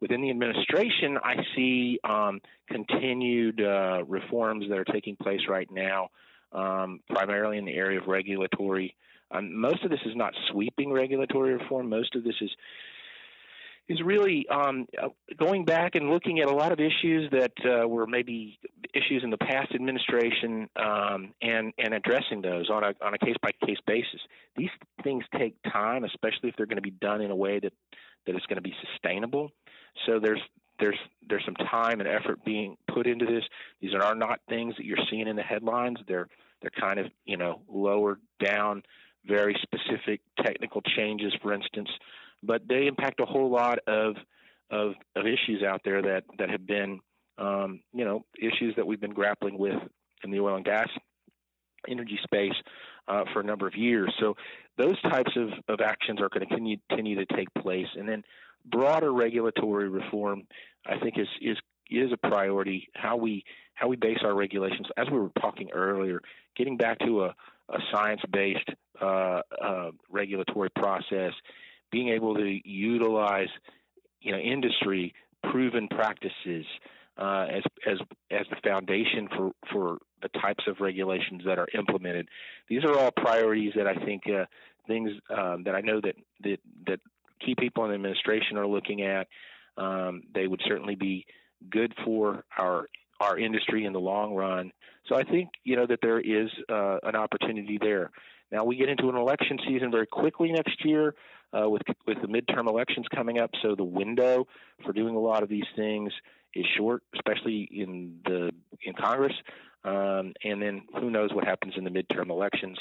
Within 0.00 0.20
the 0.20 0.30
administration, 0.30 1.18
I 1.22 1.36
see 1.54 1.98
um, 2.04 2.40
continued 2.68 3.60
uh, 3.60 4.04
reforms 4.06 4.66
that 4.68 4.78
are 4.78 4.84
taking 4.84 5.16
place 5.16 5.40
right 5.48 5.68
now, 5.70 6.10
um, 6.52 7.00
primarily 7.08 7.58
in 7.58 7.64
the 7.64 7.74
area 7.74 8.00
of 8.00 8.06
regulatory. 8.06 8.94
Um, 9.30 9.58
most 9.58 9.82
of 9.84 9.90
this 9.90 10.00
is 10.06 10.14
not 10.14 10.34
sweeping 10.50 10.92
regulatory 10.92 11.54
reform. 11.54 11.88
Most 11.88 12.14
of 12.14 12.22
this 12.22 12.36
is 12.40 12.50
is 13.88 14.00
really 14.02 14.46
um, 14.48 14.86
uh, 15.00 15.08
going 15.36 15.64
back 15.64 15.94
and 15.94 16.10
looking 16.10 16.40
at 16.40 16.48
a 16.48 16.54
lot 16.54 16.72
of 16.72 16.80
issues 16.80 17.30
that 17.30 17.52
uh, 17.64 17.86
were 17.86 18.06
maybe 18.06 18.58
issues 18.94 19.22
in 19.22 19.30
the 19.30 19.38
past 19.38 19.74
administration 19.74 20.68
um, 20.76 21.32
and 21.40 21.72
and 21.78 21.94
addressing 21.94 22.42
those 22.42 22.68
on 22.68 22.82
a 22.82 22.92
on 23.04 23.14
a 23.14 23.18
case 23.18 23.36
by 23.40 23.50
case 23.64 23.78
basis. 23.86 24.20
These 24.56 24.70
things 25.04 25.24
take 25.38 25.56
time, 25.62 26.04
especially 26.04 26.48
if 26.48 26.56
they're 26.56 26.66
going 26.66 26.76
to 26.76 26.82
be 26.82 26.90
done 26.90 27.20
in 27.20 27.30
a 27.30 27.36
way 27.36 27.60
that 27.60 27.72
that 28.26 28.34
is 28.34 28.42
going 28.48 28.56
to 28.56 28.62
be 28.62 28.74
sustainable. 28.92 29.52
So 30.06 30.18
there's 30.18 30.42
there's 30.80 30.98
there's 31.28 31.44
some 31.44 31.54
time 31.54 32.00
and 32.00 32.08
effort 32.08 32.44
being 32.44 32.76
put 32.92 33.06
into 33.06 33.24
this. 33.24 33.44
These 33.80 33.94
are 33.94 34.14
not 34.16 34.40
things 34.48 34.74
that 34.78 34.84
you're 34.84 34.98
seeing 35.10 35.28
in 35.28 35.36
the 35.36 35.42
headlines. 35.42 35.98
They're 36.08 36.28
they're 36.60 36.70
kind 36.80 36.98
of 36.98 37.06
you 37.24 37.36
know 37.36 37.60
lower 37.68 38.18
down, 38.44 38.82
very 39.24 39.56
specific 39.62 40.22
technical 40.44 40.80
changes, 40.80 41.32
for 41.40 41.52
instance 41.52 41.88
but 42.46 42.62
they 42.68 42.86
impact 42.86 43.20
a 43.20 43.26
whole 43.26 43.50
lot 43.50 43.78
of 43.86 44.16
of, 44.70 44.94
of 45.14 45.26
issues 45.26 45.62
out 45.62 45.80
there 45.84 46.02
that 46.02 46.24
that 46.38 46.50
have 46.50 46.66
been 46.66 47.00
um, 47.38 47.80
you 47.92 48.04
know 48.04 48.24
issues 48.38 48.74
that 48.76 48.86
we've 48.86 49.00
been 49.00 49.14
grappling 49.14 49.58
with 49.58 49.76
in 50.24 50.30
the 50.30 50.40
oil 50.40 50.56
and 50.56 50.64
gas 50.64 50.88
energy 51.88 52.18
space 52.24 52.54
uh, 53.08 53.24
for 53.32 53.40
a 53.40 53.44
number 53.44 53.66
of 53.66 53.74
years. 53.74 54.12
So 54.20 54.34
those 54.76 55.00
types 55.02 55.30
of, 55.36 55.50
of 55.68 55.80
actions 55.80 56.20
are 56.20 56.28
going 56.28 56.46
to 56.46 56.54
continue, 56.54 57.16
to 57.16 57.36
take 57.36 57.48
place, 57.62 57.86
and 57.96 58.08
then 58.08 58.22
broader 58.64 59.12
regulatory 59.12 59.88
reform, 59.88 60.42
I 60.86 60.98
think, 60.98 61.18
is 61.18 61.28
is 61.40 61.56
is 61.90 62.10
a 62.12 62.28
priority. 62.28 62.88
How 62.94 63.16
we 63.16 63.44
how 63.74 63.88
we 63.88 63.96
base 63.96 64.18
our 64.24 64.34
regulations, 64.34 64.86
as 64.96 65.06
we 65.10 65.18
were 65.18 65.30
talking 65.40 65.70
earlier, 65.72 66.20
getting 66.56 66.76
back 66.76 66.98
to 67.00 67.24
a, 67.24 67.34
a 67.68 67.78
science 67.92 68.20
based 68.32 68.68
uh, 69.00 69.40
uh, 69.62 69.90
regulatory 70.10 70.70
process 70.70 71.32
being 71.90 72.08
able 72.08 72.34
to 72.34 72.60
utilize 72.64 73.48
you 74.20 74.32
know 74.32 74.38
industry 74.38 75.14
proven 75.50 75.88
practices 75.88 76.66
uh, 77.18 77.46
as 77.50 77.62
as 77.86 77.98
as 78.30 78.46
the 78.50 78.56
foundation 78.62 79.28
for 79.36 79.52
for 79.72 79.98
the 80.22 80.28
types 80.40 80.64
of 80.66 80.80
regulations 80.80 81.42
that 81.46 81.58
are 81.58 81.68
implemented. 81.74 82.28
These 82.68 82.84
are 82.84 82.98
all 82.98 83.10
priorities 83.10 83.72
that 83.76 83.86
I 83.86 83.94
think 84.04 84.24
uh, 84.28 84.46
things 84.86 85.10
um, 85.30 85.64
that 85.64 85.74
I 85.74 85.80
know 85.80 86.00
that 86.00 86.16
that 86.42 86.58
that 86.86 87.00
key 87.44 87.54
people 87.58 87.84
in 87.84 87.90
the 87.90 87.96
administration 87.96 88.56
are 88.56 88.66
looking 88.66 89.02
at. 89.02 89.28
Um, 89.78 90.22
they 90.34 90.46
would 90.46 90.62
certainly 90.66 90.94
be 90.94 91.26
good 91.70 91.94
for 92.04 92.44
our 92.58 92.88
our 93.20 93.38
industry 93.38 93.84
in 93.84 93.92
the 93.92 94.00
long 94.00 94.34
run. 94.34 94.72
So 95.08 95.16
I 95.16 95.24
think 95.24 95.50
you 95.64 95.76
know 95.76 95.86
that 95.86 96.00
there 96.02 96.20
is 96.20 96.48
uh, 96.68 96.98
an 97.02 97.16
opportunity 97.16 97.78
there. 97.80 98.10
Now 98.50 98.64
we 98.64 98.76
get 98.76 98.88
into 98.88 99.08
an 99.08 99.16
election 99.16 99.58
season 99.66 99.90
very 99.90 100.06
quickly 100.06 100.52
next 100.52 100.84
year 100.84 101.14
uh, 101.52 101.68
with 101.68 101.82
with 102.06 102.18
the 102.20 102.28
midterm 102.28 102.68
elections 102.68 103.06
coming 103.14 103.38
up. 103.38 103.50
So 103.62 103.74
the 103.74 103.84
window 103.84 104.46
for 104.84 104.92
doing 104.92 105.16
a 105.16 105.20
lot 105.20 105.42
of 105.42 105.48
these 105.48 105.66
things 105.74 106.12
is 106.54 106.64
short, 106.76 107.02
especially 107.14 107.68
in 107.70 108.20
the 108.24 108.50
in 108.82 108.94
Congress. 108.94 109.34
Um, 109.84 110.32
and 110.42 110.60
then 110.60 110.82
who 110.98 111.10
knows 111.10 111.32
what 111.32 111.44
happens 111.44 111.74
in 111.76 111.84
the 111.84 111.90
midterm 111.90 112.30
elections? 112.30 112.78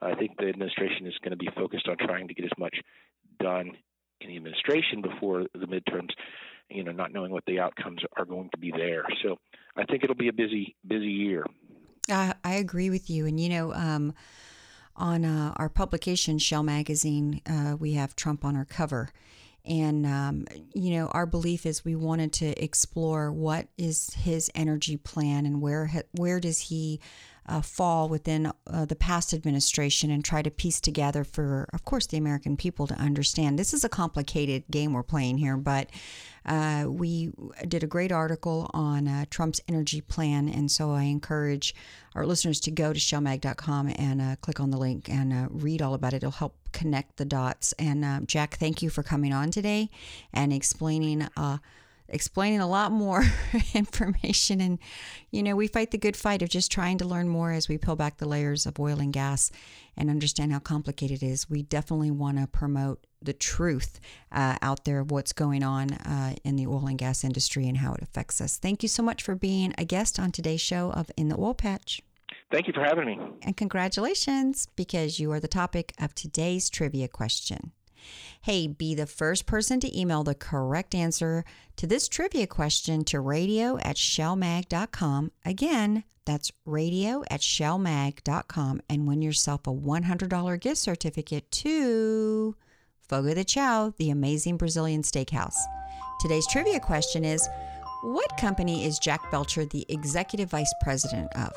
I 0.00 0.14
think 0.14 0.38
the 0.38 0.48
administration 0.48 1.06
is 1.06 1.14
going 1.22 1.32
to 1.32 1.36
be 1.36 1.48
focused 1.54 1.88
on 1.88 1.96
trying 1.98 2.28
to 2.28 2.34
get 2.34 2.44
as 2.44 2.52
much 2.58 2.76
done 3.40 3.72
in 4.20 4.28
the 4.28 4.36
administration 4.36 5.02
before 5.02 5.46
the 5.54 5.66
midterms. 5.66 6.10
You 6.68 6.82
know, 6.82 6.92
not 6.92 7.12
knowing 7.12 7.30
what 7.30 7.44
the 7.46 7.60
outcomes 7.60 8.00
are 8.16 8.24
going 8.24 8.50
to 8.50 8.58
be 8.58 8.72
there. 8.72 9.04
So 9.22 9.36
I 9.76 9.84
think 9.84 10.02
it'll 10.02 10.16
be 10.16 10.28
a 10.28 10.32
busy 10.32 10.74
busy 10.86 11.06
year. 11.06 11.46
I, 12.10 12.34
I 12.44 12.54
agree 12.54 12.90
with 12.90 13.08
you, 13.10 13.26
and 13.26 13.40
you 13.40 13.48
know. 13.48 13.72
Um, 13.72 14.14
on 14.96 15.24
uh, 15.24 15.52
our 15.56 15.68
publication, 15.68 16.38
Shale 16.38 16.62
Magazine, 16.62 17.40
uh, 17.46 17.76
we 17.78 17.92
have 17.94 18.16
Trump 18.16 18.44
on 18.44 18.56
our 18.56 18.64
cover. 18.64 19.10
And, 19.64 20.06
um, 20.06 20.46
you 20.74 20.92
know, 20.92 21.08
our 21.08 21.26
belief 21.26 21.66
is 21.66 21.84
we 21.84 21.96
wanted 21.96 22.32
to 22.34 22.62
explore 22.62 23.32
what 23.32 23.66
is 23.76 24.14
his 24.14 24.50
energy 24.54 24.96
plan 24.96 25.44
and 25.44 25.60
where, 25.60 25.90
where 26.12 26.38
does 26.38 26.60
he 26.60 27.00
uh, 27.48 27.60
fall 27.60 28.08
within 28.08 28.52
uh, 28.66 28.84
the 28.84 28.96
past 28.96 29.32
administration 29.32 30.10
and 30.10 30.24
try 30.24 30.42
to 30.42 30.50
piece 30.50 30.80
together 30.80 31.24
for, 31.24 31.68
of 31.72 31.84
course, 31.84 32.06
the 32.06 32.16
American 32.16 32.56
people 32.56 32.86
to 32.86 32.94
understand. 32.94 33.58
This 33.58 33.72
is 33.72 33.84
a 33.84 33.88
complicated 33.88 34.64
game 34.70 34.92
we're 34.92 35.02
playing 35.02 35.38
here, 35.38 35.56
but 35.56 35.88
uh, 36.46 36.86
we 36.88 37.32
did 37.68 37.82
a 37.82 37.86
great 37.86 38.12
article 38.12 38.70
on 38.72 39.08
uh, 39.08 39.24
Trump's 39.30 39.60
energy 39.68 40.00
plan, 40.00 40.48
and 40.48 40.70
so 40.70 40.92
I 40.92 41.02
encourage 41.04 41.74
our 42.14 42.24
listeners 42.24 42.60
to 42.60 42.70
go 42.70 42.92
to 42.92 42.98
shalemag.com 42.98 43.92
and 43.96 44.22
uh, 44.22 44.36
click 44.40 44.60
on 44.60 44.70
the 44.70 44.78
link 44.78 45.08
and 45.08 45.32
uh, 45.32 45.48
read 45.50 45.82
all 45.82 45.94
about 45.94 46.12
it. 46.12 46.18
It'll 46.18 46.30
help 46.30 46.54
connect 46.72 47.16
the 47.16 47.24
dots. 47.24 47.72
And 47.78 48.26
Jack, 48.28 48.56
thank 48.56 48.82
you 48.82 48.90
for 48.90 49.02
coming 49.02 49.32
on 49.32 49.50
today 49.50 49.90
and 50.32 50.52
explaining 50.52 51.28
explaining 52.08 52.60
a 52.60 52.68
lot 52.68 52.92
more 52.92 53.24
information. 53.74 54.60
And, 54.60 54.78
you 55.30 55.42
know, 55.42 55.56
we 55.56 55.66
fight 55.66 55.90
the 55.90 55.98
good 55.98 56.16
fight 56.16 56.42
of 56.42 56.48
just 56.48 56.70
trying 56.70 56.98
to 56.98 57.04
learn 57.04 57.28
more 57.28 57.52
as 57.52 57.68
we 57.68 57.78
peel 57.78 57.96
back 57.96 58.18
the 58.18 58.28
layers 58.28 58.66
of 58.66 58.78
oil 58.78 59.00
and 59.00 59.12
gas 59.12 59.50
and 59.96 60.10
understand 60.10 60.52
how 60.52 60.58
complicated 60.58 61.22
it 61.22 61.26
is. 61.26 61.48
We 61.48 61.62
definitely 61.62 62.10
want 62.10 62.38
to 62.38 62.46
promote 62.46 63.06
the 63.22 63.32
truth 63.32 63.98
uh, 64.30 64.56
out 64.62 64.84
there 64.84 65.00
of 65.00 65.10
what's 65.10 65.32
going 65.32 65.62
on 65.62 65.92
uh, 65.92 66.34
in 66.44 66.56
the 66.56 66.66
oil 66.66 66.86
and 66.86 66.98
gas 66.98 67.24
industry 67.24 67.66
and 67.66 67.78
how 67.78 67.94
it 67.94 68.02
affects 68.02 68.40
us. 68.40 68.56
Thank 68.58 68.82
you 68.82 68.88
so 68.88 69.02
much 69.02 69.22
for 69.22 69.34
being 69.34 69.74
a 69.78 69.84
guest 69.84 70.18
on 70.18 70.32
today's 70.32 70.60
show 70.60 70.90
of 70.92 71.10
In 71.16 71.28
the 71.28 71.38
Oil 71.38 71.54
Patch. 71.54 72.02
Thank 72.50 72.68
you 72.68 72.72
for 72.72 72.84
having 72.84 73.06
me. 73.06 73.18
And 73.42 73.56
congratulations, 73.56 74.68
because 74.76 75.18
you 75.18 75.32
are 75.32 75.40
the 75.40 75.48
topic 75.48 75.92
of 76.00 76.14
today's 76.14 76.70
trivia 76.70 77.08
question. 77.08 77.72
Hey, 78.42 78.66
be 78.66 78.94
the 78.94 79.06
first 79.06 79.46
person 79.46 79.80
to 79.80 79.98
email 79.98 80.22
the 80.22 80.34
correct 80.34 80.94
answer 80.94 81.44
to 81.76 81.86
this 81.86 82.08
trivia 82.08 82.46
question 82.46 83.04
to 83.04 83.20
radio 83.20 83.78
at 83.78 83.96
shalemag.com. 83.96 85.32
Again, 85.44 86.04
that's 86.24 86.52
radio 86.64 87.22
at 87.30 87.40
shalemag.com 87.40 88.82
and 88.88 89.06
win 89.06 89.22
yourself 89.22 89.66
a 89.66 89.72
$100 89.72 90.60
gift 90.60 90.78
certificate 90.78 91.50
to 91.50 92.56
Fogo 93.08 93.34
de 93.34 93.44
Chao, 93.44 93.94
the 93.98 94.10
amazing 94.10 94.56
Brazilian 94.56 95.02
steakhouse. 95.02 95.56
Today's 96.20 96.46
trivia 96.48 96.80
question 96.80 97.24
is 97.24 97.48
What 98.02 98.36
company 98.36 98.84
is 98.84 98.98
Jack 98.98 99.30
Belcher 99.30 99.64
the 99.64 99.86
executive 99.88 100.50
vice 100.50 100.72
president 100.82 101.32
of? 101.36 101.52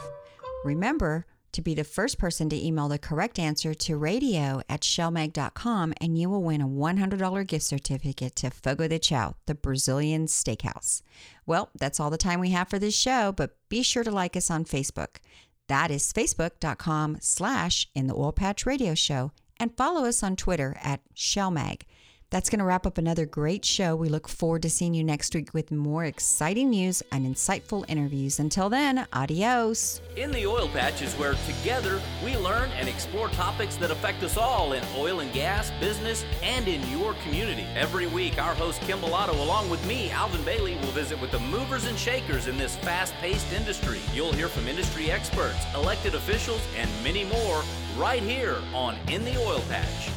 Remember, 0.64 1.26
to 1.52 1.62
be 1.62 1.74
the 1.74 1.84
first 1.84 2.18
person 2.18 2.50
to 2.50 2.66
email 2.66 2.88
the 2.88 2.98
correct 3.00 3.40
answer 3.40 3.74
to 3.74 3.98
radio 3.98 4.62
at 4.70 4.82
shalemag.com 4.82 5.94
and 6.00 6.18
you 6.18 6.30
will 6.30 6.44
win 6.44 6.62
a 6.62 6.68
$100 6.68 7.48
gift 7.48 7.66
certificate 7.66 8.36
to 8.38 8.50
Fogo 8.50 8.88
de 8.88 9.00
Chao, 9.00 9.36
the 9.46 9.56
Brazilian 9.56 10.26
steakhouse. 10.26 11.02
Well, 11.46 11.70
that's 11.78 12.00
all 12.00 12.10
the 12.10 12.18
time 12.18 12.40
we 12.40 12.50
have 12.52 12.70
for 12.70 12.80
this 12.80 12.96
show, 12.96 13.32
but 13.32 13.56
be 13.70 13.84
sure 13.84 14.04
to 14.04 14.12
like 14.12 14.36
us 14.36 14.50
on 14.50 14.66
Facebook. 14.66 15.18
That 15.68 15.92
is 15.92 16.12
facebook.com 16.12 17.18
slash 17.22 17.88
in 17.94 18.08
the 18.08 18.16
oil 18.16 18.32
patch 18.32 18.66
radio 18.66 18.96
show 18.96 19.32
and 19.60 19.76
follow 19.76 20.06
us 20.06 20.24
on 20.24 20.36
Twitter 20.36 20.78
at 20.82 21.02
Shalemag. 21.16 21.82
That's 22.32 22.52
going 22.52 22.60
to 22.60 22.66
wrap 22.66 22.86
up 22.86 23.00
another 23.00 23.26
great 23.26 23.66
show. 23.66 23.96
We 23.96 24.08
look 24.08 24.28
forward 24.28 24.62
to 24.62 24.70
seeing 24.70 24.94
you 24.94 25.04
next 25.04 25.34
week 25.34 25.52
with 25.52 25.72
more 25.72 26.06
exciting 26.06 26.70
news 26.70 27.02
and 27.12 27.26
insightful 27.26 27.86
interviews. 27.88 28.40
Until 28.40 28.70
then, 28.70 29.08
adios. 29.12 30.00
In 30.16 30.30
the 30.32 30.46
Oil 30.46 30.68
Patch 30.70 31.02
is 31.02 31.16
where 31.16 31.34
together 31.48 32.00
we 32.24 32.38
learn 32.38 32.70
and 32.78 32.88
explore 32.88 33.30
topics 33.30 33.78
that 33.78 33.90
affect 33.90 34.22
us 34.22 34.38
all 34.38 34.74
in 34.74 34.84
oil 34.96 35.22
and 35.22 35.34
gas, 35.34 35.72
business, 35.80 36.24
and 36.44 36.68
in 36.68 36.88
your 36.92 37.16
community. 37.24 37.66
Every 37.76 38.06
week, 38.06 38.40
our 38.40 38.54
host 38.54 38.80
Kim 38.82 39.00
Bolado, 39.00 39.34
along 39.40 39.72
with 39.72 39.84
me, 39.88 40.12
Alvin 40.12 40.44
Bailey, 40.44 40.76
will 40.76 40.92
visit 40.92 41.20
with 41.20 41.32
the 41.32 41.40
movers 41.40 41.88
and 41.88 41.98
shakers 41.98 42.46
in 42.46 42.60
this 42.60 42.76
fast 42.76 43.16
paced 43.16 43.52
industry. 43.54 44.02
You'll 44.14 44.34
hear 44.34 44.50
from 44.50 44.68
industry 44.68 45.10
experts, 45.10 45.58
elected 45.74 46.14
officials, 46.14 46.62
and 46.78 46.92
many 47.04 47.24
more 47.24 47.64
right 47.98 48.22
here 48.22 48.58
on 48.72 48.96
In 49.08 49.26
the 49.26 49.36
Oil 49.42 49.62
Patch. 49.68 50.12